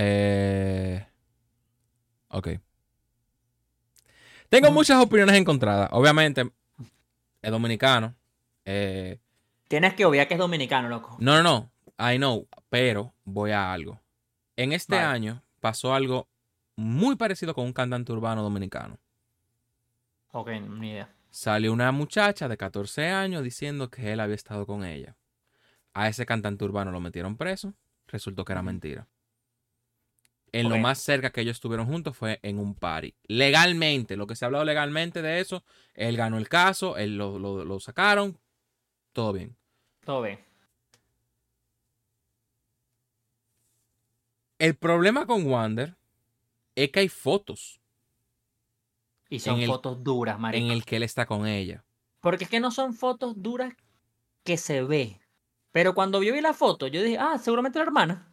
[0.00, 1.04] Eh,
[2.28, 2.48] ok.
[4.48, 5.88] Tengo muchas opiniones encontradas.
[5.92, 6.50] Obviamente,
[7.42, 8.14] es dominicano.
[8.64, 9.18] Eh,
[9.66, 11.16] Tienes que obviar que es dominicano, loco.
[11.18, 12.12] no, no, no.
[12.12, 12.46] I know.
[12.70, 14.00] Pero voy a algo.
[14.56, 15.06] En este Vale.
[15.08, 16.28] año pasó algo
[16.76, 18.98] muy parecido con un cantante urbano dominicano.
[20.30, 21.12] Ok, ni idea.
[21.30, 25.16] Salió una muchacha de 14 años diciendo que él había estado con ella.
[25.92, 27.74] A ese cantante urbano lo metieron preso.
[28.06, 29.08] Resultó que era mentira.
[30.52, 33.14] En lo más cerca que ellos estuvieron juntos fue en un party.
[33.24, 35.62] Legalmente, lo que se ha hablado legalmente de eso,
[35.94, 38.38] él ganó el caso, él lo, lo- lo sacaron,
[39.12, 39.56] todo bien.
[40.04, 40.40] Todo bien.
[44.58, 45.96] El problema con Wander
[46.74, 47.80] es que hay fotos
[49.28, 50.64] Y son el- fotos duras, marico.
[50.64, 51.84] en el que él está con ella.
[52.20, 53.74] Porque es que no son fotos duras
[54.44, 55.20] que se ve.
[55.70, 58.32] Pero cuando yo vi la foto, yo dije, ah, seguramente la hermana.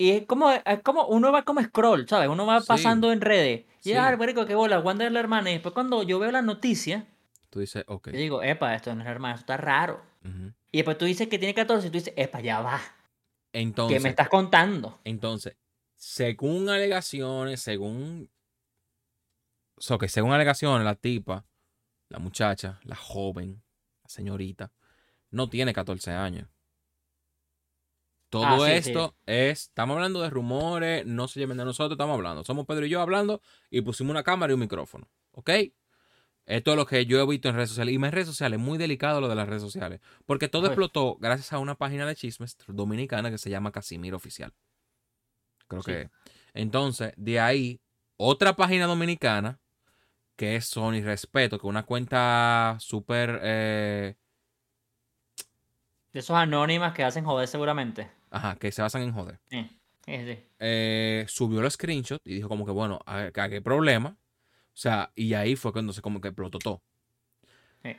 [0.00, 2.30] Y es como, es como uno va como scroll, ¿sabes?
[2.30, 2.66] Uno va Sí.
[2.68, 3.66] pasando en redes.
[3.82, 3.92] Y Sí.
[3.94, 5.50] ah, marico, qué bola, Wanda es la hermana.
[5.50, 7.06] Y después cuando yo veo la noticia,
[7.50, 8.06] Tú dices, ok.
[8.10, 10.00] yo digo, epa, esto no es la hermana, esto está raro.
[10.72, 12.80] Y después tú dices que tiene 14 y tú dices, epa, ya va.
[13.52, 14.98] Entonces, ¿Qué me estás contando?
[15.04, 15.56] Entonces,
[15.96, 18.30] según alegaciones, según.
[19.76, 21.44] O sea, que según alegaciones, la tipa,
[22.08, 23.62] la muchacha, la joven,
[24.02, 24.72] la señorita,
[25.30, 26.48] no tiene 14 años.
[28.30, 28.90] Todo Ah, sí, sí.
[28.90, 29.62] esto es.
[29.64, 32.44] Estamos hablando de rumores, no se lleven de nosotros, estamos hablando.
[32.44, 35.08] Somos Pedro y yo hablando y pusimos una cámara y un micrófono.
[35.32, 35.50] ¿Ok?
[36.46, 37.92] Esto es lo que yo he visto en redes sociales.
[37.92, 40.00] Y en redes sociales, muy delicado lo de las redes sociales.
[40.26, 40.68] Porque todo Ay.
[40.68, 44.52] explotó gracias a una página de chismes dominicana que se llama Casimiro Oficial.
[45.68, 45.92] Creo Sí.
[45.92, 46.10] que.
[46.54, 47.80] Entonces, de ahí,
[48.16, 49.60] otra página dominicana
[50.36, 53.38] que es Sony Respeto, que es una cuenta súper.
[53.42, 54.16] eh,
[56.12, 58.10] De esos anónimas que hacen joder seguramente.
[58.30, 59.40] Ajá, que se basan en joder.
[59.50, 59.68] Sí,
[60.06, 64.16] sí, eh, subió el screenshot y dijo como que, bueno, acá qué problema.
[64.74, 66.82] O sea, y ahí fue cuando se como que explotó todo.
[67.82, 67.90] Sí.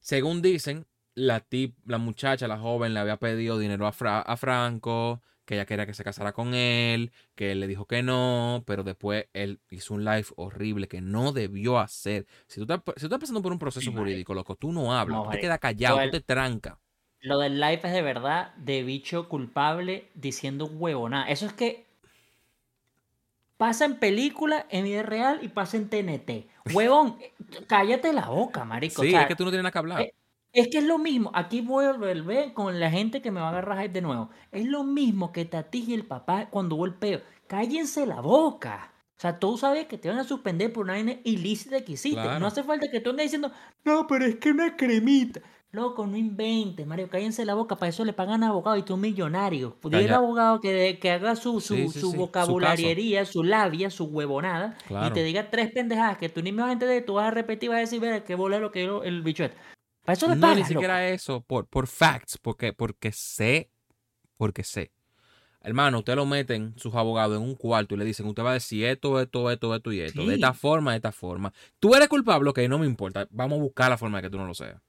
[0.00, 4.36] Según dicen, la tip, la muchacha, la joven, le había pedido dinero a, Fra- a
[4.36, 8.62] Franco, que ella quería que se casara con él, que él le dijo que no,
[8.66, 12.26] pero después él hizo un live horrible que no debió hacer.
[12.46, 14.94] Si tú estás, si tú estás pasando por un proceso Sí, jurídico, loco, tú no
[14.94, 16.78] hablas, No, tú te quedas callado, tú te trancas.
[17.22, 21.28] Lo del live es de verdad de bicho culpable diciendo huevonada.
[21.28, 21.86] Eso es que
[23.56, 26.48] pasa en película, en vida real y pasa en TNT.
[26.72, 27.16] Huevón,
[27.66, 29.02] cállate la boca, marico.
[29.02, 30.00] O Sí, sea, es que tú no tienes nada que hablar.
[30.02, 30.14] eh,
[30.52, 31.30] es que es lo mismo.
[31.34, 34.30] Aquí voy a volver con la gente que me va a agarrar de nuevo.
[34.50, 37.20] Es lo mismo que Tati y el papá cuando hubo el peo.
[37.46, 38.92] Cállense la boca.
[39.16, 42.14] O sea, tú sabes que te van a suspender por una vaina ilícita que hiciste.
[42.22, 42.40] Claro.
[42.40, 43.52] No hace falta que tú andes diciendo,
[43.84, 45.40] no, pero es que una cremita.
[45.72, 48.96] Loco, no inventes, Mario, cállense la boca, para eso le pagan a abogado y tú
[48.96, 49.76] millonario.
[49.84, 52.58] Al Calla- abogado que, que haga su, su, Sí, sí, su sí, su
[53.24, 56.72] su, labia, su huevonada, y te diga tres pendejadas que tú ni me vas a
[56.72, 59.04] entender, tú vas a repetir y vas a decir, ver, qué bola lo que yo-
[59.04, 59.52] el bicho es.
[60.04, 60.72] Para eso le No, pagas, ni loco.
[60.72, 63.70] siquiera eso, por, por facts, porque, porque sé,
[64.38, 64.90] porque sé.
[65.62, 68.54] Hermano, usted lo meten, sus abogados, en un cuarto y le dicen, usted va a
[68.54, 71.52] decir esto, esto, esto, esto y esto, de esta forma, de esta forma.
[71.78, 74.38] Tú eres culpable, ok, no me importa, vamos a buscar la forma de que tú
[74.38, 74.80] no lo seas.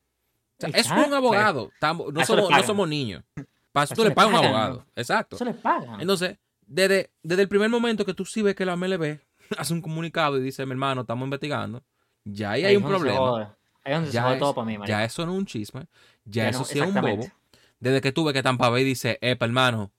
[0.61, 3.23] Sea, es un abogado, estamos- no, somos, no somos niños.
[3.71, 5.35] Para eso tú le pagas a un abogado, exacto.
[5.35, 5.99] Eso le pagan.
[6.01, 9.19] Entonces, desde, desde el primer momento que tú sí ves que la MLB
[9.57, 11.81] hace un comunicado y dice, mi hermano, estamos investigando,
[12.23, 13.57] ya ahí hay un problema.
[14.11, 14.89] Ya, jode es- todo para mí, marico.
[14.89, 15.87] ya eso no es un chisme.
[16.25, 17.25] Ya, eso sí es un bobo.
[17.79, 19.91] Desde que tuve que Tampa Bay dice, epa, hermano,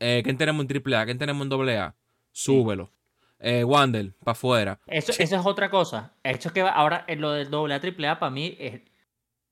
[0.00, 1.04] eh, ¿quién tenemos en AAA?
[1.04, 1.94] ¿Quién tenemos en AA?
[2.32, 2.90] Súbelo.
[3.38, 4.80] Eh, Wander, para afuera.
[4.88, 6.12] Eso, eso es otra cosa.
[6.24, 8.80] Esto es que va- ahora eh, lo del doble A triple A para mí es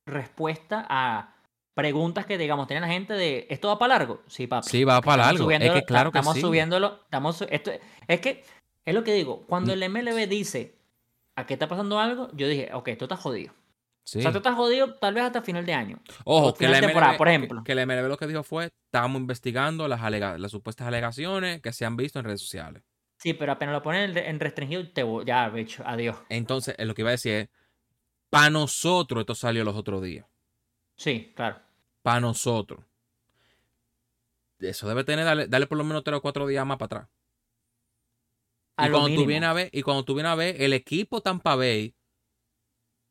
[0.06, 1.34] respuesta a
[1.74, 4.22] preguntas que digamos tiene la gente de ¿esto va para largo?
[4.26, 4.68] Sí, papi.
[4.68, 5.30] Sí, va para.
[5.30, 6.40] Es que claro que estamos sí.
[6.40, 7.70] subiéndolo, estamos esto
[8.08, 8.44] es que
[8.84, 9.82] es lo que digo, cuando Mm.
[9.82, 10.74] el MLB dice
[11.34, 12.30] ¿a qué está pasando algo?
[12.32, 13.52] Yo dije, ok, esto está jodido.
[14.04, 14.20] Sí.
[14.20, 15.98] O sea, tú estás jodido tal vez hasta final de año.
[16.24, 17.64] Ojo, que la, MLB, por que- ejemplo.
[17.64, 21.72] que la MLB lo que dijo fue, estamos investigando las, alega- las supuestas alegaciones que
[21.72, 22.84] se han visto en redes sociales.
[23.18, 26.16] Sí, pero apenas lo ponen en, en restringido, te voy- ya, bicho, adiós.
[26.28, 27.48] Entonces, eh, lo que iba a decir es,
[28.36, 30.26] para nosotros esto salió los otros días.
[30.96, 31.58] Sí, claro.
[32.02, 32.84] Para nosotros.
[34.58, 37.08] Eso debe tener, darle, darle por lo menos tres o cuatro días más para atrás.
[38.76, 41.22] A y cuando tú vienes a ver, y cuando tú vienes a ver, el equipo
[41.22, 41.94] Tampa Bay,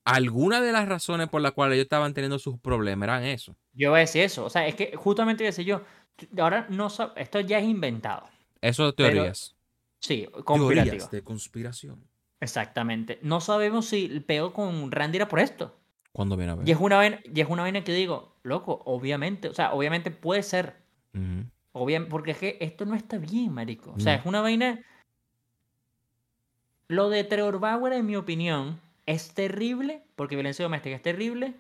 [0.03, 3.55] alguna de las razones por las cuales ellos estaban teniendo sus problemas eran eso.
[3.73, 4.45] Yo voy a decir eso.
[4.45, 5.81] O sea, es que justamente iba a decir yo,
[6.37, 8.27] ahora no esto ya es inventado.
[8.61, 9.55] Eso Pero- teorías.
[9.99, 10.91] Sí, conspirativo.
[10.91, 12.07] Teorías de conspiración.
[12.45, 13.19] Exactamente.
[13.21, 15.75] No sabemos si el peo con Randy era por esto.
[16.13, 16.67] Cuando viene a ver.
[16.67, 20.11] Y es una vaina, y es una vaina que digo, loco, obviamente, o sea, obviamente
[20.11, 20.77] puede ser.
[21.13, 21.43] Ujú.
[21.73, 23.91] Obvia- porque es que esto no está bien, marico.
[23.91, 24.19] O sea, No.
[24.19, 24.79] es una vaina.
[26.87, 31.55] Lo de Trevor Bauer, en mi opinión, es terrible, porque violencia doméstica es terrible,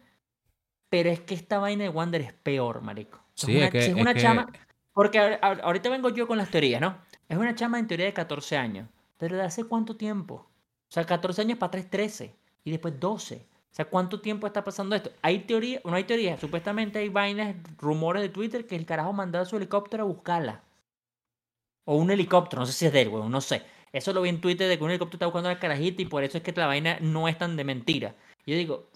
[0.89, 3.19] pero es que esta vaina de Wander es peor, marico.
[3.33, 4.47] Sí, es una, es que- si es es una que- chama.
[4.93, 6.97] Porque a- a- ahorita vengo yo con las teorías, ¿no?
[7.27, 8.87] Es una chama en teoría de 14 años.
[9.17, 10.47] Pero ¿de hace cuánto tiempo?
[10.95, 12.33] O sea, 14 años para 3, 13.
[12.63, 13.35] Y después 12.
[13.35, 15.11] O sea, ¿cuánto tiempo está pasando esto?
[15.21, 16.37] Hay teoría, no hay teoría.
[16.37, 20.63] Supuestamente hay vainas, rumores de Twitter que el carajo mandó a su helicóptero a buscarla.
[21.83, 23.61] O un helicóptero, no sé si es de él, weón, no sé.
[23.91, 26.05] Eso lo vi en Twitter de que un helicóptero está buscando a la carajita y
[26.05, 28.15] por eso es que la vaina no es tan de mentira.
[28.45, 28.89] Y yo digo,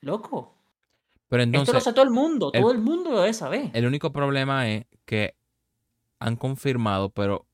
[0.00, 0.54] loco,
[1.28, 3.70] Pero esto lo entonces, sabe todo el mundo, el- todo el mundo lo debe saber.
[3.74, 5.34] el único problema es que
[6.18, 7.44] han confirmado, pero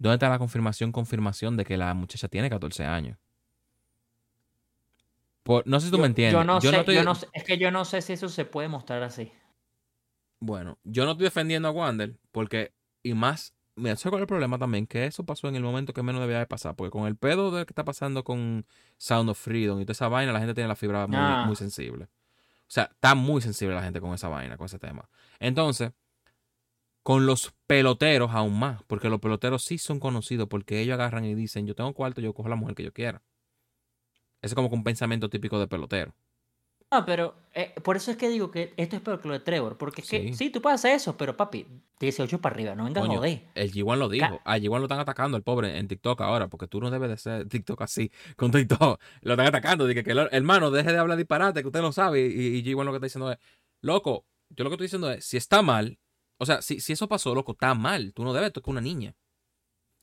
[0.00, 3.16] ¿dónde está la confirmación, confirmación de que la muchacha tiene 14 años?
[5.44, 6.32] Por- no sé si tú yo, me entiendes.
[6.34, 8.68] yo no sé, estoy- yo no es que yo no sé si eso se puede
[8.68, 9.32] mostrar así.
[10.40, 12.72] Bueno, yo no estoy defendiendo a Wander porque,
[13.02, 16.02] y más, me cuál es el problema también, que eso pasó en el momento que
[16.02, 18.66] menos debía de pasar, porque con el pedo de que está pasando con
[18.98, 21.44] Sound of Freedom y toda esa vaina, la gente tiene la fibra muy, Ah.
[21.46, 22.04] muy sensible.
[22.04, 25.08] O sea, está muy sensible la gente con esa vaina, con ese tema.
[25.40, 25.92] Entonces,
[27.02, 31.34] con los peloteros aún más, porque los peloteros sí son conocidos porque ellos agarran y
[31.34, 33.22] dicen, yo tengo cuarto, yo cojo la mujer que yo quiera.
[34.42, 36.14] Ese es como que un pensamiento típico de pelotero.
[36.92, 39.40] No, pero eh, por eso es que digo que esto es peor que lo de
[39.40, 39.78] Trevor.
[39.78, 40.50] Porque es que Sí.
[40.50, 41.64] tú puedes hacer eso, pero papi,
[42.00, 43.44] 18 para arriba, no vengas a Coño, joder.
[43.54, 44.40] El G1 lo dijo.
[44.44, 47.16] A G1 lo están atacando el pobre en TikTok ahora, porque tú no debes de
[47.16, 49.00] ser TikTok así con TikTok.
[49.22, 49.86] Lo están atacando.
[49.86, 52.22] Dije que, el hermano, deje de hablar disparate, que usted no sabe.
[52.26, 53.38] Y, y G1 lo que está diciendo es,
[53.82, 55.96] loco, yo lo que estoy diciendo es, si está mal,
[56.40, 58.12] o sea, si, si eso pasó, loco, está mal.
[58.14, 59.14] Tú no debes tocar una niña.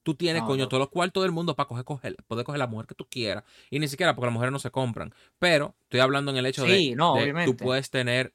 [0.04, 0.70] Tú tienes, No, coño, no.
[0.70, 3.44] todos los cuartos del mundo para coger, coger- poder coger la mujer que tú quieras.
[3.70, 5.14] Y ni siquiera porque las mujeres no se compran.
[5.38, 7.52] Pero estoy hablando en el hecho de, no, de obviamente.
[7.52, 8.34] tú puedes tener,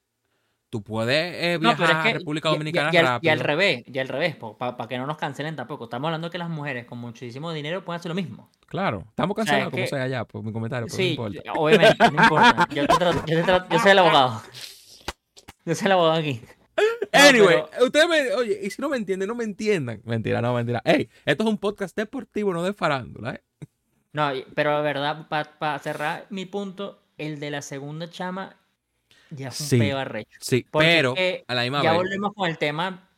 [0.69, 3.41] tú puedes eh, No, viajar pero es a República y- y- Dominicana y, y al
[3.41, 5.85] revés, y al revés, para que no nos cancelen tampoco.
[5.85, 8.51] Estamos hablando de que las mujeres con muchísimo dinero pueden hacer lo mismo.
[8.67, 11.29] Claro, estamos sea, cancelados es como que- sea ya, por mi comentario, pero Sí, no
[11.29, 11.53] importa.
[11.59, 12.69] obviamente, no importa.
[12.75, 14.43] Yo, te trato- yo te trato- yo soy el abogado.
[15.65, 16.43] Yo soy el abogado aquí.
[17.29, 20.01] Anyway, pero- ustedes me, oye, y si no me entienden, no me entiendan.
[20.05, 20.81] Mentira, no, mentira.
[20.85, 23.43] Ey, esto es un podcast deportivo, no de farándula, ¿eh?
[24.13, 28.57] No, pero de verdad, para cerrar mi punto, el de la segunda chama
[29.31, 29.79] ya fue un Sí.
[29.79, 30.39] peo arrecho.
[30.41, 31.99] Sí, Porque pero es que a la misma ya vez.
[32.03, 33.09] volvemos con el tema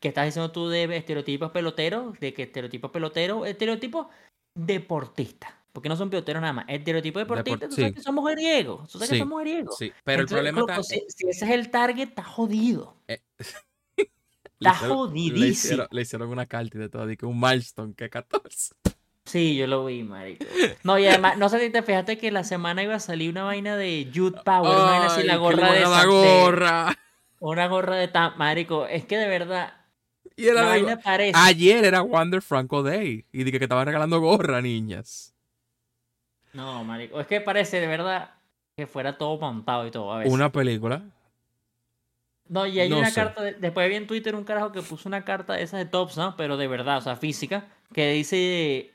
[0.00, 4.06] que estás diciendo tú de estereotipos peloteros, de que estereotipos peloteros, estereotipos
[4.54, 5.52] deportistas.
[5.72, 6.64] Porque no son peloteros nada más.
[6.68, 7.94] Estereotipos deportistas, tú sabes sí.
[7.96, 8.88] que son mujeriegos.
[8.90, 9.76] Tú sabes Sí, que son mujeriegos.
[9.78, 10.82] Sí, pero Entonces, el problema loco, está.
[10.82, 12.96] si, si ese es el target, está jodido.
[13.08, 13.18] le
[14.58, 15.46] está hicieron- Le jodidísimo.
[15.46, 18.74] hicieron, le hicieron una carta de todo, que un milestone que 14.
[19.24, 20.44] Sí, yo lo vi, marico.
[20.82, 23.44] No, y además, no sé si te fijaste que la semana iba a salir una
[23.44, 26.98] vaina de Jude Power, una vaina así, la gorra de, a dar San- de- gorra.
[27.38, 28.86] Una gorra de tan, marico.
[28.86, 29.72] Es que de verdad,
[30.36, 31.32] Y era la vaina parece.
[31.38, 33.24] Ayer era Wander Franco Day.
[33.32, 35.29] Y dije que estaban regalando gorra, niñas.
[36.52, 37.20] No, marico.
[37.20, 38.34] Es que parece de verdad
[38.76, 40.32] que fuera todo montado y todo a veces.
[40.32, 41.02] Una película.
[42.48, 43.14] No, y hay no una sé.
[43.14, 43.42] carta.
[43.42, 46.16] de- Después vi en Twitter un carajo que puso una carta de esas de Tops,
[46.16, 46.34] ¿no?
[46.36, 47.68] Pero de verdad, o sea, física.
[47.92, 48.92] Que dice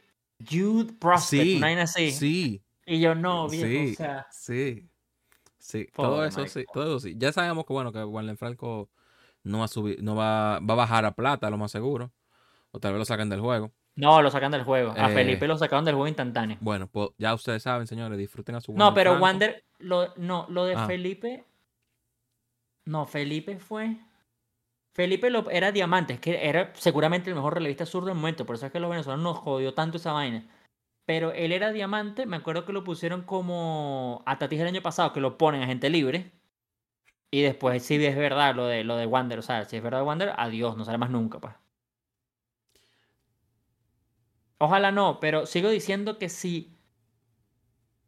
[0.50, 2.12] Jude Prospect, Sí, una así.
[2.12, 2.62] Sí.
[2.86, 4.28] Y yo, no, viejo, Sí, o sea.
[4.30, 4.90] sí,
[5.58, 7.16] sí, todo eso sí, todo eso sí.
[7.18, 8.90] Ya sabemos que bueno, que Warner Franco
[9.44, 12.12] no va a subir, no va, va a bajar a plata, lo más seguro.
[12.72, 13.72] O tal vez lo saquen del juego.
[13.96, 14.92] No, lo sacan del juego.
[14.98, 15.14] A Eh.
[15.14, 16.58] Felipe lo sacaron del juego instantáneo.
[16.60, 19.24] Bueno, pues ya ustedes saben, señores, disfruten a su No, pero Franco.
[19.24, 20.86] Wander, lo, no, lo de Ah.
[20.86, 21.46] Felipe.
[22.86, 23.98] No, Felipe fue.
[24.94, 28.56] Felipe lo, era diamante, es que era seguramente el mejor relevista sur del momento, por
[28.56, 30.46] eso es que los venezolanos nos jodió tanto esa vaina.
[31.06, 35.12] Pero él era diamante, me acuerdo que lo pusieron como a Tatis el año pasado,
[35.14, 36.32] que lo ponen a gente libre.
[37.32, 40.00] Y después, si es verdad lo de, lo de Wander, o sea, si es verdad
[40.00, 41.54] de Wander, adiós, no sale más nunca, pues.
[44.58, 46.78] Ojalá no, pero sigo diciendo que si,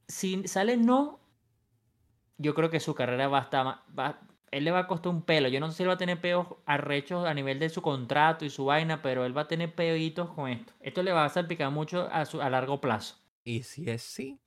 [0.07, 1.19] si sale no,
[2.37, 3.65] yo creo que su carrera va a estar
[3.97, 4.19] va-
[4.51, 5.49] él le va a costar un pelo.
[5.49, 8.45] Yo no sé si él va a tener peos arrechos a nivel de su contrato
[8.45, 10.71] y su vaina, pero él va a tener peitos con esto.
[10.79, 13.15] Esto le va a salpicar mucho a, su, a largo plazo.
[13.43, 14.39] Y si es sí,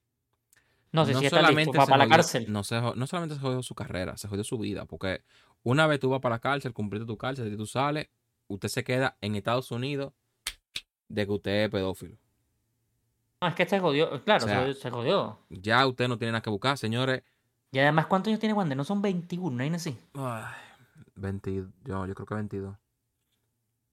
[0.93, 2.47] No sé si está listo, va para la cárcel.
[2.51, 4.86] No, se no solamente se jodió su carrera, se jodió su vida.
[4.86, 5.22] Porque
[5.62, 8.09] una vez tú vas para la cárcel, cumpliste tu cárcel, y tú sales,
[8.48, 10.14] usted se queda en Estados Unidos
[11.11, 12.16] de que usted es pedófilo.
[13.43, 15.39] No, es que se jodió, claro, O sea, se jodió.
[15.51, 17.23] Ya usted no tiene nada que buscar, señores.
[17.73, 18.77] Y además, ¿cuántos años tiene Wander?
[18.77, 19.99] No son 21, no hay así.
[20.15, 20.55] Ay,
[21.16, 22.77] 20, yo, yo creo que 22.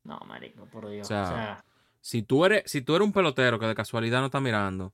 [0.03, 1.05] No, marico, por Dios.
[1.05, 1.65] O sea, o sea,
[2.01, 4.93] Si tú eres, si tú eres un pelotero que de casualidad no está mirando,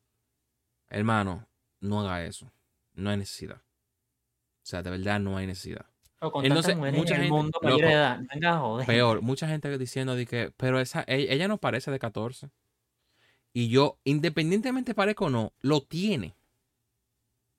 [0.88, 1.48] hermano,
[1.80, 2.52] no haga eso.
[2.94, 3.58] No hay necesidad.
[3.58, 5.86] O sea, de verdad no hay necesidad.
[6.24, 8.20] O con entonces, mucha en el gente- mundo mayor de loco, edad.
[8.34, 8.88] Venga, joder.
[8.88, 12.50] Peor, mucha gente diciendo de que, pero esa, e- ella, no parece de 14.
[13.54, 16.36] Y yo, independientemente parezca o no, lo tiene.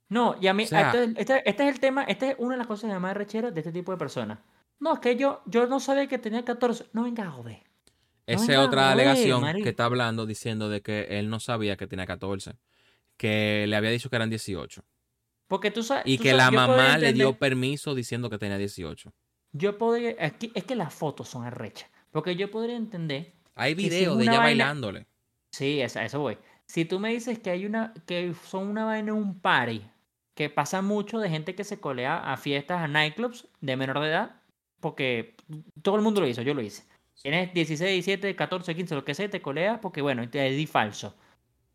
[0.09, 2.37] No, y a mí, O sea- este, es- este- este es el tema, esta es
[2.39, 4.39] una de las cosas que más rechera de este tipo de personas.
[4.81, 6.87] No, es que yo, yo no sabía que tenía 14.
[6.93, 7.63] No venga, joder.
[8.27, 12.07] Esa es otra alegación que está hablando diciendo de que él no sabía que tenía
[12.07, 12.55] 14.
[13.17, 14.83] Que le había dicho que eran 18.
[15.49, 16.05] Porque tú sabes.
[16.07, 19.13] Y tú que sabes- la mamá le dio permiso diciendo que tenía 18.
[19.53, 20.11] Yo podría.
[20.13, 21.91] Es que, es que las fotos son arrechas.
[22.11, 23.33] Porque yo podría entender.
[23.55, 25.07] Hay si videos de ella vaina- bailándole.
[25.53, 26.39] Sí, a eso voy.
[26.67, 27.93] Si tú me dices que hay una.
[28.07, 29.83] que son una vaina en un party.
[30.35, 34.09] Que pasa mucho de gente que se colea a fiestas, a nightclubs de menor de
[34.09, 34.41] edad.
[34.81, 35.37] Porque
[35.83, 36.85] todo el mundo lo hizo, yo lo hice.
[37.23, 41.15] Tienes 16, 17, 14, 15, lo que sea, te coleas porque, bueno, te di falso.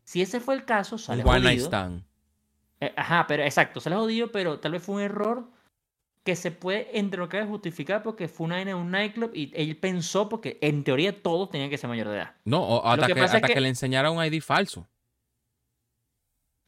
[0.04, 1.66] Si ese fue el caso, sale one night jodido.
[1.66, 2.04] stand.
[2.80, 5.44] Eh, ajá, pero exacto, sale jodido, pero tal vez fue un error
[6.24, 9.50] que se puede, entre lo que cabe, justificar porque fue una en un nightclub y
[9.54, 12.34] él pensó porque en teoría todos tenían que ser mayor de edad.
[12.44, 13.54] No, o hasta, que es hasta que...
[13.54, 14.86] que- le enseñara un ID falso.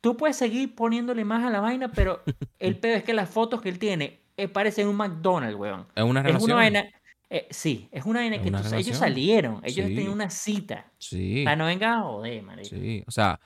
[0.01, 2.23] Tú puedes seguir poniéndole más a la vaina, pero
[2.59, 5.87] el peor es que las fotos que él tiene eh, parecen un McDonald's, weón.
[5.95, 6.45] Es una Es relación.
[6.51, 6.85] una vaina.
[7.31, 9.95] eh, sí, es una vaina Es que una tú ellos salieron, ellos Sí.
[9.95, 10.91] tenían una cita.
[10.99, 12.69] Sí, sea, no venga a joder, marico.
[12.71, 13.05] sí.
[13.07, 13.39] O sea,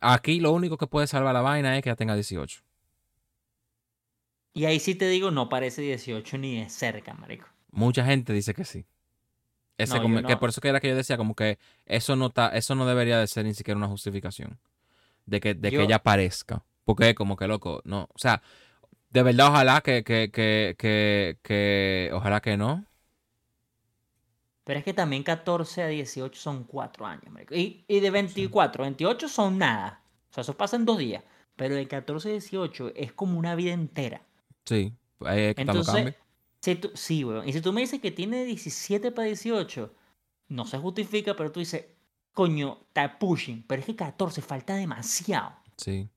[0.00, 2.62] aquí lo único que puede salvar la vaina es que ya tenga 18.
[4.52, 7.46] Y ahí sí te digo, no parece 18 ni de cerca, marico.
[7.70, 8.84] Mucha gente dice que sí.
[9.78, 12.16] Ese No, como- yo que por eso que era que yo decía como que eso
[12.16, 14.58] no está, eso no debería de ser ni siquiera una justificación
[15.26, 16.64] de que, de Yo- que ella parezca.
[16.84, 18.08] Porque como que loco, no.
[18.12, 18.42] O sea,
[19.10, 22.84] de verdad ojalá que, que, que, que, que ojalá que no.
[24.70, 27.56] Pero es que también 14 a 18 son 4 años, marico.
[27.56, 30.00] Y, y de 24 a 28 son nada.
[30.30, 31.24] O sea, eso pasa en dos días.
[31.56, 34.22] Pero de 14 a 18 es como una vida entera.
[34.64, 36.18] Sí, que estamos Entonces, cambiando.
[36.60, 37.48] si tú, sí, weón.
[37.48, 39.92] Y si tú me dices que tiene 17 para 18,
[40.50, 41.86] no se justifica, pero tú dices,
[42.32, 43.64] coño, está pushing.
[43.66, 45.52] Pero es que 14 falta demasiado.
[45.78, 46.08] Sí.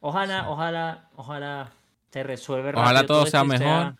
[0.00, 0.46] Ojalá, Sí.
[0.48, 1.72] ojalá, ojalá
[2.10, 3.94] se resuelve Ojalá rápido todo sea mejor.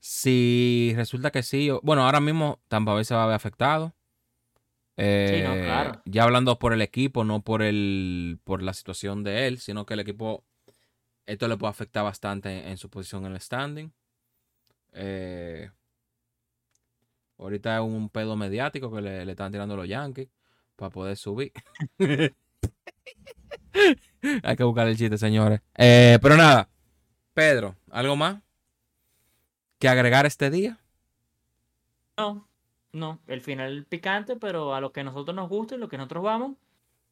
[0.00, 3.94] Si resulta que sí, o- bueno, ahora mismo Tampa Bay se va a ver afectado.
[4.96, 6.02] Sí, no, Eh, claro.
[6.06, 9.94] Ya hablando por el equipo, no por el por la situación de él, sino que
[9.94, 10.44] el equipo
[11.26, 13.92] esto le puede afectar bastante en, en su posición en el standing.
[14.92, 15.70] Eh,
[17.38, 20.28] ahorita es un pedo mediático que le, le están tirando los Yankees
[20.76, 21.52] para poder subir.
[24.42, 25.60] Hay que buscar el chiste, señores.
[25.76, 26.68] Eh, pero nada,
[27.34, 28.42] Pedro, ¿algo más
[29.78, 30.78] que agregar este día?
[32.16, 32.48] No,
[32.92, 36.24] no, el final picante, pero a lo que nosotros nos gusta y lo que nosotros
[36.24, 36.56] vamos,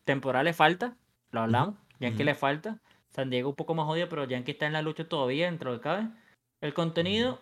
[0.05, 0.97] temporada le falta,
[1.30, 2.24] lo hablamos, Yankee ujú.
[2.24, 2.80] le falta,
[3.10, 5.80] San Diego un poco más jodido, pero Yankee está en la lucha todavía, dentro de
[5.80, 6.09] cabe.
[6.60, 7.40] El contenido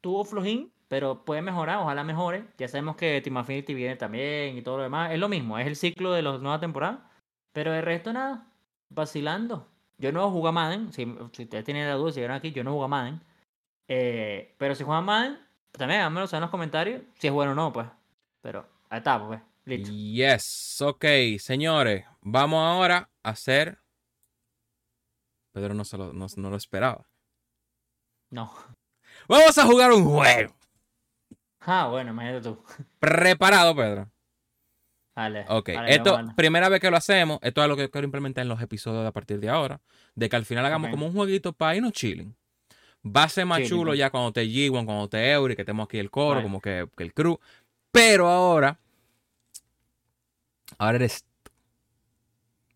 [0.00, 2.44] tuvo flojín, pero puede mejorar, ojalá mejore.
[2.56, 5.66] Ya sabemos que Team Affinity viene también y todo lo demás, es lo mismo, es
[5.66, 7.10] el ciclo de la nueva temporada,
[7.52, 8.46] pero el resto nada,
[8.90, 9.66] vacilando.
[9.98, 12.62] Yo no juego a Madden, si, si ustedes tienen la duda, si vieron aquí, yo
[12.62, 13.20] no juego a Madden.
[13.88, 15.38] Eh, pero si juegan Madden,
[15.72, 17.86] también háganmelo saber en los comentarios si es bueno o no, pues.
[18.42, 19.40] Pero ahí está, pues.
[19.64, 19.90] Listo.
[19.90, 21.04] Yes, ok,
[21.38, 23.78] señores, vamos ahora a hacer.
[25.52, 27.08] Pedro no, se lo, no, no lo esperaba.
[28.30, 28.52] No.
[29.28, 30.54] Vamos a jugar un juego.
[31.60, 32.62] Ah, bueno, imagínate tú.
[32.98, 34.10] Preparado, Pedro.
[35.14, 35.44] Vale.
[35.48, 38.42] Ok, vale, esto, primera vez que lo hacemos, esto es lo que yo quiero implementar
[38.42, 39.80] en los episodios de a partir de ahora,
[40.14, 42.37] de que al final hagamos como un jueguito para irnos chilling.
[43.16, 45.98] Va a ser más chulo ya cuando te G1, cuando te Eury, que tenemos aquí
[45.98, 47.38] el coro, como que, que el crew.
[47.90, 48.78] Pero ahora,
[50.78, 51.24] ahora eres.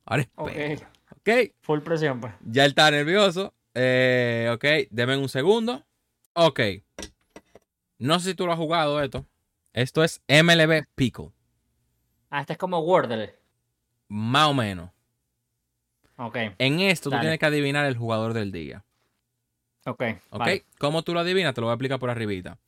[0.04, 0.82] Ahora es
[1.24, 2.32] Ok, full presión, pues.
[2.44, 3.54] Ya está nervioso.
[3.74, 5.84] Eh, ok, denme un segundo.
[6.34, 6.60] Ok.
[7.98, 9.24] No sé si tú lo has jugado esto.
[9.72, 11.30] Esto es MLB Pickle.
[12.30, 13.36] Ah, este es como Wordle.
[14.08, 14.90] Más o menos.
[16.16, 18.84] Ok, En esto tú tienes que adivinar el jugador del día.
[19.86, 20.02] Ok.
[20.30, 20.38] ¿Ok?
[20.38, 20.64] vale.
[20.78, 21.54] ¿Cómo tú lo adivinas?
[21.54, 22.58] Te lo voy a explicar por arribita.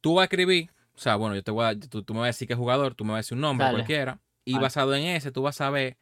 [0.00, 2.26] Tú vas a escribir, o sea, bueno, yo te voy a, tú, tú me vas
[2.26, 3.78] a decir qué jugador, tú me vas a decir un nombre Dale.
[3.78, 4.62] cualquiera, y Vale.
[4.62, 5.96] basado en ese, tú vas a ver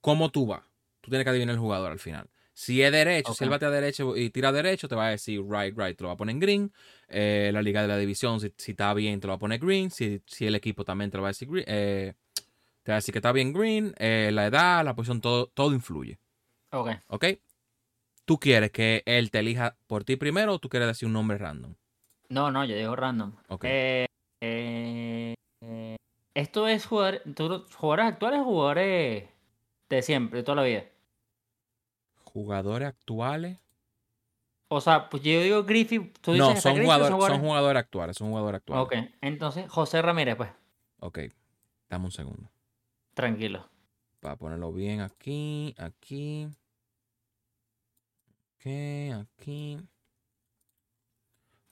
[0.00, 0.62] cómo tú vas.
[1.00, 2.28] Tú tienes que adivinar el jugador al final.
[2.54, 5.40] Si es derecho, si él bate a derecho y tira derecho, te va a decir
[5.48, 6.72] right, right, te lo va a poner en green.
[7.08, 9.58] Eh, la liga de la división, si, si está bien, te lo va a poner
[9.58, 9.90] green.
[9.90, 11.64] Si, si el equipo también te lo va a decir green.
[11.66, 12.14] eh,
[12.82, 13.94] te va a decir que está bien green.
[13.98, 16.18] eh, la edad, la posición, todo, todo influye.
[16.72, 16.90] Ok.
[17.08, 17.24] ¿Ok?
[18.32, 21.36] ¿Tú quieres que él te elija por ti primero o tú quieres decir un nombre
[21.36, 21.74] random?
[22.30, 23.34] No, no, yo digo random.
[23.48, 23.64] Ok.
[23.68, 24.06] Eh,
[24.40, 25.96] eh, eh,
[26.32, 27.20] esto es jugador,
[27.76, 29.28] jugadores actuales o jugadores
[29.90, 30.84] de siempre, de toda la vida.
[32.24, 33.58] Jugadores actuales.
[34.68, 37.80] O sea, pues yo digo Griffith, tú dices No, son Griffith, jugadores, jugadores- son jugadores
[37.80, 38.16] actuales.
[38.16, 38.86] Son jugadores actuales.
[38.86, 40.48] Ok, entonces José Ramírez, pues,
[41.00, 41.18] Ok.
[41.90, 42.50] Dame un segundo.
[43.12, 43.68] tranquilo.
[44.20, 46.48] Para ponerlo bien aquí, aquí.
[48.64, 48.68] Ok,
[49.20, 49.76] aquí.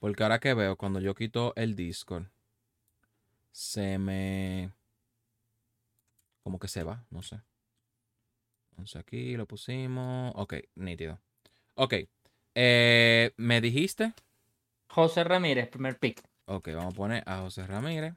[0.00, 2.26] Porque ahora que veo, cuando yo quito el Discord,
[3.52, 4.72] se me...
[6.42, 7.40] Como que se va, no sé.
[8.70, 10.32] Entonces aquí lo pusimos.
[10.34, 11.20] Ok, nítido.
[11.76, 11.94] Ok.
[12.56, 14.12] eh, ¿Me dijiste?
[14.88, 16.20] José Ramírez, primer pick.
[16.46, 18.14] Ok, vamos a poner a José Ramírez.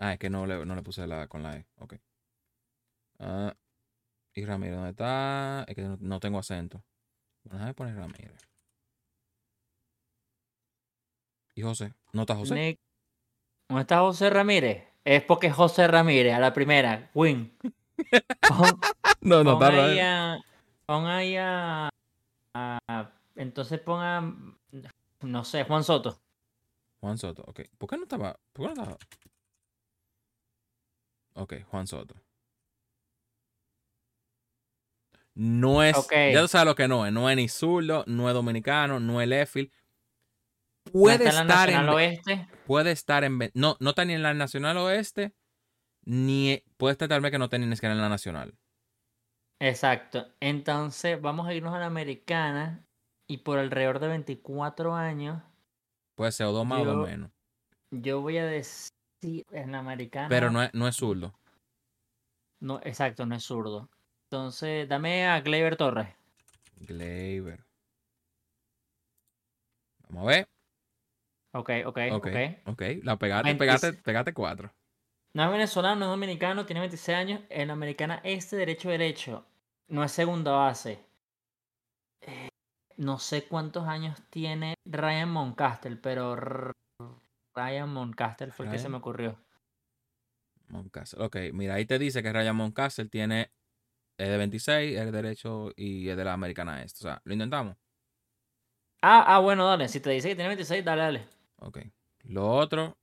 [0.00, 1.66] Ah, es que no le, no le puse la con la E.
[1.76, 1.94] Ok.
[3.20, 3.54] Ah,
[4.34, 5.64] y Ramírez, ¿dónde está?
[5.68, 6.82] Es que no, no tengo acento.
[7.44, 8.48] Bueno, déjame poner Ramírez.
[11.54, 11.94] ¿Y José?
[12.12, 12.54] ¿No está José?
[12.54, 12.80] Nick-
[13.68, 14.84] ¿Dónde está José Ramírez?
[15.04, 17.56] Es porque es José Ramírez, a la primera, win.
[18.40, 18.80] Pon,
[19.22, 20.38] No, pon ahí a,
[20.86, 21.88] pon ahí a-
[22.54, 24.22] a- Entonces ponga,
[25.22, 26.20] no sé, Juan Soto.
[27.00, 27.60] Juan Soto, ok.
[27.78, 28.38] ¿Por qué no estaba?
[28.52, 28.98] ¿Por qué no estaba?
[31.34, 32.14] Ok, Juan Soto.
[35.42, 35.96] No es.
[36.10, 37.12] Ya tú sabes lo que no es.
[37.14, 39.72] No es ni zurdo, no es dominicano, no es Leffil.
[40.84, 41.88] No Puede estar en.
[41.88, 42.46] Oeste.
[42.66, 43.50] Puede estar en.
[43.54, 45.32] No, no está ni en la Nacional Oeste.
[46.04, 46.62] Ni.
[46.76, 48.54] Puede estar tal vez que no esté ni siquiera en la Nacional.
[49.60, 50.26] Exacto.
[50.40, 52.84] Entonces vamos a irnos a la americana
[53.26, 55.42] y por alrededor de 24 años
[56.16, 57.30] Puede ser o dos más o dos menos.
[57.90, 58.90] yo voy a decir
[59.52, 60.28] en la americana.
[60.28, 61.32] Pero no es, no es zurdo.
[62.60, 63.88] No, exacto, no es zurdo.
[64.30, 66.06] Entonces dame a Gleyber Torres.
[66.76, 67.64] Gleyber.
[70.08, 70.48] Vamos a ver.
[71.52, 72.26] Ok, ok, Ok.
[72.28, 72.36] ok.
[72.66, 72.82] Ok.
[73.02, 73.58] La pegaste, 26.
[73.58, 74.72] pegaste, pegaste cuatro.
[75.34, 77.40] No es venezolano, no es dominicano, tiene 26 años.
[77.48, 79.44] En la americana este derecho derecho.
[79.88, 81.04] No es segunda base.
[82.20, 82.50] Eh,
[82.98, 86.36] no sé cuántos años tiene Ryan Moncastle, pero
[87.56, 89.36] Ryan Moncastle fue el que se me ocurrió.
[90.68, 91.24] Moncastle.
[91.24, 93.50] Ok, mira, ahí te dice que Ryan Moncastle tiene.
[94.20, 96.98] Es de 26, es de derecho y es de la americana este.
[96.98, 97.74] O sea, lo intentamos.
[99.00, 99.88] Ah, ah, bueno, dale.
[99.88, 101.28] Si te dice que tiene 26, dale, dale.
[101.56, 101.78] Ok.
[102.24, 102.98] Lo otro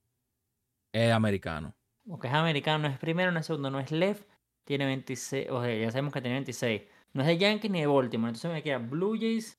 [0.92, 1.74] es americano.
[2.06, 4.28] Porque es americano, no es primero, no es segundo, no es left.
[4.62, 5.50] Tiene 26.
[5.50, 6.82] O sea, ya sabemos que tiene 26.
[7.14, 8.28] No es de Yankees ni de Baltimore.
[8.28, 9.58] Entonces me queda Blue Jays,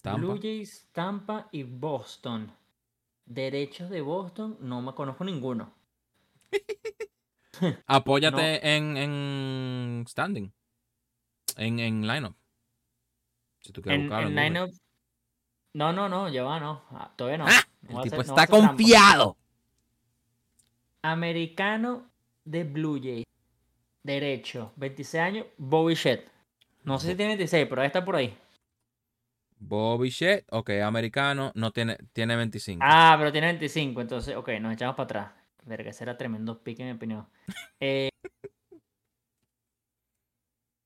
[0.00, 0.20] Tampa.
[0.20, 2.50] Blue Jays, Tampa y Boston.
[3.26, 5.74] Derechos de Boston, no me conozco ninguno.
[7.86, 10.50] Apóyate en, en standing.
[11.56, 12.34] En, en lineup.
[13.60, 14.28] Si tú quieres En, buscarlo.
[14.28, 14.70] en lineup.
[15.74, 16.82] No, no, no, ya va, no.
[16.90, 17.44] Ah, todavía no.
[17.48, 17.62] ¡Ah!
[17.82, 19.36] No El tipo hacer- está confiado.
[21.02, 22.10] Americano
[22.44, 23.24] de Blue Jays.
[24.04, 26.28] Derecho, 26 años, Bobby Shett.
[26.84, 28.36] No sé si tiene 26, pero debe estar por ahí.
[29.58, 30.44] Bobby Shett.
[30.50, 31.52] Ok, americano.
[31.54, 32.80] No tiene, tiene 25.
[32.84, 35.32] Ah, pero tiene 25, entonces, ok, nos echamos para atrás.
[35.64, 37.28] Verga, ese era tremendo pique, en mi opinión.
[37.80, 38.10] Eh,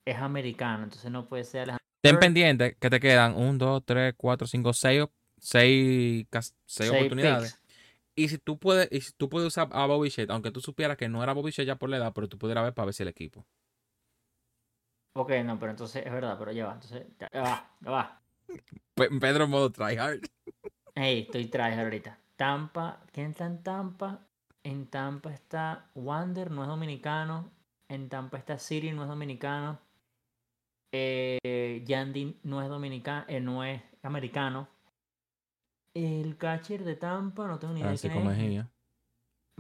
[0.07, 1.85] es americano, entonces no puede ser Alejandro.
[2.01, 5.05] Ten pendiente que te quedan 1, 2, 3, 4, 5, 6,
[5.39, 6.25] 6,
[6.67, 7.53] Seis oportunidades.
[7.53, 7.61] picks.
[8.15, 10.97] Y si tú puedes, y si tú puedes usar a Bobby Shett, aunque tú supieras
[10.97, 12.95] que no era Bobby Shett ya por la edad, pero tú pudieras ver para ver
[12.95, 13.47] si el equipo.
[15.15, 18.23] Ok, no, pero entonces es verdad, pero ya va, entonces, ya, ya va, ya va.
[18.95, 20.21] Pe- Pedro en modo tryhard.
[20.95, 22.19] Ey, estoy traje ahorita.
[22.37, 24.27] Tampa, ¿quién está en Tampa?
[24.63, 27.51] En Tampa está Wander, no es dominicano.
[27.89, 29.79] En Tampa está Siri, no es dominicano.
[30.93, 34.69] Eh, Yandy no es dominicano, no es americano.
[35.95, 38.39] El catcher de Tampa, no tengo ni idea de Francisco quién es.
[38.39, 38.71] Mejía.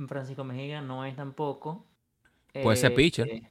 [0.08, 1.86] Francisco Mejía no es tampoco.
[2.62, 3.28] Puede ser Eh, pitcher.
[3.28, 3.50] eh,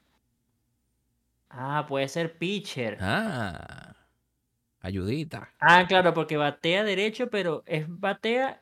[1.49, 2.97] Ah, puede ser pitcher.
[3.01, 3.95] Ah.
[4.81, 5.49] Ayudita.
[5.59, 8.61] Ah, claro, porque batea derecho, pero es batea.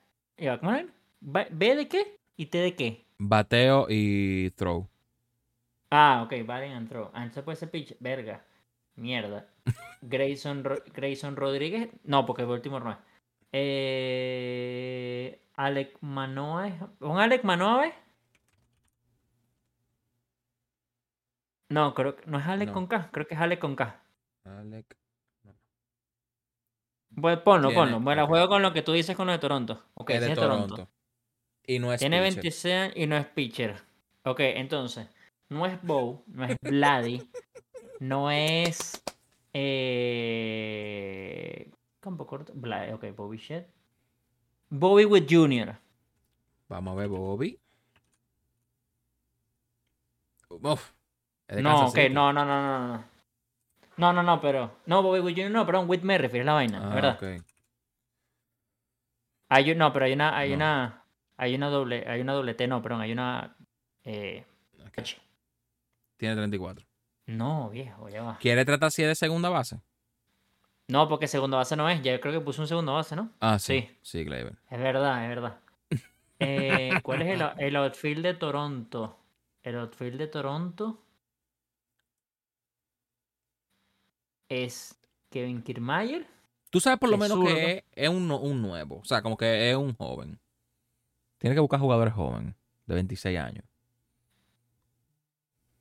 [0.60, 0.86] ¿Cómo es?
[1.22, 2.18] ¿B de qué?
[2.38, 3.06] ¿Y T de qué?
[3.18, 4.88] Bateo y throw.
[5.92, 7.12] Ah, ok, Valen entró.
[7.14, 7.98] Ah, entonces puede ser pitcher.
[8.00, 8.44] Verga.
[8.96, 9.48] Mierda.
[10.02, 11.90] Grayson, Ro- Grayson Rodríguez.
[12.04, 12.98] No, porque Baltimore no es.
[13.52, 16.92] Eh, Alec Manoa.
[17.00, 17.88] ¿Un Alec Manoa?
[17.88, 17.94] es?
[21.70, 22.74] No, creo que no es Alec No.
[22.74, 23.10] con K.
[23.12, 24.00] Creo que es Alec con K.
[24.46, 24.96] Alec.
[27.16, 28.00] Pues ponlo, Tiene- ponlo.
[28.00, 29.84] Bueno, juego con lo que tú dices con lo de Toronto.
[29.94, 30.90] Ok, es de es Toronto.
[31.66, 32.34] Y no es Tiene pitcher.
[32.36, 33.76] 26 años y no es pitcher.
[34.26, 35.08] Ok, entonces,
[35.50, 37.22] no es Bow, no es Vladdy,
[38.04, 39.02] no es.
[40.34, 41.70] Eh,
[42.00, 42.52] campo corto.
[42.56, 43.66] Vladdy, ok, Bobby Shed.
[44.70, 45.78] Bobby with Junior.
[46.70, 47.60] Vamos a ver, Bobby.
[50.50, 50.92] Uf,
[51.62, 53.04] No, ok, no, no, no, no, no.
[53.98, 54.78] No, no, no, pero.
[54.86, 57.16] No, Bobby with Junior, no, perdón, with Merrifield es la vaina, Ah, ¿verdad?
[57.22, 57.44] ok.
[59.50, 60.56] Hay, no, pero hay una, hay No.
[60.56, 61.00] una.
[61.38, 62.04] Hay una doble.
[62.08, 63.56] Hay una doble T, no, perdón, hay una.
[64.04, 64.46] Eh,
[64.88, 64.98] Ok.
[65.00, 65.18] H.
[66.18, 66.86] Tiene 34.
[67.26, 68.38] No, viejo, ya va.
[68.40, 69.82] ¿Quiere tratar si es de segunda base?
[70.88, 72.02] No, porque segundo base no es.
[72.02, 73.32] Ya creo que puso un segundo base, ¿no?
[73.40, 73.82] Ah, sí.
[73.82, 73.98] Sí.
[74.02, 74.58] Sí, Gleyber.
[74.70, 75.60] Es verdad, es verdad.
[76.40, 79.18] Eh, ¿Cuál es el, el outfield de Toronto?
[79.62, 81.00] El outfield de Toronto
[84.50, 86.28] es Kevin Kiermaier.
[86.70, 88.98] Tú sabes por lo menos que es, es un, un nuevo.
[88.98, 90.40] O sea, como que es un joven.
[91.38, 92.56] Tiene que buscar jugadores jóvenes
[92.88, 93.64] de 26 años.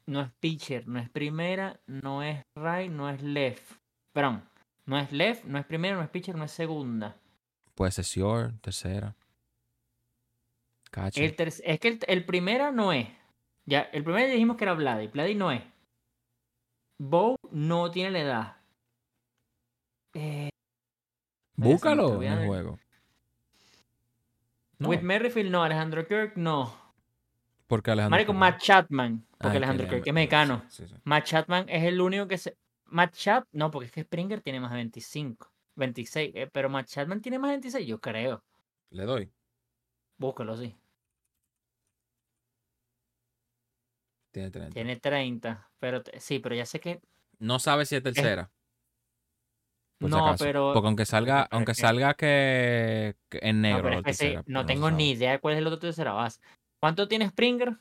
[0.07, 3.73] No es pitcher, no es primera, no es right, no es left.
[4.13, 4.43] Perdón,
[4.87, 7.17] no es left, no es primera, no es pitcher, no es segunda.
[7.75, 9.15] Puede ser short, tercera.
[10.91, 11.25] Catcher.
[11.25, 13.09] El ter- es que el, el primera no es.
[13.65, 15.07] Ya, el primero ya dijimos que era Vladi.
[15.07, 15.63] Vladi no es.
[16.99, 18.57] Bow no tiene la edad.
[20.15, 20.51] Eh,
[21.57, 22.79] Búscalo en el juego.
[24.79, 26.82] No, With Merrifield no, Alejandro Kirk no.
[27.73, 28.11] Porque Alejandro.
[28.11, 30.63] Marico, Matt Chapman, porque Ah, Alejandro Kirk es mexicano.
[30.69, 30.95] Sí, sí.
[31.05, 32.55] Matt Chapman es el único que se...
[32.85, 33.49] Matt Chap...
[33.53, 35.51] No, porque es que Springer tiene más de 25.
[35.77, 38.45] 26, eh, pero Matt Chapman tiene más de 26, yo creo.
[38.91, 39.33] Le doy.
[40.19, 40.77] Búscalo, sí.
[44.33, 44.75] Tiene 30.
[44.75, 47.01] Tiene 30, pero sí, pero ya sé que...
[47.39, 48.51] No sabe si es tercera.
[49.97, 50.45] por si no, acaso.
[50.45, 50.73] pero...
[50.75, 53.83] Porque aunque salga, aunque salga que, que en No, negro.
[53.83, 56.39] pero es que no tengo ni idea cuál es el otro tercera base.
[56.83, 57.79] ¿Cuánto tiene Springer?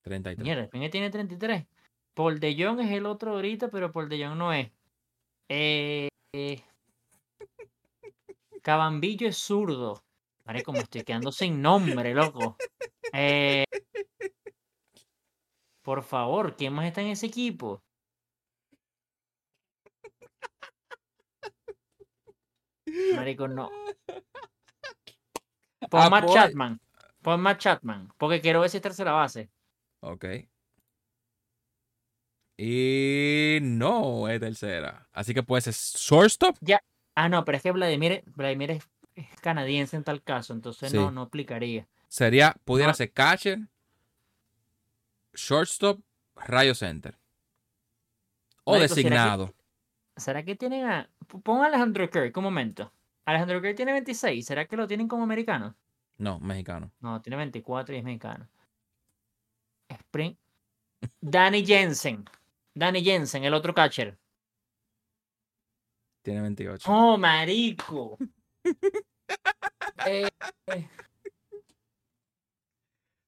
[0.00, 0.42] 33.
[0.42, 1.66] Mierda, Springer tiene 33.
[2.14, 4.70] Paul de Jong es el otro ahorita, pero Paul de Jong no es.
[5.50, 6.62] Eh, eh,
[8.62, 10.02] Cabambillo es zurdo.
[10.46, 12.56] Vale, como estoy quedando sin nombre, loco.
[13.12, 13.64] Eh,
[15.82, 17.82] por favor, ¿quién más está en ese equipo?
[23.16, 23.70] Marico, no.
[25.90, 26.80] Pon Matt Apoy- Chapman.
[27.22, 28.12] Pon Matt Chapman.
[28.18, 29.50] Porque quiero ver si es tercera base.
[30.00, 30.24] Ok.
[32.56, 35.08] Y no es tercera.
[35.12, 36.56] Así que puede ser shortstop.
[37.14, 40.96] Ah, no, pero es que Vladimir, Vladimir es, es canadiense en tal caso, entonces Sí.
[40.96, 41.86] no, no aplicaría.
[42.08, 42.94] Sería, pudiera No.
[42.94, 43.58] ser catcher,
[45.34, 46.00] shortstop,
[46.36, 47.18] rayo center.
[48.64, 49.54] O Marico, ¿será que- designado.
[50.16, 51.08] ¿Será que tienen a.
[51.40, 52.92] Pon a Alejandro Kirk un momento.
[53.24, 54.44] Alejandro Kirk tiene 26.
[54.44, 55.76] ¿Será que lo tienen como americano?
[56.18, 56.92] No, mexicano.
[57.00, 58.48] No, tiene 24 y es mexicano.
[59.88, 60.36] Spring.
[61.20, 62.24] Danny Jensen.
[62.74, 64.18] Danny Jensen, el otro catcher.
[66.22, 66.90] Tiene 28.
[66.90, 68.18] ¡Oh, marico!
[70.04, 70.28] Eh,
[70.66, 70.88] eh,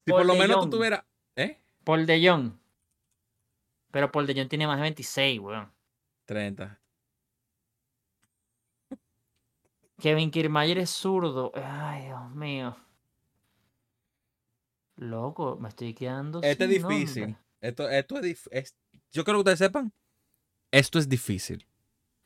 [0.05, 1.05] si por lo menos tú tuvieras.
[1.37, 1.61] ¿Eh?
[1.85, 2.53] Paul de Jong.
[3.93, 5.73] Pero Paul de Jong tiene más de 26, weón.
[6.25, 6.81] 30.
[10.05, 11.51] Kevin Kiermaier es zurdo.
[11.55, 12.77] Ay, Dios mío.
[14.97, 17.23] Loco, me estoy quedando Este es difícil.
[17.23, 17.41] nombre.
[17.63, 18.77] Esto, esto es, dif- es-
[19.13, 19.95] Yo creo que ustedes sepan.
[20.71, 21.67] Esto es difícil.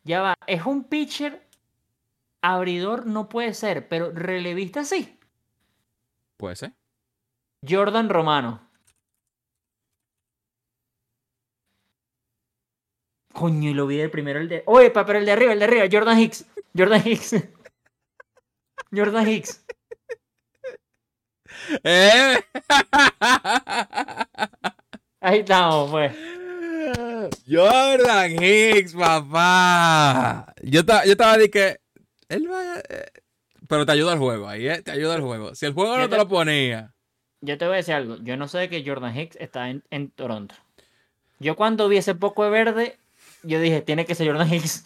[0.03, 1.47] Ya va, es un pitcher.
[2.43, 5.17] Abridor no puede ser, pero relevista sí.
[6.37, 6.73] Puede ser.
[7.65, 8.61] Jordan Romano.
[13.33, 14.65] Coño, y lo vi del primero, el de.
[14.67, 16.45] Oye, pero el de arriba, el de arriba, Jordan Hicks.
[16.77, 17.35] Jordan Hicks.
[18.93, 19.65] Jordan Hicks.
[21.85, 22.39] ¡Eh!
[25.21, 26.13] Ahí estamos, pues.
[27.49, 30.55] Jordan Hicks, papá.
[30.63, 31.81] Yo, ta- yo estaba de que.
[32.29, 32.79] Él va.
[32.89, 33.07] eh,
[33.69, 34.83] Pero te ayuda el juego ahí, ¿eh?
[34.83, 35.55] Te ayuda el juego.
[35.55, 36.95] Si el juego Yo no te te- lo ponía.
[37.41, 38.17] Yo te voy a decir algo.
[38.23, 40.55] Yo no sé de que Jordan Hicks está en, en Toronto.
[41.39, 42.99] Yo cuando vi ese poco de verde,
[43.43, 44.85] yo dije, tiene que ser Jordan Hicks.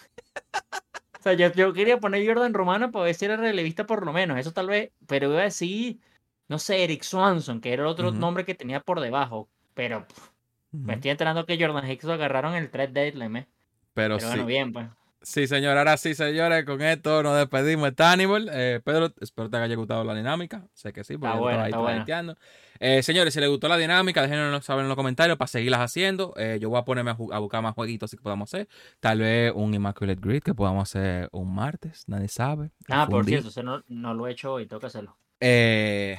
[1.23, 4.13] O sea, yo, yo quería poner Jordan Romano para ver si era relevista por lo
[4.13, 4.39] menos.
[4.39, 4.91] Eso tal vez.
[5.07, 6.01] Pero iba a decir
[6.49, 9.49] no sé, Eric Swanson, que era el otro nombre que tenía por debajo.
[9.73, 10.29] Pero pff,
[10.73, 13.49] me estoy enterando que Jordan Hicks lo agarraron el trade deadline, ¿eh?
[13.95, 14.27] Pero, Pero sí.
[14.27, 14.87] bueno, bien, pues.
[15.23, 15.79] Sí, señor.
[15.79, 18.51] Ahora sí, señores, con esto nos despedimos de Tannibal.
[18.53, 20.67] Eh, Pedro, espero te haya gustado la dinámica.
[20.75, 22.37] Sé que sí, porque Está estaba ahí está buena.
[22.85, 26.35] Eh, señores, si les gustó la dinámica, déjenos saber en los comentarios para seguirlas haciendo.
[26.37, 28.69] Eh, yo voy a ponerme a, buscar más jueguitos que podamos hacer.
[28.99, 32.73] Tal vez un Immaculate Grid que podamos hacer un martes, nadie sabe.
[32.89, 33.35] Ah, por Fundir.
[33.35, 35.17] cierto, eso no, no lo he hecho hoy, tengo que hacerlo.
[35.39, 36.19] Eh,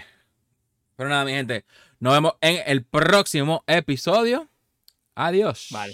[0.95, 1.65] pero nada, mi gente,
[1.99, 4.47] nos vemos en el próximo episodio.
[5.15, 5.67] Adiós.
[5.69, 5.93] Vale.